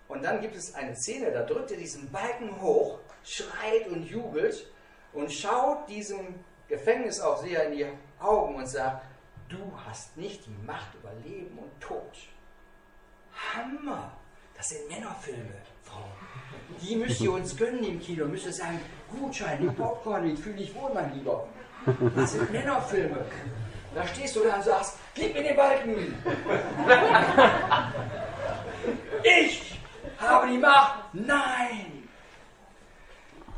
[0.09, 4.67] Und dann gibt es eine Szene, da drückt er diesen Balken hoch, schreit und jubelt
[5.13, 6.35] und schaut diesem
[6.67, 7.85] Gefängnisaufseher in die
[8.19, 9.05] Augen und sagt,
[9.47, 12.11] du hast nicht die Macht über Leben und Tod.
[13.53, 14.11] Hammer!
[14.57, 15.53] Das sind Männerfilme,
[15.83, 16.03] Frau.
[16.81, 18.25] Die müsst ihr uns gönnen im Kino.
[18.25, 18.79] Müsst ihr sagen,
[19.09, 21.47] Gutschein, die Popcorn, ich fühle dich wohl, mein Lieber.
[22.15, 23.25] Das sind Männerfilme.
[23.95, 26.15] Da stehst du da und sagst, gib mir den Balken.
[29.23, 29.68] ich
[30.21, 31.13] habe die Macht.
[31.13, 32.09] Nein!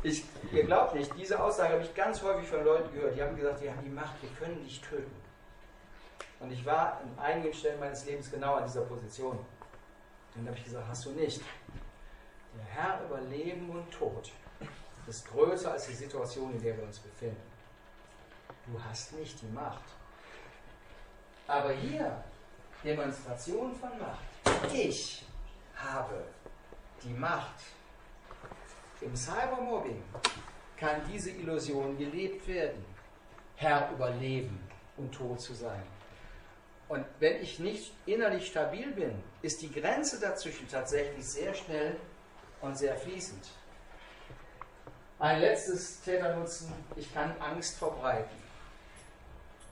[0.02, 3.16] Ich, ihr glaubt nicht, diese Aussage habe ich ganz häufig von Leuten gehört.
[3.16, 5.14] Die haben gesagt, wir haben die Macht, wir können dich töten.
[6.40, 9.38] Und ich war in einigen Stellen meines Lebens genau an dieser Position.
[10.34, 11.40] Dann habe ich gesagt, hast du nicht.
[12.56, 14.30] Der Herr über Leben und Tod
[15.06, 17.40] ist größer als die Situation, in der wir uns befinden.
[18.66, 19.82] Du hast nicht die Macht.
[21.46, 22.22] Aber hier,
[22.82, 24.72] Demonstration von Macht.
[24.72, 25.24] Ich
[25.76, 26.24] habe
[27.04, 27.56] die Macht.
[29.00, 30.02] Im Cybermobbing
[30.76, 32.84] kann diese Illusion gelebt werden,
[33.56, 34.60] Herr über Leben
[34.96, 35.82] und Tod zu sein.
[36.88, 41.96] Und wenn ich nicht innerlich stabil bin, ist die Grenze dazwischen tatsächlich sehr schnell
[42.60, 43.48] und sehr fließend.
[45.18, 48.42] Ein letztes Täternutzen, ich kann Angst verbreiten.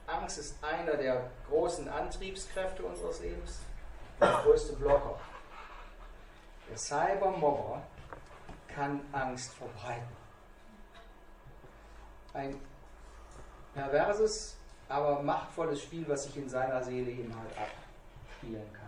[0.06, 3.58] Angst ist einer der großen Antriebskräfte unseres Lebens,
[4.20, 5.18] der größte Blocker.
[6.70, 7.82] Der Cybermobber
[8.68, 10.16] kann Angst verbreiten.
[12.32, 12.56] Ein
[13.74, 14.56] perverses,
[14.88, 18.80] aber machtvolles Spiel, was sich in seiner Seele eben halt abspielen kann.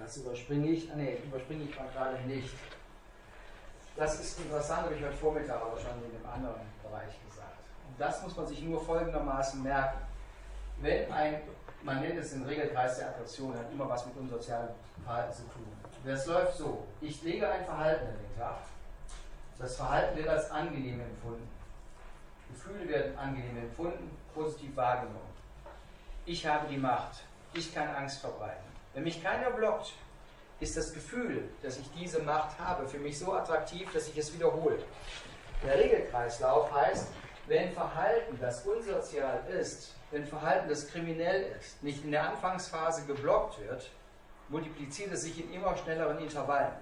[0.00, 2.52] Das überspringe ich, ah nee, überspringe ich gerade nicht.
[3.96, 7.58] das ist interessant, habe ich heute Vormittag aber schon in einem anderen Bereich gesagt.
[7.88, 9.98] Und das muss man sich nur folgendermaßen merken.
[10.80, 11.42] Wenn ein,
[11.82, 14.70] man nennt es den Regelkreis der Attraktion, hat immer was mit unserem sozialen
[15.04, 15.81] Verhalten zu tun.
[16.04, 16.84] Das läuft so.
[17.00, 18.58] Ich lege ein Verhalten an den Tag.
[19.58, 21.48] Das Verhalten wird als angenehm empfunden.
[22.50, 25.32] Gefühle werden angenehm empfunden, positiv wahrgenommen.
[26.26, 27.22] Ich habe die Macht.
[27.54, 28.64] Ich kann Angst verbreiten.
[28.94, 29.92] Wenn mich keiner blockt,
[30.58, 34.34] ist das Gefühl, dass ich diese Macht habe, für mich so attraktiv, dass ich es
[34.34, 34.78] wiederhole.
[35.64, 37.08] Der Regelkreislauf heißt,
[37.46, 43.60] wenn Verhalten, das unsozial ist, wenn Verhalten, das kriminell ist, nicht in der Anfangsphase geblockt
[43.60, 43.90] wird,
[44.52, 46.72] multipliziert es sich in immer schnelleren Intervallen.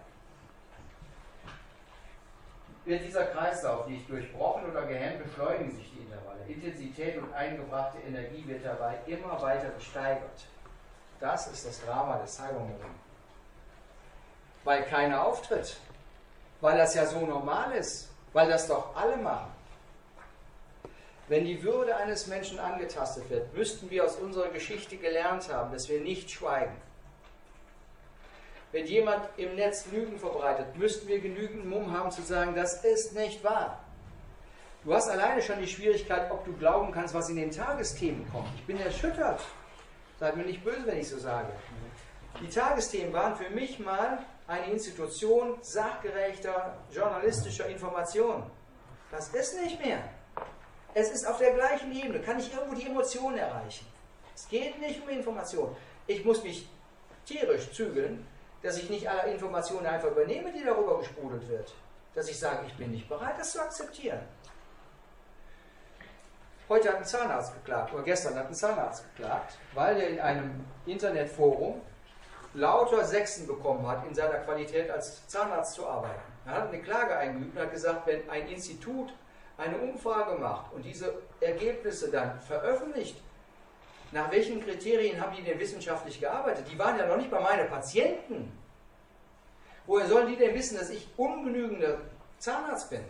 [2.85, 6.41] Wird dieser Kreislauf nicht durchbrochen oder gehemmt, beschleunigen sich die Intervalle.
[6.47, 10.47] Intensität und eingebrachte Energie wird dabei immer weiter gesteigert.
[11.19, 12.91] Das ist das Drama des Cybermobbing
[14.65, 15.77] weil keiner auftritt,
[16.61, 19.51] weil das ja so normal ist, weil das doch alle machen.
[21.29, 25.89] Wenn die Würde eines Menschen angetastet wird, müssten wir aus unserer Geschichte gelernt haben, dass
[25.89, 26.77] wir nicht schweigen.
[28.73, 33.15] Wenn jemand im Netz Lügen verbreitet, müssten wir genügend Mumm haben zu sagen, das ist
[33.15, 33.81] nicht wahr.
[34.85, 38.49] Du hast alleine schon die Schwierigkeit, ob du glauben kannst, was in den Tagesthemen kommt.
[38.57, 39.41] Ich bin erschüttert.
[40.19, 41.49] Seid mir nicht böse, wenn ich so sage.
[42.41, 48.45] Die Tagesthemen waren für mich mal eine Institution sachgerechter journalistischer Information.
[49.11, 49.99] Das ist nicht mehr.
[50.95, 52.21] Es ist auf der gleichen Ebene.
[52.21, 53.87] Kann ich irgendwo die Emotionen erreichen?
[54.35, 55.77] Es geht nicht um Information.
[56.07, 56.69] Ich muss mich
[57.27, 58.27] tierisch zügeln,
[58.63, 61.73] dass ich nicht alle Informationen einfach übernehme, die darüber gesprudelt wird.
[62.15, 64.21] Dass ich sage, ich bin nicht bereit, das zu akzeptieren.
[66.69, 70.65] Heute hat ein Zahnarzt geklagt, oder gestern hat ein Zahnarzt geklagt, weil er in einem
[70.87, 71.81] Internetforum
[72.55, 76.21] lauter Sechsen bekommen hat, in seiner Qualität als Zahnarzt zu arbeiten.
[76.47, 79.13] Er hat eine Klage eingeübt und hat gesagt, wenn ein Institut
[79.57, 83.21] eine Umfrage macht und diese Ergebnisse dann veröffentlicht,
[84.13, 86.67] nach welchen Kriterien haben die denn wissenschaftlich gearbeitet?
[86.71, 88.53] Die waren ja noch nicht bei meinen Patienten.
[89.87, 91.99] Woher sollen die denn wissen, dass ich ungenügender
[92.39, 93.01] Zahnarzt bin?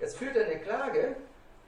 [0.00, 1.16] Jetzt führt er eine Klage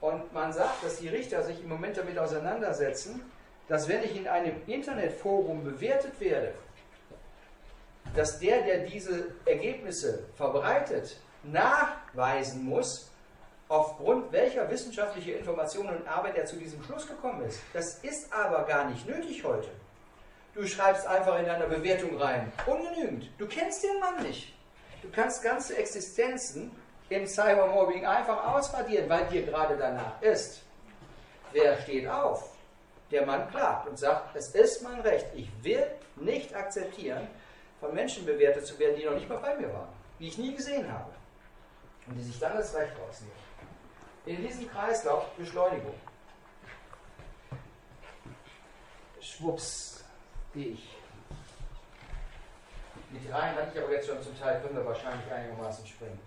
[0.01, 3.23] und man sagt, dass die Richter sich im Moment damit auseinandersetzen,
[3.69, 6.55] dass wenn ich in einem Internetforum bewertet werde,
[8.17, 13.12] dass der, der diese Ergebnisse verbreitet, nachweisen muss,
[13.73, 17.59] aufgrund welcher wissenschaftlicher Informationen und Arbeit er zu diesem Schluss gekommen ist.
[17.73, 19.69] Das ist aber gar nicht nötig heute.
[20.55, 23.31] Du schreibst einfach in deiner Bewertung rein, ungenügend.
[23.39, 24.53] Du kennst den Mann nicht.
[25.01, 26.71] Du kannst ganze Existenzen
[27.09, 30.61] im Cybermobbing einfach ausradieren, weil dir gerade danach ist.
[31.53, 32.51] Wer steht auf?
[33.11, 35.29] Der Mann klagt und sagt, es ist mein Recht.
[35.35, 35.87] Ich will
[36.17, 37.27] nicht akzeptieren,
[37.81, 39.89] von Menschen bewertet zu werden, die noch nicht mal bei mir waren,
[40.21, 41.11] die ich nie gesehen habe
[42.07, 43.42] und die sich dann das Recht rausnehmen.
[44.25, 45.95] In diesem Kreislauf Beschleunigung.
[49.21, 50.05] Schwupps,
[50.55, 50.97] gehe ich.
[53.11, 56.19] Die drei hatte ich aber jetzt schon zum Teil, können wir wahrscheinlich einigermaßen springen.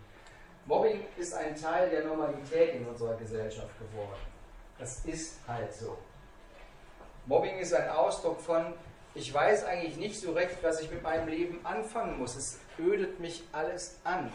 [0.66, 4.20] Mobbing ist ein Teil der Normalität in unserer Gesellschaft geworden.
[4.78, 5.98] Das ist halt so.
[7.28, 8.74] Mobbing ist ein Ausdruck von,
[9.14, 12.36] ich weiß eigentlich nicht so recht, was ich mit meinem Leben anfangen muss.
[12.36, 14.32] Es ödet mich alles an.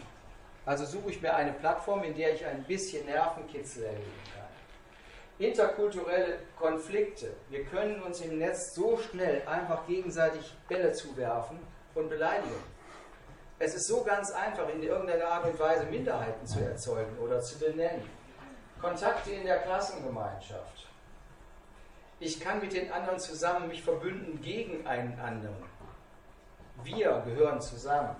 [0.65, 4.41] Also suche ich mir eine Plattform, in der ich ein bisschen Nervenkitzel erleben kann.
[5.39, 7.33] Interkulturelle Konflikte.
[7.49, 11.57] Wir können uns im Netz so schnell einfach gegenseitig Bälle zuwerfen
[11.95, 12.63] und beleidigen.
[13.57, 17.59] Es ist so ganz einfach, in irgendeiner Art und Weise Minderheiten zu erzeugen oder zu
[17.59, 18.07] benennen.
[18.79, 20.87] Kontakte in der Klassengemeinschaft.
[22.19, 25.63] Ich kann mit den anderen zusammen mich verbünden gegen einen anderen.
[26.83, 28.15] Wir gehören zusammen.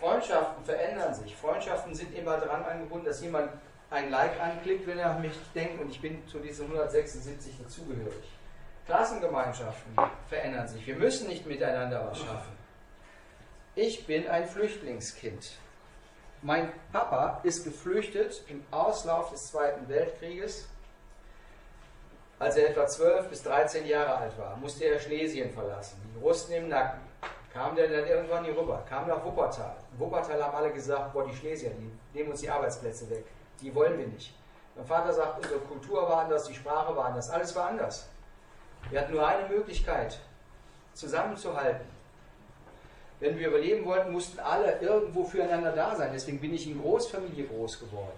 [0.00, 1.36] Freundschaften verändern sich.
[1.36, 3.50] Freundschaften sind immer daran angebunden, dass jemand
[3.90, 8.38] ein Like anklickt, wenn er an mich denkt und ich bin zu diesen 176 dazugehörig.
[8.86, 9.96] Klassengemeinschaften
[10.28, 10.86] verändern sich.
[10.86, 12.56] Wir müssen nicht miteinander was schaffen.
[13.74, 15.52] Ich bin ein Flüchtlingskind.
[16.42, 20.68] Mein Papa ist geflüchtet im Auslauf des Zweiten Weltkrieges
[22.38, 26.00] als er etwa 12 bis 13 Jahre alt war, musste er Schlesien verlassen.
[26.14, 27.00] Die Russen im Nacken.
[27.52, 29.76] Kam der dann irgendwann hier rüber, kam nach Wuppertal.
[29.92, 33.24] In Wuppertal haben alle gesagt, boah, die Schlesier, die nehmen uns die Arbeitsplätze weg.
[33.60, 34.34] Die wollen wir nicht.
[34.76, 38.08] Mein Vater sagt, unsere Kultur war anders, die Sprache war anders, alles war anders.
[38.90, 40.20] Wir hatten nur eine Möglichkeit,
[40.94, 41.86] zusammenzuhalten.
[43.20, 46.10] Wenn wir überleben wollten, mussten alle irgendwo füreinander da sein.
[46.12, 48.16] Deswegen bin ich in Großfamilie groß geworden.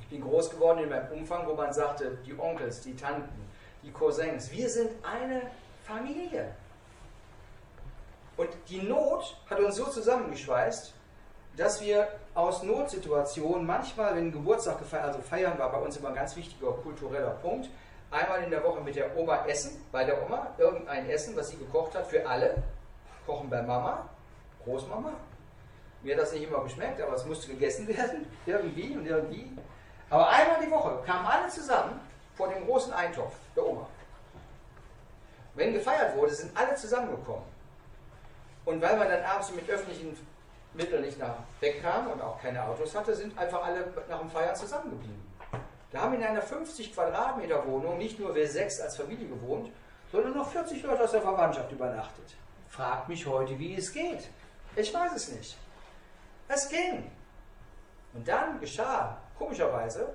[0.00, 3.48] Ich bin groß geworden in meinem Umfang, wo man sagte, die Onkels, die Tanten,
[3.82, 5.42] die Cousins, wir sind eine
[5.84, 6.54] Familie.
[8.38, 10.94] Und die Not hat uns so zusammengeschweißt,
[11.56, 12.06] dass wir
[12.36, 16.70] aus Notsituationen manchmal, wenn Geburtstag gefeiert, also feiern war bei uns immer ein ganz wichtiger
[16.70, 17.68] kultureller Punkt,
[18.12, 21.56] einmal in der Woche mit der Oma essen, bei der Oma, irgendein Essen, was sie
[21.56, 22.62] gekocht hat für alle,
[23.26, 24.08] kochen bei Mama,
[24.62, 25.14] Großmama.
[26.04, 29.50] Mir hat das nicht immer geschmeckt, aber es musste gegessen werden, irgendwie und irgendwie.
[30.10, 31.98] Aber einmal die Woche kamen alle zusammen
[32.36, 33.88] vor dem großen Eintopf der Oma.
[35.56, 37.57] Wenn gefeiert wurde, sind alle zusammengekommen.
[38.68, 40.14] Und weil man dann abends mit öffentlichen
[40.74, 44.54] Mitteln nicht nach wegkam und auch keine Autos hatte, sind einfach alle nach dem Feiern
[44.54, 45.26] zusammengeblieben.
[45.90, 49.72] Da haben in einer 50 Quadratmeter Wohnung nicht nur wir sechs als Familie gewohnt,
[50.12, 52.34] sondern noch 40 Leute aus der Verwandtschaft übernachtet.
[52.68, 54.28] Fragt mich heute, wie es geht.
[54.76, 55.56] Ich weiß es nicht.
[56.48, 57.10] Es ging.
[58.12, 60.14] Und dann geschah, komischerweise,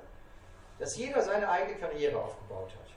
[0.77, 2.91] dass jeder seine eigene Karriere aufgebaut hat.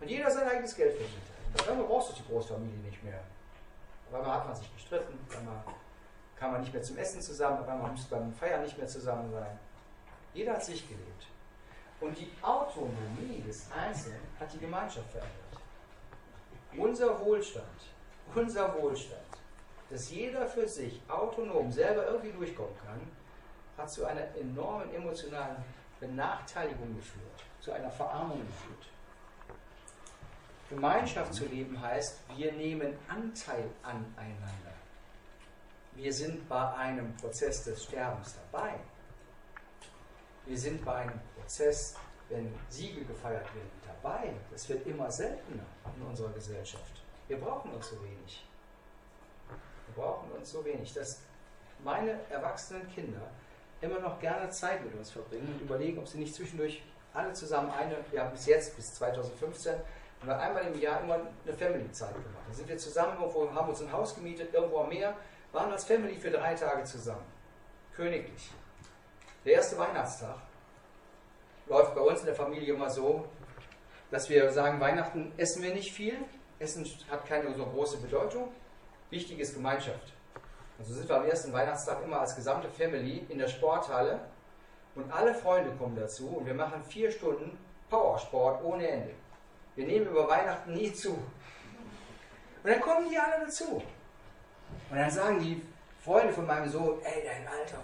[0.00, 1.20] Und jeder sein eigenes Geld verdient
[1.58, 1.68] hat.
[1.68, 3.20] Einmal brauchst du die Großfamilie nicht mehr.
[4.16, 5.62] Einmal hat man sich gestritten, auf einmal
[6.36, 9.30] kam man nicht mehr zum Essen zusammen, auf einmal musste beim Feiern nicht mehr zusammen
[9.30, 9.58] sein.
[10.32, 11.26] Jeder hat sich gelebt.
[12.00, 15.32] Und die Autonomie des Einzelnen hat die Gemeinschaft verändert.
[16.76, 17.64] Unser Wohlstand,
[18.34, 19.22] unser Wohlstand,
[19.88, 23.00] dass jeder für sich autonom selber irgendwie durchkommen kann,
[23.78, 25.56] hat zu einer enormen emotionalen
[26.00, 28.88] Benachteiligung geführt, zu einer Verarmung geführt.
[30.68, 34.72] Gemeinschaft zu leben heißt, wir nehmen Anteil aneinander.
[35.94, 38.74] Wir sind bei einem Prozess des Sterbens dabei.
[40.44, 41.94] Wir sind bei einem Prozess,
[42.28, 44.32] wenn Siege gefeiert werden, dabei.
[44.50, 45.64] Das wird immer seltener
[45.96, 47.02] in unserer Gesellschaft.
[47.28, 48.46] Wir brauchen uns so wenig.
[49.48, 51.20] Wir brauchen uns so wenig, dass
[51.82, 53.22] meine erwachsenen Kinder
[53.80, 56.82] immer noch gerne Zeit mit uns verbringen und überlegen, ob sie nicht zwischendurch
[57.14, 59.74] alle zusammen eine, wir haben bis jetzt, bis 2015,
[60.20, 62.44] haben wir einmal im Jahr immer eine Family-Zeit gemacht.
[62.48, 65.14] Da sind wir zusammen haben uns ein Haus gemietet, irgendwo am Meer,
[65.52, 67.24] waren als Family für drei Tage zusammen.
[67.94, 68.50] Königlich.
[69.44, 70.36] Der erste Weihnachtstag
[71.66, 73.26] läuft bei uns in der Familie immer so,
[74.10, 76.16] dass wir sagen, Weihnachten essen wir nicht viel,
[76.58, 78.52] Essen hat keine so große Bedeutung,
[79.10, 80.12] wichtig ist Gemeinschaft.
[80.78, 84.20] Also sind wir am ersten Weihnachtstag immer als gesamte Family in der Sporthalle
[84.94, 89.14] und alle Freunde kommen dazu und wir machen vier Stunden Powersport ohne Ende.
[89.76, 91.12] Wir nehmen über Weihnachten nie zu.
[91.12, 91.24] Und
[92.64, 93.82] dann kommen die alle dazu.
[94.90, 95.62] Und dann sagen die
[96.02, 97.78] Freunde von meinem Sohn, ey, dein alter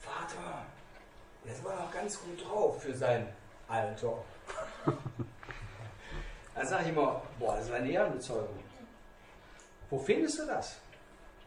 [0.00, 0.64] Vater,
[1.44, 3.28] der ist aber noch ganz gut drauf für sein
[3.68, 4.24] Alter.
[6.54, 8.58] Dann sage ich immer, boah, das ist eine Ehrenbezeugung.
[9.90, 10.78] Wo findest du das?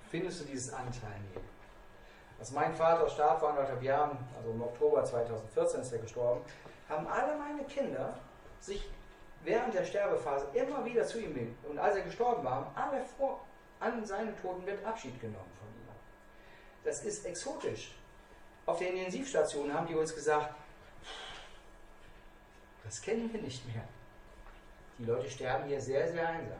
[0.09, 1.47] findest du dieses Anteil nehmen.
[2.39, 6.41] Als mein Vater starb vor anderthalb Jahren, also im Oktober 2014 ist er gestorben,
[6.87, 8.17] haben alle meine Kinder
[8.59, 8.89] sich
[9.43, 11.57] während der Sterbephase immer wieder zu ihm hin.
[11.67, 13.45] Und als er gestorben war, haben alle vor,
[13.79, 15.79] an seinem Toten wird Abschied genommen von ihm.
[16.83, 17.95] Das ist exotisch.
[18.65, 20.53] Auf der Intensivstation haben die uns gesagt,
[22.83, 23.83] das kennen wir nicht mehr.
[24.97, 26.59] Die Leute sterben hier sehr, sehr einsam.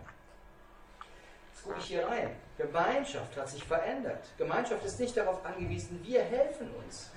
[1.51, 2.35] Jetzt gucke ich hier rein.
[2.57, 4.25] Gemeinschaft hat sich verändert.
[4.37, 7.11] Gemeinschaft ist nicht darauf angewiesen, wir helfen uns.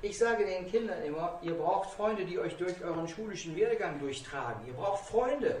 [0.00, 4.64] Ich sage den Kindern immer, ihr braucht Freunde, die euch durch euren schulischen Werdegang durchtragen.
[4.68, 5.56] Ihr braucht Freunde.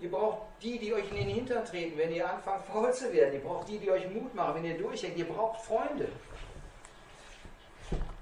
[0.00, 3.34] Ihr braucht die, die euch in den Hintern treten, wenn ihr anfangt faul zu werden.
[3.34, 5.16] Ihr braucht die, die euch Mut machen, wenn ihr durchhängt.
[5.16, 6.08] Ihr braucht Freunde.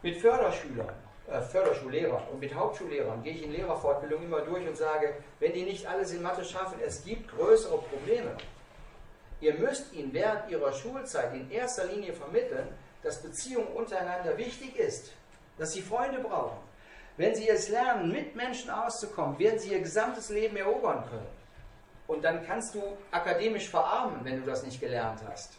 [0.02, 0.94] Mit Förderschülern,
[1.26, 5.64] äh, Förderschullehrern und mit Hauptschullehrern gehe ich in Lehrerfortbildung immer durch und sage, wenn die
[5.64, 8.36] nicht alles in Mathe schaffen, es gibt größere Probleme.
[9.42, 12.68] Ihr müsst ihnen während ihrer Schulzeit in erster Linie vermitteln,
[13.02, 15.12] dass Beziehung untereinander wichtig ist,
[15.58, 16.58] dass sie Freunde brauchen.
[17.16, 21.36] Wenn sie es lernen, mit Menschen auszukommen, werden sie ihr gesamtes Leben erobern können.
[22.06, 25.54] Und dann kannst du akademisch verarmen, wenn du das nicht gelernt hast.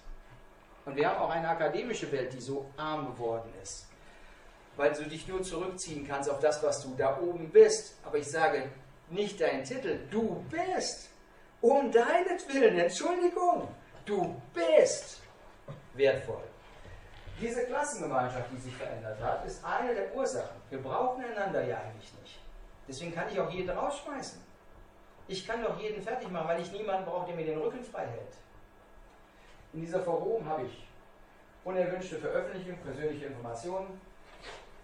[0.85, 3.87] Und wir haben auch eine akademische Welt, die so arm geworden ist.
[4.77, 7.95] Weil du dich nur zurückziehen kannst auf das, was du da oben bist.
[8.05, 8.69] Aber ich sage
[9.09, 11.09] nicht deinen Titel, du bist.
[11.59, 13.67] Um deinetwillen, Entschuldigung,
[14.05, 15.21] du bist
[15.95, 16.43] wertvoll.
[17.39, 20.59] Diese Klassengemeinschaft, die sich verändert hat, ist eine der Ursachen.
[20.69, 22.39] Wir brauchen einander ja eigentlich nicht.
[22.87, 24.41] Deswegen kann ich auch jeden rausschmeißen.
[25.27, 28.07] Ich kann doch jeden fertig machen, weil ich niemanden brauche, der mir den Rücken frei
[28.07, 28.33] hält.
[29.73, 30.87] In dieser Forum habe ich
[31.63, 34.01] unerwünschte Veröffentlichung, persönliche Informationen,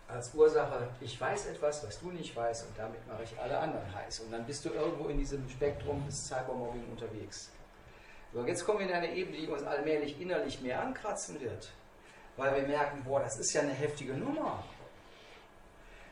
[0.08, 3.96] als Ursache, ich weiß etwas, was du nicht weißt und damit mache ich alle anderen
[3.96, 4.20] heiß.
[4.20, 7.52] Und dann bist du irgendwo in diesem Spektrum des Cybermobbing unterwegs.
[8.34, 11.72] So, jetzt kommen wir in eine Ebene, die uns allmählich innerlich mehr ankratzen wird,
[12.38, 14.64] weil wir merken, boah, das ist ja eine heftige Nummer.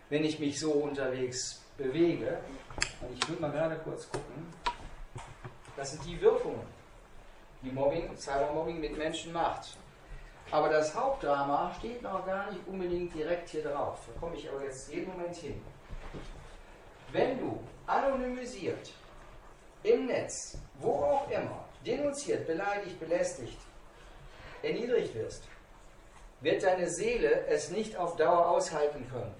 [0.09, 2.39] Wenn ich mich so unterwegs bewege,
[3.01, 4.53] und ich will mal gerade kurz gucken,
[5.75, 6.67] das sind die Wirkungen,
[7.61, 9.77] die Mobbing Cybermobbing mit Menschen macht.
[10.51, 13.99] Aber das Hauptdrama steht noch gar nicht unbedingt direkt hier drauf.
[14.05, 15.61] Da komme ich aber jetzt jeden Moment hin.
[17.11, 18.91] Wenn du anonymisiert
[19.83, 23.57] im Netz, wo auch immer, denunziert, beleidigt, belästigt,
[24.61, 25.43] erniedrigt wirst,
[26.41, 29.33] wird deine Seele es nicht auf Dauer aushalten können.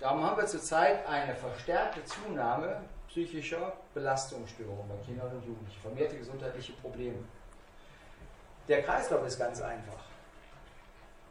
[0.00, 6.72] Darum haben wir zurzeit eine verstärkte Zunahme psychischer Belastungsstörungen bei Kindern und Jugendlichen, vermehrte gesundheitliche
[6.74, 7.18] Probleme.
[8.68, 10.04] Der Kreislauf ist ganz einfach.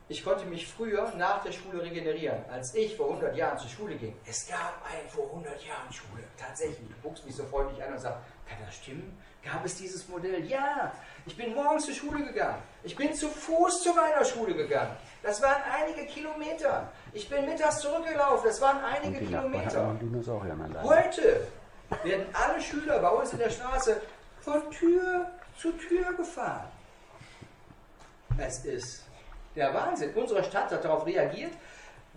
[0.09, 3.95] Ich konnte mich früher nach der Schule regenerieren, als ich vor 100 Jahren zur Schule
[3.95, 4.15] ging.
[4.25, 6.23] Es gab eine vor 100 Jahren Schule.
[6.37, 6.87] Tatsächlich.
[6.87, 9.21] Du guckst mich so freundlich an und sagst, kann das stimmen?
[9.51, 10.45] Gab es dieses Modell?
[10.45, 10.91] Ja.
[11.25, 12.61] Ich bin morgens zur Schule gegangen.
[12.83, 14.95] Ich bin zu Fuß zu meiner Schule gegangen.
[15.23, 16.91] Das waren einige Kilometer.
[17.13, 18.47] Ich bin mittags zurückgelaufen.
[18.47, 19.95] Das waren einige Kilometer.
[20.83, 21.47] Heute
[22.03, 24.01] werden alle Schüler bei uns in der Straße
[24.41, 26.67] von Tür zu Tür gefahren.
[28.37, 29.05] Es ist
[29.55, 30.13] der Wahnsinn.
[30.13, 31.53] Unsere Stadt hat darauf reagiert,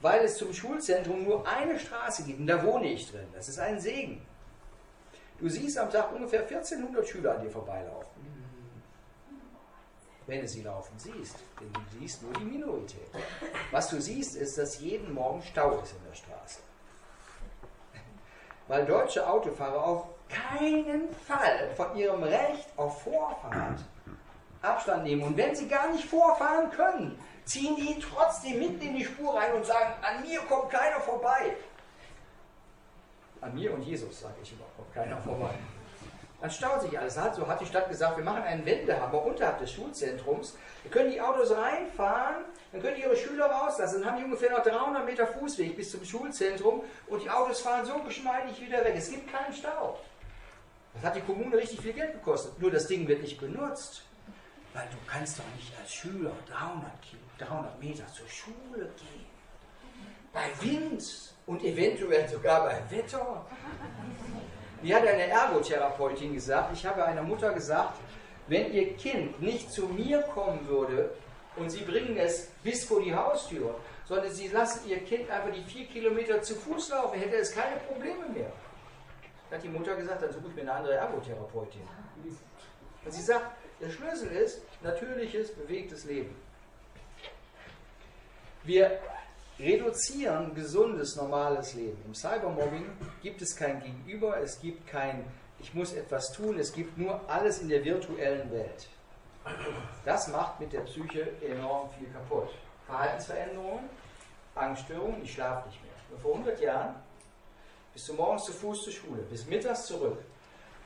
[0.01, 3.27] weil es zum Schulzentrum nur eine Straße gibt und da wohne ich drin.
[3.35, 4.21] Das ist ein Segen.
[5.41, 8.21] Du siehst am Tag ungefähr 1400 Schüler an dir vorbeilaufen.
[10.27, 13.09] Wenn du sie laufen siehst, denn du siehst nur die Minorität.
[13.71, 16.61] Was du siehst, ist, dass jeden Morgen Stau ist in der Straße.
[18.69, 23.81] Weil deutsche Autofahrer auf keinen Fall von ihrem Recht auf Vorfahrt
[24.63, 25.23] Abstand nehmen.
[25.23, 29.55] Und wenn sie gar nicht vorfahren können, ziehen die trotzdem mitten in die Spur rein
[29.55, 31.57] und sagen, an mir kommt keiner vorbei.
[33.41, 35.55] An mir und Jesus, sage ich kommt keiner vorbei.
[36.41, 37.15] Dann staut sich alles.
[37.15, 40.57] So hat die Stadt gesagt, wir machen einen Wendehammer unterhalb des Schulzentrums.
[40.85, 44.01] Da können die Autos reinfahren, dann können die ihre Schüler rauslassen.
[44.01, 47.85] Dann haben die ungefähr noch 300 Meter Fußweg bis zum Schulzentrum und die Autos fahren
[47.85, 48.95] so geschmeidig wieder weg.
[48.97, 49.99] Es gibt keinen Stau.
[50.95, 52.59] Das hat die Kommune richtig viel Geld gekostet.
[52.59, 54.05] Nur das Ding wird nicht benutzt.
[54.73, 56.91] Weil du kannst doch nicht als Schüler 300,
[57.39, 59.27] 300 Meter zur Schule gehen.
[60.33, 63.45] Bei Wind und eventuell sogar bei Wetter.
[64.83, 67.99] Wie hat eine Ergotherapeutin gesagt, ich habe einer Mutter gesagt,
[68.49, 71.11] wenn ihr Kind nicht zu mir kommen würde
[71.57, 73.75] und sie bringen es bis vor die Haustür,
[74.07, 77.77] sondern sie lassen ihr Kind einfach die vier Kilometer zu Fuß laufen, hätte es keine
[77.77, 78.53] Probleme mehr.
[79.49, 81.83] Dann hat die Mutter gesagt, dann suche ich mir eine andere Ergotherapeutin.
[83.05, 83.47] Und sie sagt,
[83.81, 86.35] der Schlüssel ist natürliches, bewegtes Leben.
[88.65, 88.99] Wir
[89.61, 91.99] reduzieren gesundes, normales Leben.
[92.07, 92.87] Im Cybermobbing
[93.23, 95.25] gibt es kein Gegenüber, es gibt kein
[95.63, 98.89] Ich muss etwas tun, es gibt nur alles in der virtuellen Welt.
[100.05, 102.49] Das macht mit der Psyche enorm viel kaputt.
[102.87, 103.85] Verhaltensveränderungen,
[104.55, 106.19] Angststörungen, ich schlafe nicht mehr.
[106.23, 106.95] Vor 100 Jahren
[107.93, 110.19] bist du morgens zu Fuß zur Schule, bis mittags zurück,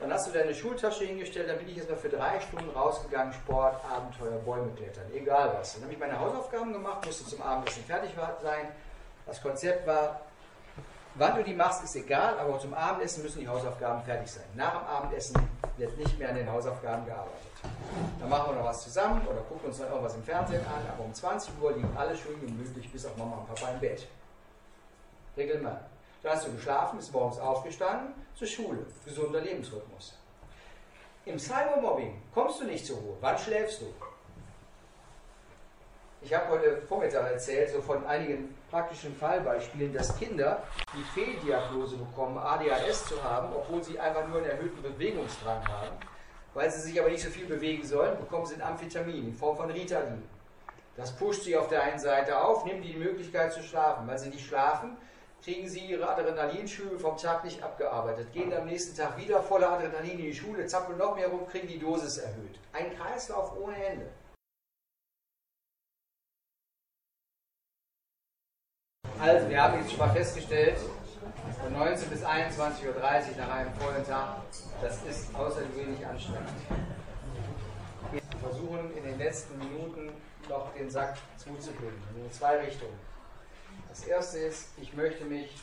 [0.04, 3.32] dann hast du deine Schultasche hingestellt, dann bin ich jetzt mal für drei Stunden rausgegangen,
[3.32, 5.74] Sport, Abenteuer, Bäume klettern, egal was.
[5.74, 8.10] Dann habe ich meine Hausaufgaben gemacht, musste zum Abendessen fertig
[8.42, 8.68] sein.
[9.24, 10.20] Das Konzept war,
[11.14, 14.44] wann du die machst, ist egal, aber zum Abendessen müssen die Hausaufgaben fertig sein.
[14.54, 15.36] Nach dem Abendessen
[15.78, 17.40] wird nicht mehr an den Hausaufgaben gearbeitet.
[18.20, 21.02] Dann machen wir noch was zusammen oder gucken uns noch irgendwas im Fernsehen an, aber
[21.02, 24.06] um 20 Uhr liegen alle schön gemütlich bis auf Mama und Papa im Bett.
[25.34, 25.93] Regelmann.
[26.24, 28.86] Da hast du geschlafen, bist morgens aufgestanden, zur Schule.
[29.04, 30.14] Gesunder Lebensrhythmus.
[31.26, 33.16] Im Cybermobbing kommst du nicht zur Ruhe.
[33.20, 33.92] Wann schläfst du?
[36.22, 40.62] Ich habe heute Vormittag erzählt, so von einigen praktischen Fallbeispielen, dass Kinder
[40.96, 45.94] die Fehldiagnose bekommen, ADHS zu haben, obwohl sie einfach nur einen erhöhten Bewegungsdrang haben.
[46.54, 49.58] Weil sie sich aber nicht so viel bewegen sollen, bekommen sie ein Amphetamin in Form
[49.58, 50.22] von Ritalin.
[50.96, 54.08] Das pusht sie auf der einen Seite auf, nimmt die Möglichkeit zu schlafen.
[54.08, 54.96] Weil sie nicht schlafen,
[55.44, 60.12] kriegen sie ihre Adrenalinschübe vom Tag nicht abgearbeitet, gehen am nächsten Tag wieder voller Adrenalin
[60.12, 62.58] in die Schule, zappeln noch mehr rum, kriegen die Dosis erhöht.
[62.72, 64.06] Ein Kreislauf ohne Ende.
[69.20, 70.78] Also, wir haben jetzt schon mal festgestellt,
[71.62, 72.94] von 19 bis 21.30 Uhr
[73.38, 74.42] nach einem vollen Tag,
[74.80, 76.48] das ist außergewöhnlich anstrengend.
[78.12, 80.10] Wir versuchen in den letzten Minuten
[80.48, 83.13] noch den Sack zuzubinden, in zwei Richtungen.
[83.94, 85.54] Das erste ist, ich möchte mich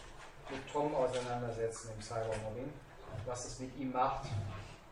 [0.50, 2.72] mit Tom auseinandersetzen im Cybermobbing,
[3.26, 4.26] was es mit ihm macht.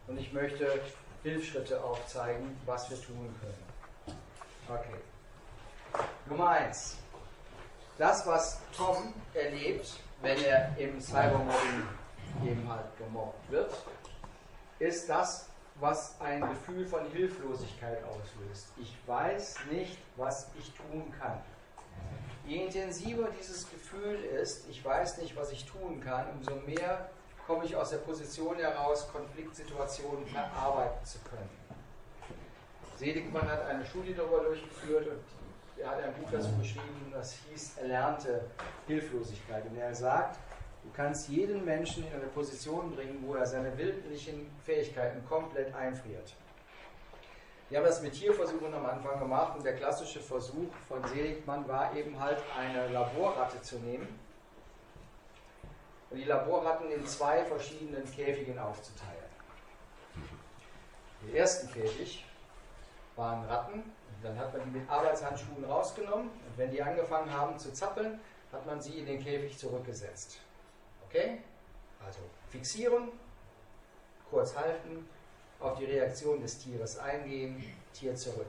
[0.08, 0.82] Und ich möchte
[1.24, 4.20] Hilfsschritte aufzeigen, was wir tun können.
[4.68, 5.00] Okay.
[6.26, 6.98] Nummer eins.
[7.98, 9.90] Das, was Tom erlebt,
[10.22, 11.88] wenn er im Cybermobbing
[12.44, 13.74] eben halt gemobbt wird,
[14.80, 15.48] ist das,
[15.80, 18.68] was ein Gefühl von Hilflosigkeit auslöst.
[18.76, 21.42] Ich weiß nicht, was ich tun kann.
[22.50, 27.08] Je intensiver dieses Gefühl ist, ich weiß nicht, was ich tun kann, umso mehr
[27.46, 31.50] komme ich aus der Position heraus, Konfliktsituationen verarbeiten zu können.
[32.98, 35.20] Seligmann hat eine Studie darüber durchgeführt und
[35.78, 38.46] er hat ein Buch dazu geschrieben, das hieß Erlernte
[38.88, 39.68] Hilflosigkeit.
[39.68, 40.40] Und er sagt,
[40.84, 46.34] du kannst jeden Menschen in eine Position bringen, wo er seine willentlichen Fähigkeiten komplett einfriert.
[47.70, 51.96] Wir haben das mit Tierversuchen am Anfang gemacht und der klassische Versuch von Seligmann war
[51.96, 54.20] eben halt eine Laborratte zu nehmen
[56.10, 59.30] und die Laborratten in zwei verschiedenen Käfigen aufzuteilen.
[61.22, 62.26] Im ersten Käfig
[63.16, 63.84] waren Ratten,
[64.24, 68.20] dann hat man die mit Arbeitshandschuhen rausgenommen und wenn die angefangen haben zu zappeln,
[68.52, 70.40] hat man sie in den Käfig zurückgesetzt.
[71.08, 71.44] Okay?
[72.04, 72.20] Also
[72.50, 73.10] fixieren,
[74.32, 75.08] kurz halten,
[75.60, 77.64] auf die Reaktion des Tieres eingehen,
[77.94, 78.48] Tier zurück.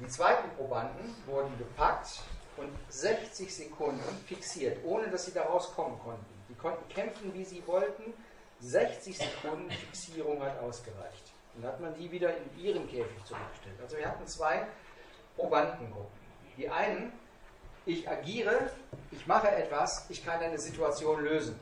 [0.00, 2.20] Die zweiten Probanden wurden gepackt
[2.56, 6.24] und 60 Sekunden fixiert, ohne dass sie da rauskommen konnten.
[6.48, 8.14] Die konnten kämpfen, wie sie wollten.
[8.60, 11.32] 60 Sekunden Fixierung hat ausgereicht.
[11.54, 13.76] Dann hat man die wieder in ihren Käfig zurückgestellt.
[13.82, 14.66] Also wir hatten zwei
[15.36, 16.16] Probandengruppen.
[16.56, 17.12] Die einen,
[17.84, 18.70] ich agiere,
[19.10, 21.58] ich mache etwas, ich kann eine Situation lösen.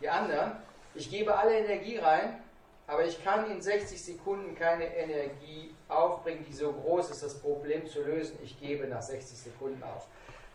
[0.00, 0.52] Die anderen,
[0.94, 2.43] ich gebe alle Energie rein,
[2.86, 7.86] aber ich kann in 60 Sekunden keine Energie aufbringen, die so groß ist, das Problem
[7.86, 8.38] zu lösen.
[8.42, 10.06] Ich gebe nach 60 Sekunden auf.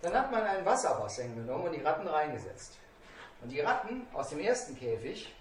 [0.02, 2.78] Dann hat man ein Wasserbassin genommen und die Ratten reingesetzt.
[3.42, 5.34] Und die Ratten aus dem ersten Käfig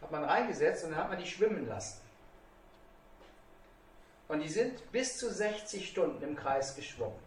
[0.00, 2.00] hat man reingesetzt und dann hat man die schwimmen lassen.
[4.28, 7.18] Und die sind bis zu 60 Stunden im Kreis geschwommen.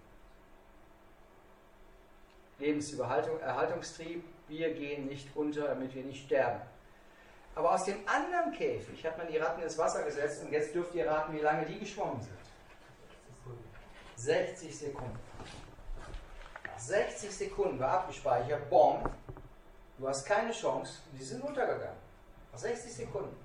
[2.60, 6.62] Lebenserhaltungstrieb, wir gehen nicht unter, damit wir nicht sterben.
[7.56, 10.96] Aber aus dem anderen Käfig hat man die Ratten ins Wasser gesetzt und jetzt dürft
[10.96, 12.38] ihr raten, wie lange die geschwommen sind.
[14.16, 15.20] 60 Sekunden.
[16.66, 19.10] Nach 60 Sekunden war abgespeichert, Bomb,
[19.98, 21.98] du hast keine Chance, die sind untergegangen.
[22.52, 23.36] Nach 60 Sekunden.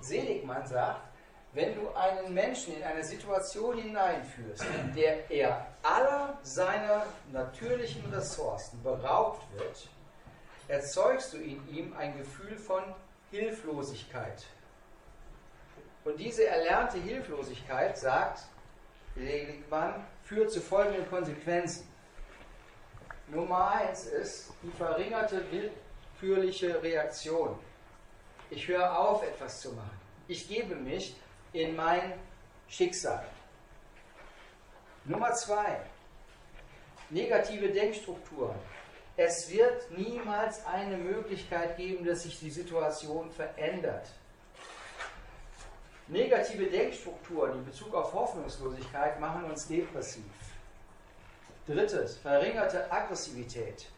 [0.00, 1.00] Seligmann sagt,
[1.52, 8.80] wenn du einen Menschen in eine Situation hineinführst, in der er aller seiner natürlichen Ressourcen
[8.82, 9.88] beraubt wird,
[10.70, 12.82] erzeugst du in ihm ein Gefühl von
[13.32, 14.44] Hilflosigkeit.
[16.04, 18.44] Und diese erlernte Hilflosigkeit, sagt
[19.16, 21.88] Seligmann, führt zu folgenden Konsequenzen.
[23.26, 27.58] Nummer eins ist die verringerte willkürliche Reaktion.
[28.48, 30.00] Ich höre auf, etwas zu machen.
[30.28, 31.16] Ich gebe mich
[31.52, 32.14] in mein
[32.68, 33.24] Schicksal.
[35.04, 35.80] Nummer zwei,
[37.10, 38.56] negative Denkstrukturen.
[39.22, 44.08] Es wird niemals eine Möglichkeit geben, dass sich die Situation verändert.
[46.08, 50.24] Negative Denkstrukturen in Bezug auf Hoffnungslosigkeit machen uns depressiv.
[51.66, 53.90] Drittens, verringerte Aggressivität.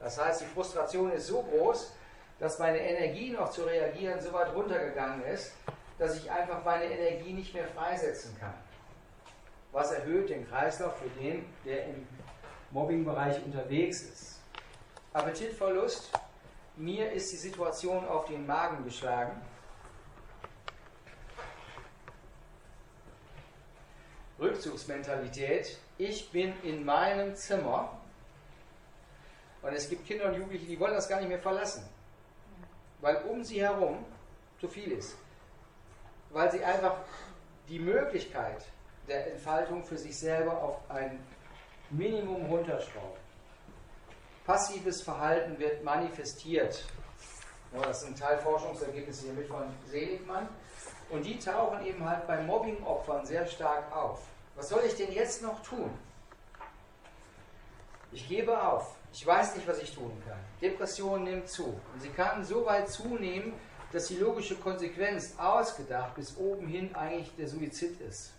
[0.00, 1.92] Das heißt, die Frustration ist so groß,
[2.40, 5.52] dass meine Energie noch zu reagieren so weit runtergegangen ist,
[6.00, 8.54] dass ich einfach meine Energie nicht mehr freisetzen kann.
[9.70, 12.08] Was erhöht den Kreislauf für den, der im
[12.72, 14.33] Mobbingbereich unterwegs ist.
[15.14, 16.10] Appetitverlust.
[16.76, 19.40] Mir ist die Situation auf den Magen geschlagen.
[24.40, 25.78] Rückzugsmentalität.
[25.98, 27.96] Ich bin in meinem Zimmer
[29.62, 31.88] und es gibt Kinder und Jugendliche, die wollen das gar nicht mehr verlassen,
[33.00, 34.04] weil um sie herum
[34.60, 35.16] zu viel ist.
[36.30, 36.96] Weil sie einfach
[37.68, 38.64] die Möglichkeit
[39.06, 41.24] der Entfaltung für sich selber auf ein
[41.90, 43.23] Minimum runterschrauben.
[44.44, 46.84] Passives Verhalten wird manifestiert.
[47.72, 50.48] das sind Teilforschungsergebnisse hier mit von Seligmann.
[51.10, 54.20] Und die tauchen eben halt bei Mobbing-Opfern sehr stark auf.
[54.54, 55.90] Was soll ich denn jetzt noch tun?
[58.12, 58.94] Ich gebe auf.
[59.12, 60.38] Ich weiß nicht, was ich tun kann.
[60.60, 61.64] Depression nimmt zu.
[61.64, 63.54] Und sie kann so weit zunehmen,
[63.92, 68.32] dass die logische Konsequenz ausgedacht bis oben hin eigentlich der Suizid ist.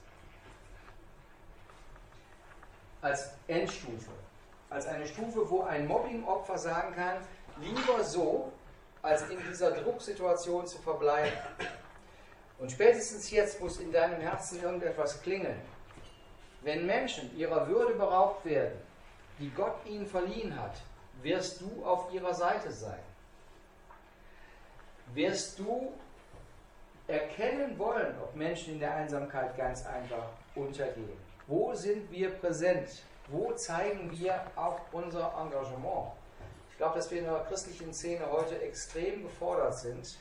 [3.01, 4.11] Als Endstufe
[4.75, 7.15] als eine Stufe, wo ein Mobbing-Opfer sagen kann,
[7.61, 8.51] lieber so,
[9.01, 11.31] als in dieser Drucksituation zu verbleiben.
[12.59, 15.61] Und spätestens jetzt muss in deinem Herzen irgendetwas klingeln.
[16.61, 18.77] Wenn Menschen ihrer Würde beraubt werden,
[19.39, 20.75] die Gott ihnen verliehen hat,
[21.21, 22.99] wirst du auf ihrer Seite sein.
[25.13, 25.93] Wirst du
[27.07, 31.17] erkennen wollen, ob Menschen in der Einsamkeit ganz einfach untergehen.
[31.47, 33.03] Wo sind wir präsent?
[33.27, 36.11] Wo zeigen wir auch unser Engagement?
[36.69, 40.19] Ich glaube, dass wir in der christlichen Szene heute extrem gefordert sind,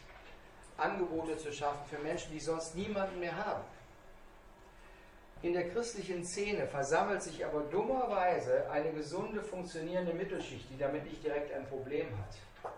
[0.78, 3.62] Angebote zu schaffen für Menschen, die sonst niemanden mehr haben.
[5.43, 11.22] In der christlichen Szene versammelt sich aber dummerweise eine gesunde, funktionierende Mittelschicht, die damit nicht
[11.22, 12.72] direkt ein Problem hat.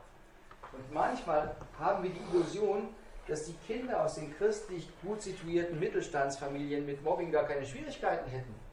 [0.73, 2.89] Und manchmal haben wir die Illusion,
[3.29, 8.66] dass die Kinder aus den christlich gut situierten Mittelstandsfamilien mit Mobbing gar keine Schwierigkeiten hätten.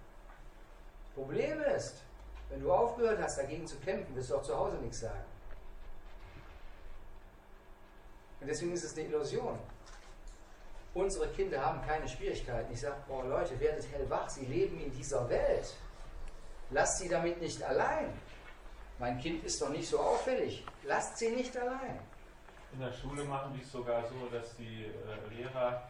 [1.16, 2.02] Problem ist,
[2.50, 5.24] wenn du aufgehört hast, dagegen zu kämpfen, wirst du auch zu Hause nichts sagen.
[8.42, 9.58] Und deswegen ist es eine Illusion.
[10.94, 12.72] Unsere Kinder haben keine Schwierigkeiten.
[12.72, 15.74] Ich sage, boah Leute, werdet hellwach, sie leben in dieser Welt.
[16.70, 18.14] Lasst sie damit nicht allein.
[19.00, 20.66] Mein Kind ist doch nicht so auffällig.
[20.84, 22.00] Lasst sie nicht allein.
[22.74, 25.88] In der Schule machen die es sogar so, dass die äh, Lehrer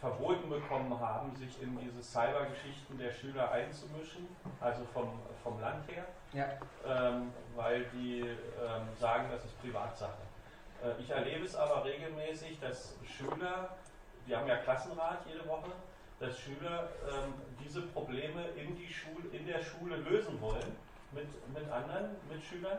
[0.00, 4.28] verboten bekommen haben, sich in diese Cybergeschichten der Schüler einzumischen,
[4.60, 6.48] also vom, vom Land her, Ja.
[6.86, 10.18] ähm, weil die ähm, sagen, das ist Privatsache.
[10.84, 13.76] Äh, ich erlebe es aber regelmäßig, dass Schüler,
[14.26, 15.70] die haben ja Klassenrat jede Woche,
[16.20, 17.34] dass Schüler ähm,
[17.64, 20.76] diese Probleme in, die Schule, in der Schule lösen wollen
[21.12, 22.78] mit, mit anderen Mitschülern.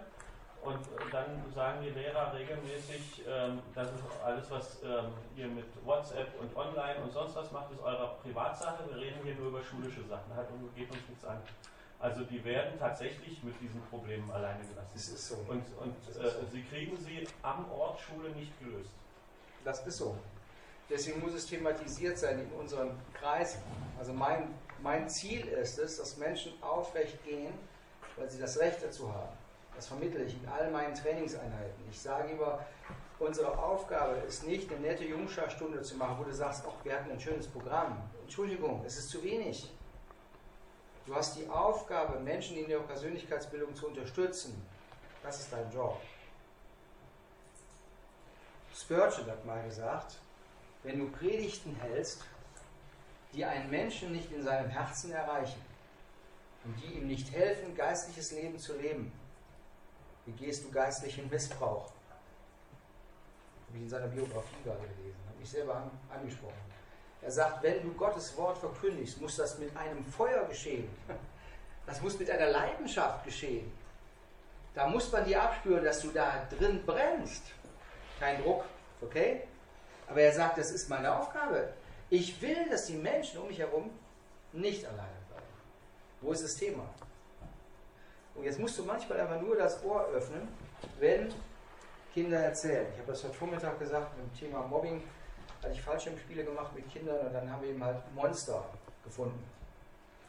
[0.61, 0.79] Und
[1.11, 6.55] dann sagen die Lehrer regelmäßig, ähm, das ist alles, was ähm, ihr mit WhatsApp und
[6.55, 8.83] online und sonst was macht, ist eure Privatsache.
[8.89, 11.41] Wir reden hier nur über schulische Sachen, hat und geht uns nichts an.
[11.99, 14.89] Also die werden tatsächlich mit diesen Problemen alleine gelassen.
[14.93, 15.35] Das ist so.
[15.47, 18.91] Und, und äh, sie kriegen sie am Ort Schule nicht gelöst.
[19.63, 20.17] Das ist so.
[20.89, 23.61] Deswegen muss es thematisiert sein in unseren Kreisen.
[23.97, 27.53] Also mein, mein Ziel ist es, dass Menschen aufrecht gehen,
[28.17, 29.38] weil sie das Recht dazu haben.
[29.79, 31.85] Das vermittle ich in all meinen Trainingseinheiten.
[31.89, 32.59] Ich sage immer,
[33.17, 37.09] unsere Aufgabe ist nicht, eine nette Jungscharstunde zu machen, wo du sagst, ach, wir hatten
[37.09, 37.97] ein schönes Programm.
[38.21, 39.71] Entschuldigung, es ist zu wenig.
[41.05, 44.61] Du hast die Aufgabe, Menschen in ihrer Persönlichkeitsbildung zu unterstützen.
[45.23, 45.97] Das ist dein Job.
[48.75, 50.17] Spurgeon hat mal gesagt,
[50.83, 52.25] wenn du Predigten hältst,
[53.31, 55.61] die einen Menschen nicht in seinem Herzen erreichen
[56.65, 59.13] und die ihm nicht helfen, geistliches Leben zu leben,
[60.31, 61.91] begehst du geistlichen Missbrauch.
[63.67, 66.53] Habe ich in seiner Biografie gerade gelesen, habe ich selber an, angesprochen.
[67.21, 70.89] Er sagt, wenn du Gottes Wort verkündigst, muss das mit einem Feuer geschehen.
[71.85, 73.71] Das muss mit einer Leidenschaft geschehen.
[74.75, 77.45] Da muss man dir abspüren, dass du da drin brennst.
[78.19, 78.63] Kein Druck,
[79.01, 79.41] okay?
[80.07, 81.73] Aber er sagt, das ist meine Aufgabe.
[82.11, 83.89] Ich will, dass die Menschen um mich herum
[84.53, 85.47] nicht alleine bleiben.
[86.21, 86.87] Wo ist das Thema?
[88.39, 90.47] Und jetzt musst du manchmal einfach nur das Ohr öffnen,
[90.97, 91.33] wenn
[92.13, 92.87] Kinder erzählen.
[92.93, 95.03] Ich habe das heute Vormittag gesagt mit dem Thema Mobbing
[95.61, 98.63] hatte ich Fallschirmspiele gemacht mit Kindern und dann haben wir eben halt Monster
[99.03, 99.43] gefunden.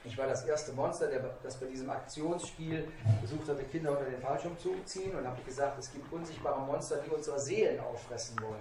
[0.02, 4.20] Ich war das erste Monster, der, das bei diesem Aktionsspiel versucht hatte, Kinder unter den
[4.20, 8.58] Fallschirm zu ziehen und habe gesagt, es gibt unsichtbare Monster, die unsere Seelen auffressen wollen.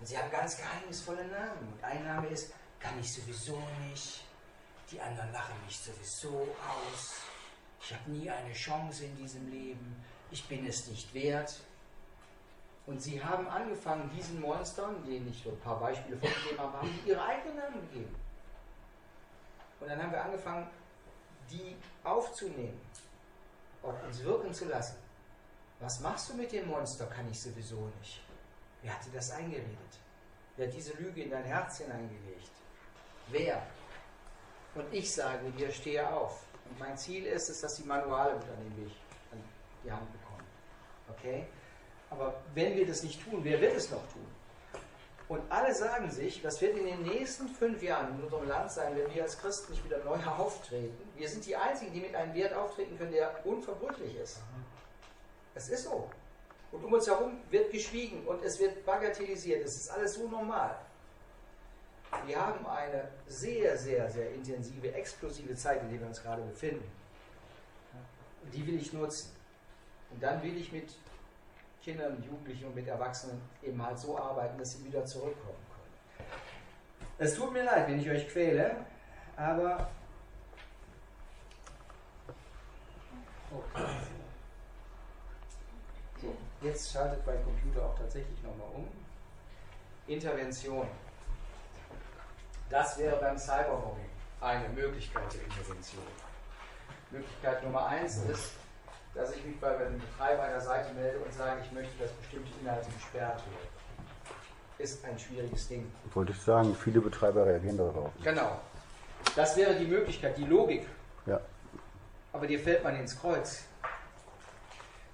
[0.00, 1.72] Und sie haben ganz geheimnisvolle Namen.
[1.72, 3.58] Und ein Name ist, kann ich sowieso
[3.90, 4.22] nicht.
[4.92, 7.22] Die anderen lachen mich sowieso aus.
[7.80, 10.04] Ich habe nie eine Chance in diesem Leben.
[10.30, 11.60] Ich bin es nicht wert.
[12.86, 16.98] Und sie haben angefangen, diesen Monstern, denen ich so ein paar Beispiele vorgegeben habe, haben
[17.04, 18.14] ihre eigenen Namen gegeben.
[19.80, 20.68] Und dann haben wir angefangen,
[21.50, 22.80] die aufzunehmen,
[23.82, 24.96] auf uns wirken zu lassen.
[25.80, 28.22] Was machst du mit dem Monster, kann ich sowieso nicht.
[28.82, 30.00] Wer hat dir das eingeredet?
[30.56, 32.50] Wer hat diese Lüge in dein Herz hineingelegt?
[33.28, 33.62] Wer?
[34.74, 36.45] Und ich sage dir, stehe auf.
[36.70, 38.92] Und mein Ziel ist es, dass die Manuale mit an
[39.32, 39.44] an
[39.84, 40.44] die Hand bekommen.
[41.10, 41.46] Okay?
[42.10, 44.26] Aber wenn wir das nicht tun, wer wird es noch tun?
[45.28, 48.96] Und alle sagen sich, was wird in den nächsten fünf Jahren in unserem Land sein,
[48.96, 50.96] wenn wir als Christen nicht wieder neu auftreten?
[51.16, 54.40] Wir sind die Einzigen, die mit einem Wert auftreten können, der unverbrüchlich ist.
[55.54, 56.08] Es ist so.
[56.70, 59.64] Und um uns herum wird geschwiegen und es wird bagatellisiert.
[59.64, 60.78] Es ist alles so normal.
[62.24, 66.90] Wir haben eine sehr, sehr, sehr intensive, explosive Zeit, in der wir uns gerade befinden.
[68.42, 69.34] Und die will ich nutzen.
[70.10, 70.90] Und dann will ich mit
[71.82, 76.30] Kindern, Jugendlichen und mit Erwachsenen eben halt so arbeiten, dass sie wieder zurückkommen können.
[77.18, 78.76] Es tut mir leid, wenn ich euch quäle,
[79.36, 79.88] aber
[86.20, 88.88] so, jetzt schaltet mein Computer auch tatsächlich nochmal um.
[90.06, 90.86] Intervention.
[92.70, 94.06] Das wäre beim Cybermobbing
[94.40, 96.02] eine Möglichkeit der Intervention.
[97.10, 98.52] Möglichkeit Nummer eins ist,
[99.14, 102.50] dass ich mich bei dem Betreiber einer Seite melde und sage, ich möchte, dass bestimmte
[102.60, 103.76] Inhalte gesperrt werden.
[104.78, 105.90] Ist ein schwieriges Ding.
[106.12, 108.10] Wollte ich sagen, viele Betreiber reagieren darauf.
[108.22, 108.60] Genau.
[109.34, 110.86] Das wäre die Möglichkeit, die Logik.
[111.24, 111.40] Ja.
[112.32, 113.64] Aber dir fällt man ins Kreuz.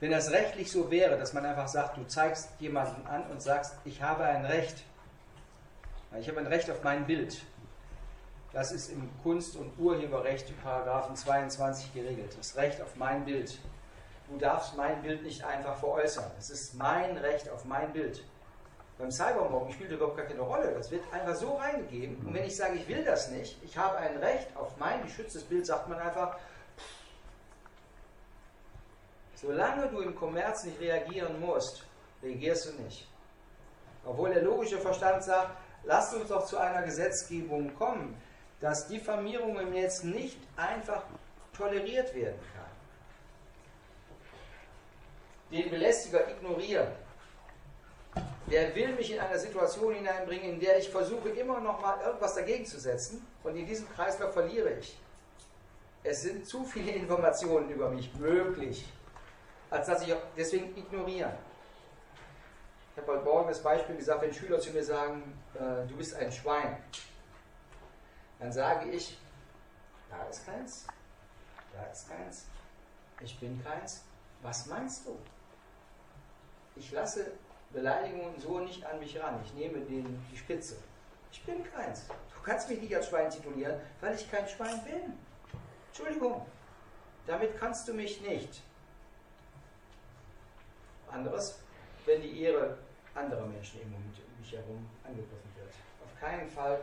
[0.00, 3.76] Wenn das rechtlich so wäre, dass man einfach sagt, du zeigst jemanden an und sagst,
[3.84, 4.82] ich habe ein Recht.
[6.20, 7.40] Ich habe ein Recht auf mein Bild.
[8.52, 12.36] Das ist im Kunst- und Urheberrecht, Paragraphen 22 geregelt.
[12.38, 13.58] Das Recht auf mein Bild.
[14.28, 16.30] Du darfst mein Bild nicht einfach veräußern.
[16.38, 18.22] Es ist mein Recht auf mein Bild.
[18.98, 20.74] Beim Cybermobbing spielt überhaupt gar keine Rolle.
[20.74, 22.16] Das wird einfach so reingegeben.
[22.26, 25.44] Und wenn ich sage, ich will das nicht, ich habe ein Recht auf mein geschütztes
[25.44, 26.36] Bild, sagt man einfach,
[29.34, 31.84] solange du im Kommerz nicht reagieren musst,
[32.22, 33.08] reagierst du nicht.
[34.04, 38.20] Obwohl der logische Verstand sagt, lasst uns doch zu einer Gesetzgebung kommen,
[38.60, 41.02] dass Diffamierung im Netz nicht einfach
[41.56, 42.64] toleriert werden kann.
[45.50, 46.88] Den Belästiger ignorieren.
[48.50, 52.34] Der will mich in eine Situation hineinbringen, in der ich versuche, immer noch mal irgendwas
[52.34, 54.98] dagegen zu setzen und in diesem Kreislauf verliere ich.
[56.04, 58.86] Es sind zu viele Informationen über mich möglich,
[59.70, 61.32] als dass ich deswegen ignorieren.
[62.94, 65.22] Ich habe heute Morgen das Beispiel gesagt, wenn Schüler zu mir sagen,
[65.54, 66.76] äh, du bist ein Schwein,
[68.38, 69.18] dann sage ich,
[70.10, 70.86] da ist keins,
[71.72, 72.46] da ist keins,
[73.20, 74.04] ich bin keins.
[74.42, 75.16] Was meinst du?
[76.74, 77.32] Ich lasse
[77.72, 79.40] Beleidigungen so nicht an mich ran.
[79.44, 80.76] Ich nehme den, die Spitze.
[81.30, 82.06] Ich bin keins.
[82.08, 85.16] Du kannst mich nicht als Schwein titulieren, weil ich kein Schwein bin.
[85.88, 86.44] Entschuldigung.
[87.26, 88.62] Damit kannst du mich nicht.
[91.08, 91.60] Anderes,
[92.04, 92.78] wenn die Ehre
[93.14, 95.72] anderer Menschen um mich herum angegriffen wird.
[96.04, 96.80] Auf keinen Fall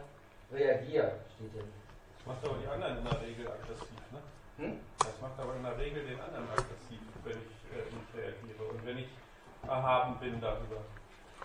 [0.52, 1.64] reagieren, steht hier.
[1.64, 4.22] Das macht aber die anderen in der Regel aggressiv, ne?
[4.58, 4.80] Hm?
[5.00, 8.86] Das macht aber in der Regel den anderen aggressiv, wenn ich äh, nicht reagiere und
[8.86, 9.10] wenn ich
[9.64, 10.82] erhaben bin darüber.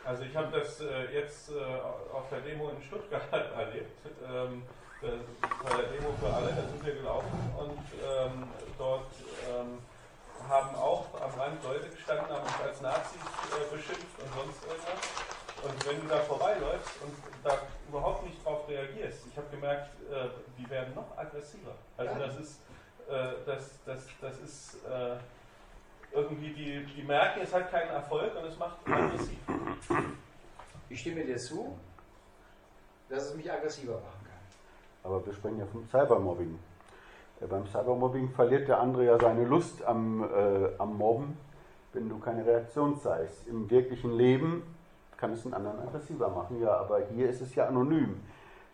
[0.04, 1.54] Also ich habe das äh, jetzt äh,
[2.12, 3.98] auf der Demo in Stuttgart erlebt.
[4.28, 4.62] Ähm,
[5.00, 8.48] bei der Demo für alle, da sind wir gelaufen und ähm,
[8.78, 9.12] dort
[9.50, 9.78] ähm,
[10.48, 15.43] haben auch am Rand Leute gestanden, haben uns als Nazis äh, beschimpft und sonst irgendwas.
[15.64, 17.58] Und wenn du da vorbeiläufst und da
[17.88, 20.28] überhaupt nicht drauf reagierst, ich habe gemerkt, äh,
[20.58, 21.74] die werden noch aggressiver.
[21.96, 22.60] Also das ist,
[23.08, 25.16] äh, das, das, das ist äh,
[26.12, 29.38] irgendwie, die, die merken, es hat keinen Erfolg und es macht aggressiv.
[30.90, 31.78] Ich stimme dir zu,
[33.08, 35.10] dass es mich aggressiver machen kann.
[35.10, 36.58] Aber wir sprechen ja vom Cybermobbing.
[37.40, 41.38] Ja, beim Cybermobbing verliert der andere ja seine Lust am, äh, am Mobben,
[41.94, 43.46] wenn du keine Reaktion zeigst.
[43.48, 44.62] Im wirklichen Leben
[45.16, 48.20] kann es einen anderen aggressiver machen, ja, aber hier ist es ja anonym.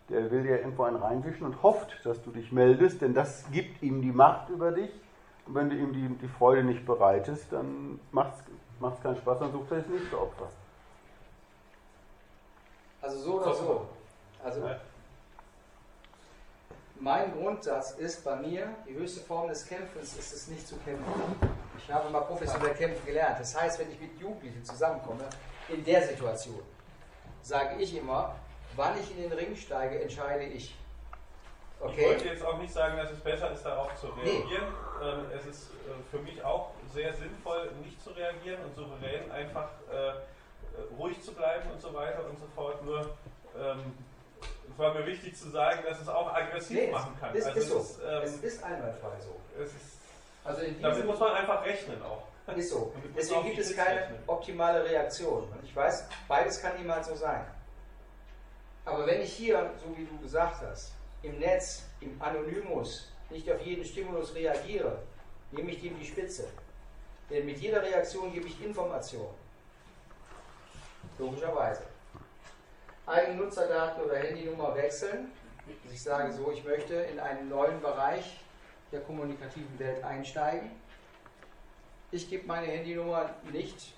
[0.09, 3.83] Der will dir irgendwo einen reinwischen und hofft, dass du dich meldest, denn das gibt
[3.83, 4.91] ihm die Macht über dich.
[5.47, 8.35] Und wenn du ihm die, die Freude nicht bereitest, dann macht
[8.81, 10.49] es keinen Spaß, dann sucht er das nächste Opfer.
[13.03, 13.87] Also so oder so.
[14.43, 14.63] Also
[16.99, 21.05] mein Grundsatz ist bei mir, die höchste Form des Kämpfens ist es nicht zu kämpfen.
[21.79, 23.41] Ich habe mal professionell kämpfen gelernt.
[23.41, 25.25] Das heißt, wenn ich mit Jugendlichen zusammenkomme,
[25.73, 26.63] in der Situation,
[27.43, 28.37] sage ich immer,
[28.77, 30.75] wann ich in den Ring steige, entscheide ich.
[31.81, 32.01] Okay.
[32.01, 34.65] Ich wollte jetzt auch nicht sagen, dass es besser ist, darauf zu reagieren.
[35.01, 35.09] Nee.
[35.09, 39.71] Ähm, es ist äh, für mich auch sehr sinnvoll, nicht zu reagieren und souverän einfach
[39.91, 40.13] äh,
[40.99, 42.85] ruhig zu bleiben und so weiter und so fort.
[42.85, 43.17] Nur
[43.59, 43.95] ähm,
[44.71, 47.35] es war mir wichtig zu sagen, dass es auch aggressiv nee, machen kann.
[47.35, 47.79] Ist, also ist so.
[47.79, 49.63] es, ist, ähm, es ist einwandfrei so.
[49.63, 49.75] Ist,
[50.45, 52.30] also damit muss man einfach rechnen auch.
[52.57, 52.93] Ist so.
[53.17, 55.45] Deswegen gibt es keine optimale Reaktion.
[55.45, 57.45] Und ich weiß, beides kann niemals so sein.
[58.85, 60.93] Aber wenn ich hier, so wie du gesagt hast,
[61.23, 64.99] im Netz, im Anonymus, nicht auf jeden Stimulus reagiere,
[65.53, 66.49] nehme ich dem die Spitze.
[67.29, 69.29] Denn mit jeder Reaktion gebe ich Information.
[71.19, 71.83] Logischerweise.
[73.07, 75.31] Eigennutzerdaten oder Handynummer wechseln.
[75.93, 78.41] Ich sage so, ich möchte in einen neuen Bereich
[78.91, 80.71] der kommunikativen Welt einsteigen.
[82.13, 83.95] Ich gebe meine Handynummer nicht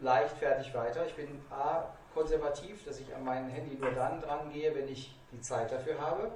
[0.00, 1.06] leichtfertig weiter.
[1.06, 1.84] Ich bin A,
[2.14, 6.00] konservativ, dass ich an mein Handy nur dann dran gehe, wenn ich die Zeit dafür
[6.00, 6.32] habe.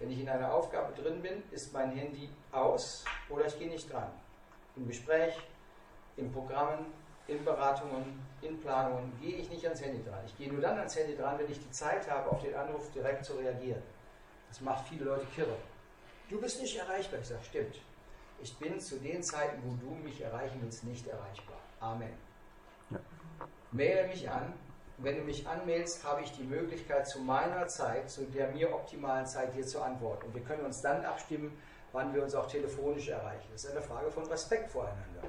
[0.00, 3.92] Wenn ich in einer Aufgabe drin bin, ist mein Handy aus oder ich gehe nicht
[3.92, 4.10] dran.
[4.76, 5.34] Im Gespräch,
[6.16, 6.86] in Programmen,
[7.28, 10.20] in Beratungen, in Planungen gehe ich nicht ans Handy dran.
[10.26, 12.90] Ich gehe nur dann ans Handy dran, wenn ich die Zeit habe, auf den Anruf
[12.90, 13.82] direkt zu reagieren.
[14.48, 15.56] Das macht viele Leute kirre.
[16.28, 17.20] Du bist nicht erreichbar.
[17.20, 17.76] Ich sage, stimmt.
[18.40, 21.58] Ich bin zu den Zeiten, wo du mich erreichen willst, nicht erreichbar.
[21.80, 22.12] Amen.
[22.90, 22.98] Ja.
[23.72, 24.52] Maile mich an.
[24.98, 29.26] Wenn du mich anmeldest, habe ich die Möglichkeit, zu meiner Zeit, zu der mir optimalen
[29.26, 30.26] Zeit, dir zu antworten.
[30.26, 31.56] Und wir können uns dann abstimmen,
[31.92, 33.48] wann wir uns auch telefonisch erreichen.
[33.52, 35.22] Das ist eine Frage von Respekt voreinander.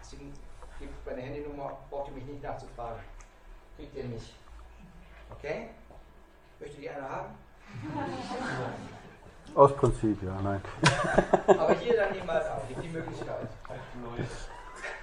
[0.00, 0.32] Deswegen
[0.80, 3.02] gibt meine Handynummer, braucht ihr mich nicht nachzufragen.
[3.76, 4.34] Kriegt ihr nicht.
[5.30, 5.68] Okay?
[6.58, 7.34] Möchtet ihr eine haben?
[9.54, 10.62] Aus Prinzip, ja, nein.
[11.46, 13.48] Aber hier dann niemals auch, die Möglichkeit.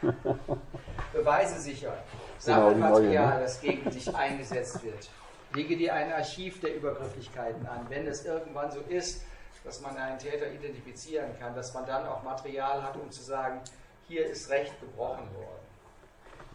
[1.14, 1.94] Beweise sicher.
[2.40, 5.10] Sachmaterial, genau, das gegen dich eingesetzt wird.
[5.54, 7.86] Lege dir ein Archiv der Übergrifflichkeiten an.
[7.90, 9.24] Wenn es irgendwann so ist,
[9.64, 13.62] dass man einen Täter identifizieren kann, dass man dann auch Material hat, um zu sagen,
[14.08, 15.60] hier ist Recht gebrochen worden.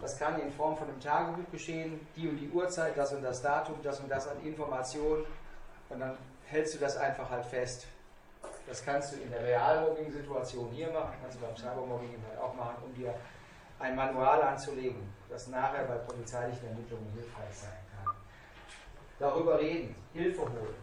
[0.01, 3.43] Das kann in Form von einem Tagebuch geschehen, die und die Uhrzeit, das und das
[3.43, 5.25] Datum, das und das an Informationen.
[5.89, 6.16] Und dann
[6.47, 7.87] hältst du das einfach halt fest.
[8.66, 12.77] Das kannst du in der Realmobbing-Situation hier machen, kannst du beim Cybermobbing halt auch machen,
[12.85, 13.15] um dir
[13.79, 18.15] ein Manual anzulegen, das nachher bei polizeilichen Ermittlungen hilfreich sein kann.
[19.19, 20.75] Darüber reden, Hilfe holen,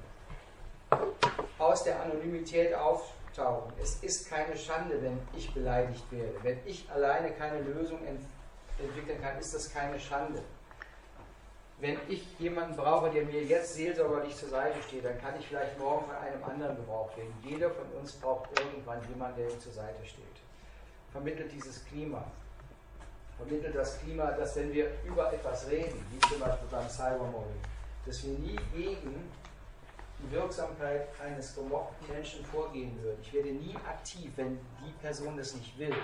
[1.57, 3.73] aus der Anonymität auftauchen.
[3.81, 6.35] Es ist keine Schande, wenn ich beleidigt werde.
[6.43, 8.25] Wenn ich alleine keine Lösung ent
[8.77, 10.41] entwickeln kann, ist das keine Schande.
[11.81, 15.77] Wenn ich jemanden brauche, der mir jetzt seelsorgerlich zur Seite steht, dann kann ich vielleicht
[15.77, 17.33] morgen von einem anderen gebraucht werden.
[17.43, 20.23] Jeder von uns braucht irgendwann jemanden, der ihm zur Seite steht.
[21.11, 22.23] Vermittelt dieses Klima
[23.41, 27.61] vermittelt das Klima, dass wenn wir über etwas reden, wie zum Beispiel beim Cybermobbing,
[28.05, 29.31] dass wir nie gegen
[30.19, 33.17] die Wirksamkeit eines gemobbten Menschen vorgehen würden.
[33.21, 35.95] Ich werde nie aktiv, wenn die Person das nicht will.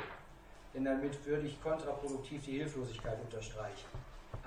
[0.73, 3.87] Denn damit würde ich kontraproduktiv die Hilflosigkeit unterstreichen.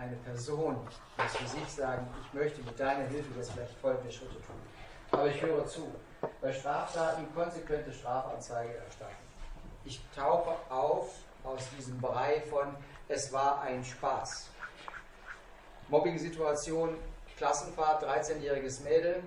[0.01, 0.79] Eine Person
[1.19, 4.57] muss für sich sagen, ich möchte mit deiner Hilfe jetzt vielleicht folgende Schritte tun.
[5.11, 5.95] Aber ich höre zu.
[6.41, 9.15] Bei Straftaten konsequente Strafanzeige erstatten.
[9.85, 11.11] Ich tauche auf
[11.45, 12.75] aus diesem Brei von
[13.09, 14.49] es war ein Spaß.
[15.89, 16.97] Mobbing-Situation,
[17.37, 19.23] Klassenfahrt, 13-jähriges Mädel,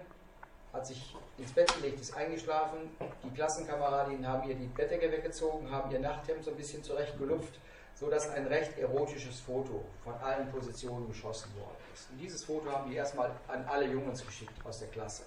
[0.72, 2.90] hat sich ins Bett gelegt, ist eingeschlafen.
[3.24, 7.60] Die Klassenkameradinnen haben ihr die Bettdecke weggezogen, haben ihr Nachthemd so ein bisschen zurechtgelupft,
[8.04, 12.10] sodass ein recht erotisches Foto von allen Positionen geschossen worden ist.
[12.12, 15.24] Und dieses Foto haben die erstmal an alle Jungs geschickt aus der Klasse.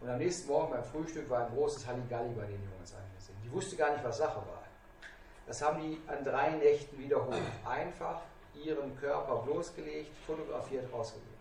[0.00, 3.36] Und am nächsten Morgen beim Frühstück war ein großes Halligalli bei den Jungs angesehen.
[3.44, 4.64] Die wusste gar nicht, was Sache war.
[5.46, 7.40] Das haben die an drei Nächten wiederholt.
[7.64, 8.22] Einfach
[8.64, 11.34] ihren Körper bloßgelegt, fotografiert, rausgegeben.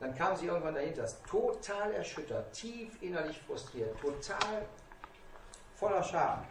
[0.00, 4.64] Dann kam sie irgendwann dahinter, total erschüttert, tief innerlich frustriert, total
[5.76, 6.42] voller Scham,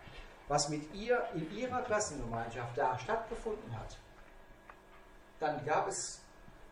[0.47, 3.97] was mit ihr in ihrer Klassengemeinschaft da stattgefunden hat.
[5.39, 6.21] Dann gab es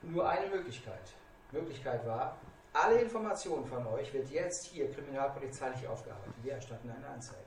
[0.02, 1.14] nur eine Möglichkeit.
[1.52, 2.38] Möglichkeit war,
[2.74, 6.36] alle Informationen von euch wird jetzt hier kriminalpolizeilich aufgearbeitet.
[6.44, 7.40] Wir erstatten eine Anzeige.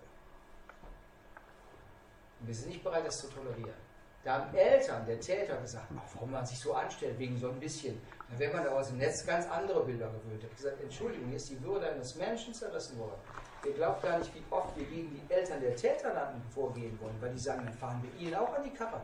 [2.41, 3.77] Und wir sind nicht bereit, das zu tolerieren.
[4.25, 8.01] Da haben Eltern der Täter gesagt, warum man sich so anstellt, wegen so ein bisschen.
[8.29, 10.39] Dann wäre man da aus dem Netz ganz andere Bilder gewöhnt.
[10.39, 13.21] Ich habe gesagt, Entschuldigung, hier ist die Würde eines Menschen zerrissen worden.
[13.65, 17.17] Ihr glaubt gar nicht, wie oft wir gegen die Eltern der Täter dann vorgehen wollen,
[17.21, 19.01] weil die sagen, dann fahren wir ihnen auch an die Karre.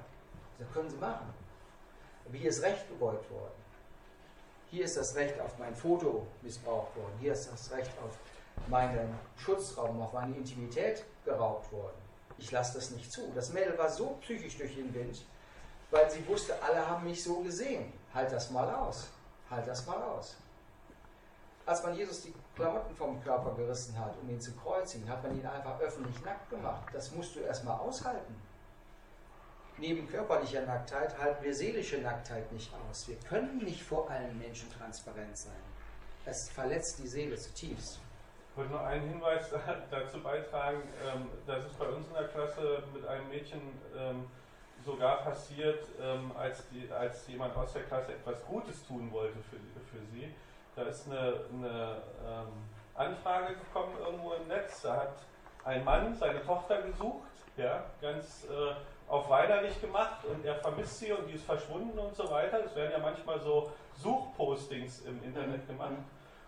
[0.59, 1.33] Das können sie machen.
[2.27, 3.55] Aber hier ist Recht gebeugt worden.
[4.71, 7.15] Hier ist das Recht auf mein Foto missbraucht worden.
[7.21, 8.19] Hier ist das Recht auf
[8.69, 12.09] meinen Schutzraum, auf meine Intimität geraubt worden
[12.39, 13.31] ich lasse das nicht zu.
[13.35, 15.25] Das Mädel war so psychisch durch den Wind,
[15.91, 17.93] weil sie wusste, alle haben mich so gesehen.
[18.15, 19.09] Halt das mal aus.
[19.51, 20.37] Halt das mal aus.
[21.67, 25.39] Als man Jesus die Klamotten vom Körper gerissen hat, um ihn zu kreuzigen, hat man
[25.39, 26.83] ihn einfach öffentlich nackt gemacht.
[26.93, 28.35] Das musst du erstmal aushalten.
[29.79, 33.07] Neben körperlicher Nacktheit halten wir seelische Nacktheit nicht aus.
[33.07, 35.63] Wir können nicht vor allen Menschen transparent sein.
[36.25, 38.01] Es verletzt die Seele zutiefst.
[38.51, 39.49] Ich wollte nur einen Hinweis
[39.93, 43.61] dazu beitragen, ähm, dass es bei uns in der Klasse mit einem Mädchen
[43.97, 44.27] ähm,
[44.85, 46.65] sogar passiert, ähm, als,
[47.29, 50.35] jemand aus der Klasse etwas Gutes tun wollte für sie.
[50.79, 51.97] Da ist eine, eine
[52.95, 55.15] Anfrage gekommen irgendwo im Netz, da hat
[55.65, 61.11] ein Mann seine Tochter gesucht, ja, ganz äh, auf weinerlich gemacht und er vermisst sie
[61.11, 62.65] und die ist verschwunden und so weiter.
[62.65, 65.95] Es werden ja manchmal so Suchpostings im Internet gemacht.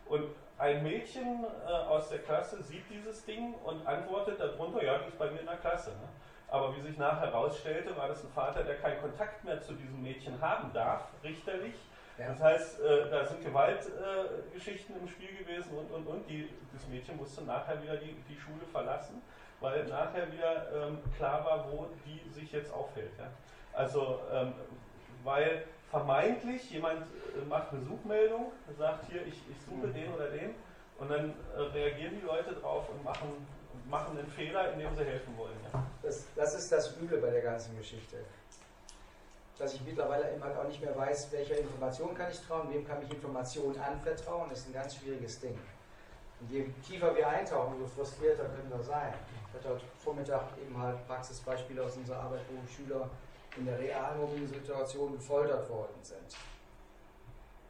[0.07, 5.09] Und ein Mädchen äh, aus der Klasse sieht dieses Ding und antwortet darunter, ja, die
[5.09, 5.91] ist bei mir in der Klasse.
[5.91, 6.09] Ne?
[6.47, 10.01] Aber wie sich nachher herausstellte, war das ein Vater, der keinen Kontakt mehr zu diesem
[10.01, 11.75] Mädchen haben darf, richterlich.
[12.21, 12.29] Ja.
[12.29, 16.29] Das heißt, äh, da sind Gewaltgeschichten äh, im Spiel gewesen und, und, und.
[16.29, 19.23] Die, das Mädchen musste nachher wieder die, die Schule verlassen,
[19.61, 23.13] weil nachher wieder ähm, klar war, wo die sich jetzt aufhält.
[23.19, 23.31] Ja?
[23.73, 24.53] Also, ähm,
[25.25, 29.95] weil vermeintlich, jemand äh, macht eine Suchmeldung, sagt hier, ich, ich suche mhm.
[29.95, 30.55] den oder den,
[30.99, 33.47] und dann äh, reagieren die Leute drauf und machen,
[33.89, 35.57] machen einen Fehler, indem sie helfen wollen.
[35.73, 35.87] Ja.
[36.03, 38.19] Das, das ist das Üble bei der ganzen Geschichte.
[39.61, 42.83] Dass ich mittlerweile eben halt auch nicht mehr weiß, welcher Information kann ich trauen, wem
[42.87, 45.59] kann ich Informationen anvertrauen, ist ein ganz schwieriges Ding.
[46.41, 49.13] Und je tiefer wir eintauchen, umso frustrierter können wir sein.
[49.49, 53.11] Ich hatte heute Vormittag eben halt Praxisbeispiele aus unserer Arbeit, wo Schüler
[53.59, 56.39] in der realen Situation gefoltert worden sind.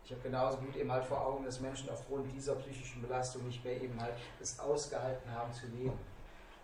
[0.05, 3.65] Ich habe genauso gut eben halt vor Augen, dass Menschen aufgrund dieser psychischen Belastung nicht
[3.65, 5.99] mehr eben halt es ausgehalten haben zu leben.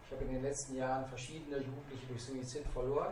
[0.04, 3.10] Ich habe in den letzten Jahren verschiedene Jugendliche durch Suizid verloren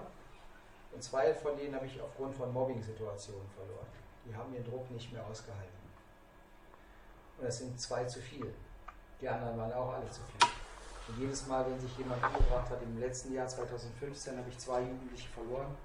[0.95, 3.87] und zwei von denen habe ich aufgrund von Mobbing-Situationen verloren.
[4.27, 5.85] Die haben ihren Druck nicht mehr ausgehalten.
[7.39, 8.55] Und das sind zwei zu viel.
[9.21, 10.49] Die anderen waren auch alle zu viel.
[11.09, 14.81] Und jedes Mal, wenn sich jemand umgebracht hat, im letzten Jahr 2015 habe ich zwei
[14.81, 15.77] Jugendliche verloren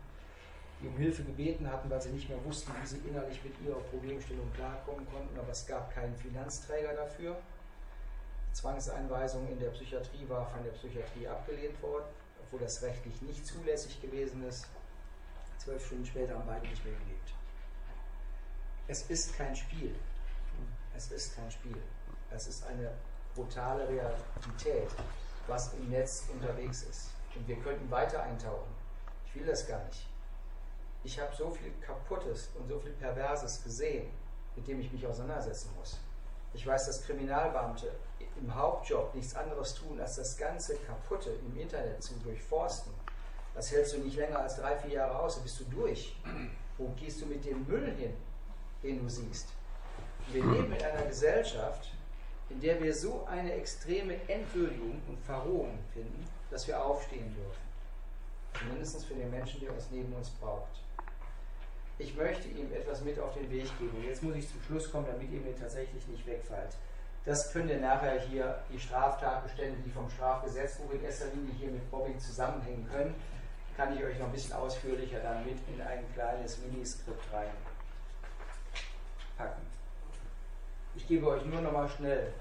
[0.81, 3.79] die um Hilfe gebeten hatten, weil sie nicht mehr wussten, wie sie innerlich mit ihrer
[3.79, 7.35] Problemstellung klarkommen konnten, aber es gab keinen Finanzträger dafür.
[8.49, 12.05] Die Zwangseinweisung in der Psychiatrie war von der Psychiatrie abgelehnt worden,
[12.41, 14.67] obwohl das rechtlich nicht zulässig gewesen ist.
[15.59, 17.33] Zwölf Stunden später haben beide nicht mehr gelebt.
[18.87, 19.93] Es ist kein Spiel.
[20.95, 21.77] Es ist kein Spiel.
[22.31, 22.91] Es ist eine
[23.35, 24.89] brutale Realität,
[25.47, 27.09] was im Netz unterwegs ist.
[27.35, 28.73] Und wir könnten weiter eintauchen.
[29.25, 30.07] Ich will das gar nicht.
[31.03, 34.09] Ich habe so viel Kaputtes und so viel Perverses gesehen,
[34.55, 35.99] mit dem ich mich auseinandersetzen muss.
[36.53, 37.91] Ich weiß, dass Kriminalbeamte
[38.39, 42.93] im Hauptjob nichts anderes tun, als das ganze Kaputte im Internet zu durchforsten.
[43.59, 46.15] Das hältst du nicht länger als drei, vier Jahre aus, dann bist du durch.
[46.77, 48.13] Wo gehst du mit dem Müll hin,
[48.81, 49.49] den du siehst?
[50.31, 51.91] Wir leben in einer Gesellschaft,
[52.49, 58.69] in der wir so eine extreme Entwürdigung und Verrohung finden, dass wir aufstehen dürfen.
[58.71, 60.81] Mindestens für den Menschen, der uns neben uns braucht.
[61.97, 64.05] Ich möchte ihm etwas mit auf den Weg geben.
[64.07, 66.77] Jetzt muss ich zum Schluss kommen, damit ihr mir tatsächlich nicht wegfällt.
[67.25, 71.91] Das könnt ihr nachher hier, die Straftatbestände, die vom Strafgesetzbuch in erster Linie hier mit
[71.91, 73.13] Mobbing zusammenhängen können,
[73.79, 77.55] kann ich euch noch ein bisschen ausführlicher dann mit in ein kleines Miniskript reinpacken.
[80.95, 82.33] Ich gebe euch nur noch mal schnell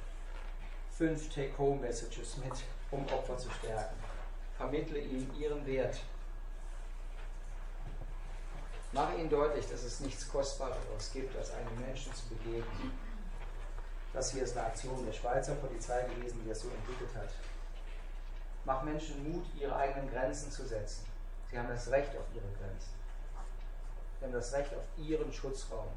[0.90, 2.54] fünf Take-Home-Messages mit,
[2.90, 3.94] um Opfer zu stärken.
[4.56, 6.00] Vermittle ihnen ihren Wert.
[8.90, 12.98] Mache ihnen deutlich, dass es nichts Kostbareres gibt, als einem Menschen zu begegnen.
[14.12, 17.30] Das hier ist eine Aktion der Schweizer Polizei gewesen, die das so entwickelt hat.
[18.64, 21.06] Mach Menschen Mut, ihre eigenen Grenzen zu setzen.
[21.50, 22.92] Sie haben das Recht auf ihre Grenzen.
[24.18, 25.88] Sie haben das Recht auf ihren Schutzraum.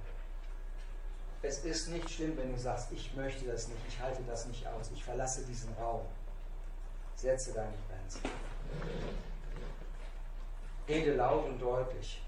[1.44, 4.66] Es ist nicht schlimm, wenn du sagst, ich möchte das nicht, ich halte das nicht
[4.68, 6.06] aus, ich verlasse diesen Raum.
[7.16, 8.22] Setze deine Grenzen.
[10.88, 12.22] Rede laut und deutlich.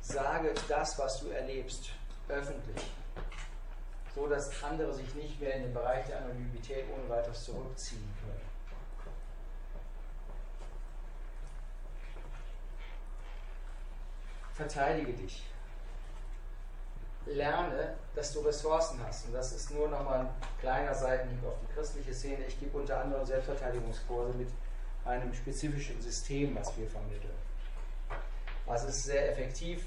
[0.00, 1.90] Sage das, was du erlebst,
[2.28, 2.90] öffentlich,
[4.14, 8.41] so dass andere sich nicht mehr in den Bereich der Anonymität ohne weiteres zurückziehen können.
[14.54, 15.44] Verteidige dich
[17.26, 19.26] lerne, dass du Ressourcen hast.
[19.26, 20.28] Und das ist nur nochmal ein
[20.60, 22.44] kleiner Seitenhieb auf die christliche Szene.
[22.46, 24.48] Ich gebe unter anderem Selbstverteidigungskurse mit
[25.04, 27.34] einem spezifischen System, was wir vermitteln.
[28.72, 29.84] Es ist sehr effektiv,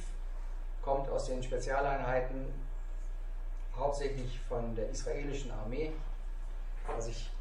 [0.82, 2.46] kommt aus den Spezialeinheiten,
[3.76, 5.92] hauptsächlich von der israelischen Armee,
[6.96, 7.32] was ich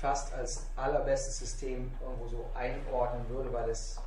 [0.00, 4.00] fast als allerbestes System irgendwo so einordnen würde, weil es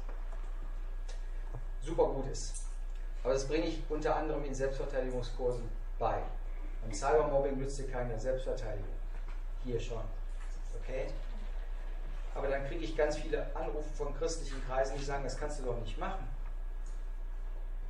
[1.81, 2.66] super gut ist.
[3.27, 5.67] Aber das bringe ich unter anderem in Selbstverteidigungskursen
[5.99, 6.21] bei.
[6.81, 8.87] Beim Cybermobbing nützt dir keine Selbstverteidigung.
[9.65, 10.01] Hier schon.
[10.81, 11.07] Okay?
[12.33, 15.63] Aber dann kriege ich ganz viele Anrufe von christlichen Kreisen, die sagen, das kannst du
[15.63, 16.25] doch nicht machen.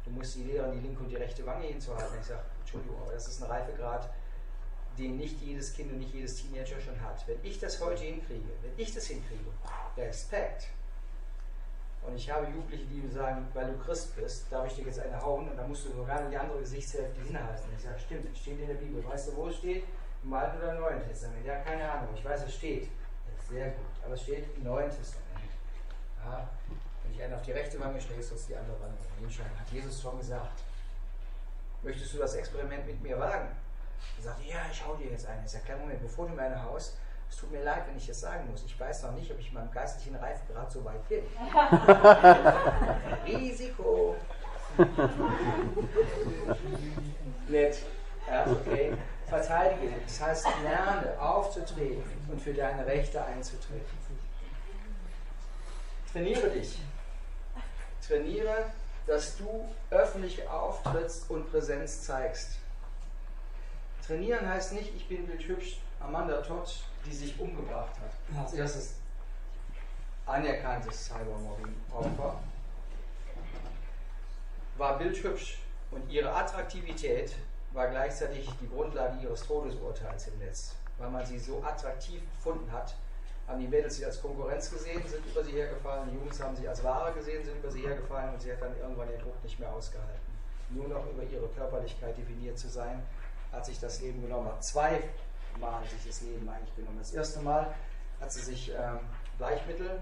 [0.06, 2.18] Du musst die Lehren die linke und die rechte Wange hinzuhalten.
[2.20, 4.10] Ich sage, Entschuldigung, aber das ist ein Reifegrad,
[4.98, 7.28] den nicht jedes Kind und nicht jedes Teenager schon hat.
[7.28, 9.52] Wenn ich das heute hinkriege, wenn ich das hinkriege,
[9.98, 10.70] Respekt,
[12.08, 15.22] und ich habe Jugendliche, die sagen, weil du Christ bist, darf ich dir jetzt eine
[15.22, 17.66] hauen und dann musst du sogar in die andere Gesichtshälfte hinhalten.
[17.76, 19.06] Ich sage, stimmt, steht in der Bibel.
[19.06, 19.84] Weißt du, wo es steht?
[20.24, 21.46] Im Alten oder im Neuen Testament?
[21.46, 22.10] Ja, keine Ahnung.
[22.16, 22.88] Ich weiß, es steht.
[23.50, 23.86] Sehr gut.
[24.06, 25.52] Aber es steht im Neuen Testament.
[26.24, 26.50] Ja,
[27.04, 29.60] wenn ich einen auf die rechte Wange schlägst, sollst du die andere Wange hinschlagen.
[29.60, 30.62] Hat Jesus schon gesagt.
[31.84, 33.50] Möchtest du das Experiment mit mir wagen?
[34.18, 35.44] Er sagt, ja, ich hau dir jetzt eine.
[35.46, 36.98] Ich sage, kleinen Moment, bevor du mir eine haust,
[37.30, 38.64] es tut mir leid, wenn ich das sagen muss.
[38.66, 41.24] Ich weiß noch nicht, ob ich meinem geistlichen Reifegrad so weit bin.
[43.26, 44.16] Risiko.
[47.48, 47.82] Nett.
[48.30, 48.94] Ja, okay.
[49.28, 50.04] Verteidige dich.
[50.06, 53.98] Das heißt, lerne aufzutreten und für deine Rechte einzutreten.
[56.12, 56.80] Trainiere dich.
[58.06, 58.72] Trainiere,
[59.06, 62.58] dass du öffentlich auftrittst und Präsenz zeigst.
[64.06, 66.70] Trainieren heißt nicht, ich bin bildhübsch Amanda Todd
[67.10, 68.40] die sich umgebracht hat.
[68.40, 68.96] Als erstes
[70.26, 72.40] anerkanntes Cybermobbing-Opfer.
[74.78, 75.60] War bildhübsch
[75.92, 77.36] und ihre Attraktivität
[77.72, 80.76] war gleichzeitig die Grundlage ihres Todesurteils im Netz.
[80.98, 82.96] Weil man sie so attraktiv gefunden hat,
[83.48, 86.68] haben die Mädels sie als Konkurrenz gesehen, sind über sie hergefallen, die Jungs haben sie
[86.68, 89.58] als Ware gesehen, sind über sie hergefallen und sie hat dann irgendwann den Druck nicht
[89.60, 90.38] mehr ausgehalten.
[90.70, 93.02] Nur noch über ihre Körperlichkeit definiert zu sein,
[93.54, 94.52] hat sich das Leben genommen.
[94.60, 95.02] Zwei
[95.60, 96.98] Mal sich das Leben eigentlich genommen.
[97.00, 97.74] Das erste Mal
[98.20, 99.00] hat sie sich ähm,
[99.38, 100.02] Bleichmittel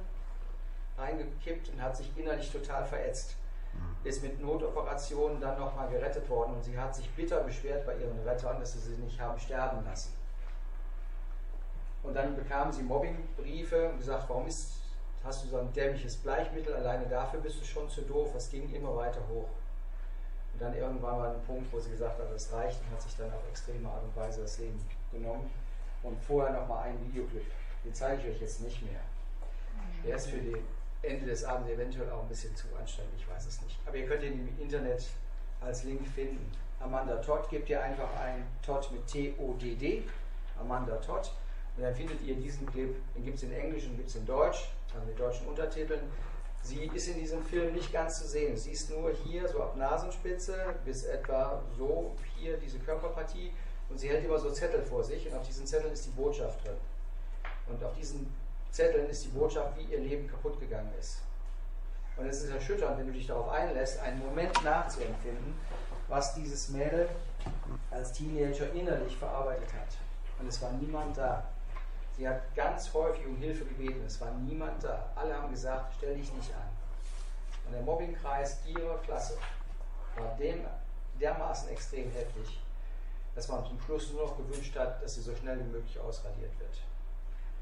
[0.97, 3.35] eingekippt und hat sich innerlich total verätzt.
[3.73, 4.07] Mhm.
[4.07, 8.19] Ist mit Notoperationen dann nochmal gerettet worden und sie hat sich bitter beschwert bei ihren
[8.19, 10.13] Rettern, dass sie sie nicht haben sterben lassen.
[12.03, 14.73] Und dann bekam sie Mobbingbriefe und gesagt, warum ist,
[15.23, 18.33] hast du so ein dämliches Bleichmittel, alleine dafür bist du schon zu doof.
[18.35, 19.49] Es ging immer weiter hoch.
[20.53, 23.17] Und dann irgendwann war ein Punkt, wo sie gesagt hat, das reicht und hat sich
[23.17, 24.79] dann auf extreme Art und Weise das Leben
[25.11, 25.49] genommen.
[26.03, 27.45] Und vorher nochmal einen Videoclip.
[27.83, 29.01] Den zeige ich euch jetzt nicht mehr.
[30.03, 30.63] Der ist für den
[31.01, 33.77] Ende des Abends eventuell auch ein bisschen zu anstrengend, ich weiß es nicht.
[33.85, 35.05] Aber ihr könnt ihn im Internet
[35.61, 36.51] als Link finden.
[36.79, 40.03] Amanda Todd, gebt ihr einfach ein Todd mit T-O-D-D,
[40.59, 41.31] Amanda Todd,
[41.77, 44.25] und dann findet ihr diesen Clip, den gibt es in Englisch und gibt es in
[44.25, 46.01] Deutsch, also mit deutschen Untertiteln.
[46.61, 48.57] Sie ist in diesem Film nicht ganz zu sehen.
[48.57, 53.51] Sie ist nur hier, so ab Nasenspitze bis etwa so hier diese Körperpartie
[53.95, 56.65] und sie hält immer so Zettel vor sich und auf diesen Zetteln ist die Botschaft
[56.65, 56.75] drin.
[57.65, 58.29] Und auf diesen
[58.69, 61.19] Zetteln ist die Botschaft, wie ihr Leben kaputt gegangen ist.
[62.17, 65.53] Und es ist erschütternd, wenn du dich darauf einlässt, einen Moment nachzuempfinden,
[66.09, 67.07] was dieses Mädel
[67.89, 69.87] als Teenager innerlich verarbeitet hat.
[70.41, 71.47] Und es war niemand da.
[72.17, 75.09] Sie hat ganz häufig um Hilfe gebeten, es war niemand da.
[75.15, 76.67] Alle haben gesagt, stell dich nicht an.
[77.65, 79.37] Und der Mobbingkreis ihrer Klasse
[80.17, 80.65] war dem,
[81.17, 82.59] dermaßen extrem heftig,
[83.35, 86.57] dass man zum Schluss nur noch gewünscht hat, dass sie so schnell wie möglich ausradiert
[86.57, 86.81] wird.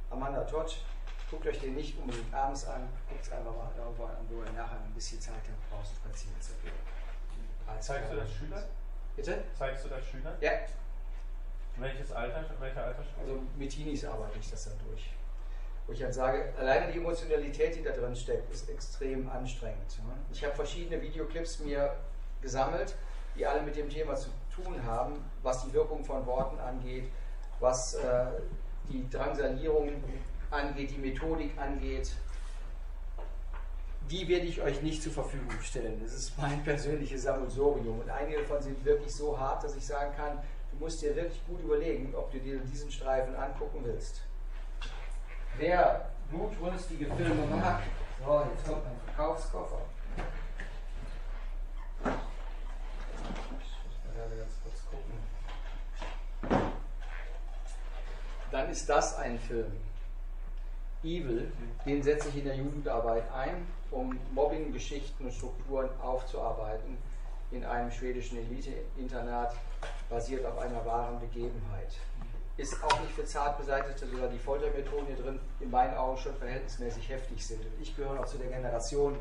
[0.09, 0.77] Amanda Todd,
[1.29, 4.51] guckt euch den nicht unbedingt abends an, guckt es einfach mal irgendwo an, wo ihr
[4.51, 6.71] nachher ein bisschen Zeit habt, draußen spazieren zu gehen.
[7.67, 8.63] Als Zeigst du das Schüler?
[9.15, 9.43] Bitte?
[9.57, 10.37] Zeigst du das Schüler?
[10.41, 10.51] Ja.
[11.77, 12.45] Welches Alter?
[12.59, 13.21] Welcher Altersstufe?
[13.21, 15.09] Also mit Teenies arbeite ich das dann durch.
[15.87, 19.97] Wo ich dann sage, alleine die Emotionalität, die da drin steckt, ist extrem anstrengend.
[20.31, 21.95] Ich habe verschiedene Videoclips mir
[22.41, 22.95] gesammelt,
[23.35, 27.09] die alle mit dem Thema zu tun haben, was die Wirkung von Worten angeht,
[27.59, 28.25] was äh,
[28.89, 29.91] die Drangsalierung
[30.51, 32.11] angeht, die Methodik angeht.
[34.09, 35.99] Die werde ich euch nicht zur Verfügung stellen.
[36.03, 38.01] Das ist mein persönliches Sammelsorium.
[38.01, 40.39] Und einige davon sind wirklich so hart, dass ich sagen kann,
[40.71, 44.21] du musst dir wirklich gut überlegen, ob du dir diesen Streifen angucken willst.
[45.57, 47.83] Wer blutrünstige Filme mag,
[48.25, 49.81] so, jetzt kommt mein Verkaufskoffer.
[58.51, 59.71] Dann ist das ein Film.
[61.03, 61.51] Evil,
[61.85, 66.97] den setze ich in der Jugendarbeit ein, um Mobbing-Geschichten und Strukturen aufzuarbeiten
[67.51, 69.55] in einem schwedischen Elite-Internat,
[70.09, 71.93] basiert auf einer wahren Begebenheit.
[72.57, 76.35] Ist auch nicht für zart beseitete, sogar die Foltermethoden hier drin in meinen Augen schon
[76.35, 77.59] verhältnismäßig heftig sind.
[77.59, 79.17] Und ich gehöre auch zu der Generation,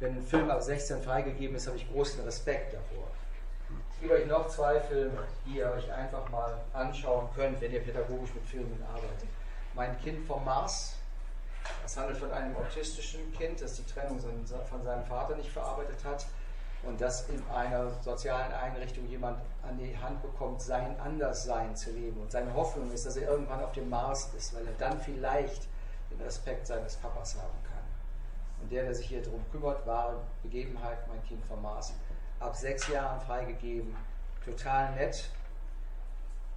[0.00, 3.08] wenn ein Film ab 16 freigegeben ist, habe ich großen Respekt davor.
[4.04, 7.80] Ich gebe euch noch zwei Filme, die ihr euch einfach mal anschauen könnt, wenn ihr
[7.80, 9.30] pädagogisch mit Filmen arbeitet.
[9.72, 10.96] Mein Kind vom Mars,
[11.82, 16.26] das handelt von einem autistischen Kind, das die Trennung von seinem Vater nicht verarbeitet hat
[16.82, 22.20] und das in einer sozialen Einrichtung jemand an die Hand bekommt, sein Anderssein zu leben.
[22.20, 25.66] Und seine Hoffnung ist, dass er irgendwann auf dem Mars ist, weil er dann vielleicht
[26.10, 27.84] den Respekt seines Papas haben kann.
[28.60, 31.94] Und der, der sich hier darum kümmert, wahre Begebenheit, mein Kind vom Mars.
[32.40, 33.96] Ab sechs Jahren freigegeben,
[34.44, 35.30] total nett.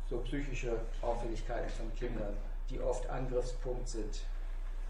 [0.10, 2.36] So psychische Auffälligkeiten von Kindern,
[2.70, 4.22] die oft Angriffspunkt sind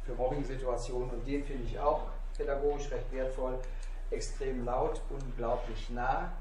[0.06, 1.10] für Mobbing-Situationen.
[1.10, 2.04] Und den finde ich auch
[2.36, 3.60] pädagogisch recht wertvoll
[4.12, 6.32] extrem laut, unglaublich nah.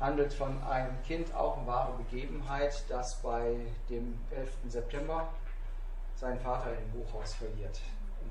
[0.00, 3.56] Handelt von einem Kind, auch eine wahre Begebenheit, das bei
[3.88, 4.50] dem 11.
[4.68, 5.28] September
[6.16, 7.80] seinen Vater im Hochhaus verliert.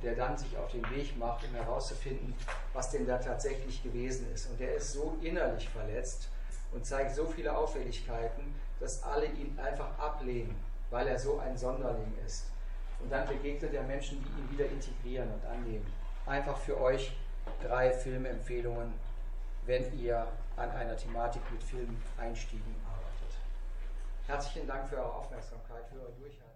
[0.03, 2.33] Der dann sich auf den Weg macht, um herauszufinden,
[2.73, 4.49] was denn da tatsächlich gewesen ist.
[4.49, 6.29] Und der ist so innerlich verletzt
[6.71, 10.55] und zeigt so viele Auffälligkeiten, dass alle ihn einfach ablehnen,
[10.89, 12.45] weil er so ein Sonderling ist.
[12.99, 15.85] Und dann begegnet er Menschen, die ihn wieder integrieren und annehmen.
[16.25, 17.15] Einfach für euch
[17.61, 18.93] drei Filmempfehlungen,
[19.65, 23.37] wenn ihr an einer Thematik mit Filmeinstiegen arbeitet.
[24.27, 26.50] Herzlichen Dank für eure Aufmerksamkeit, für euer Durchhalten.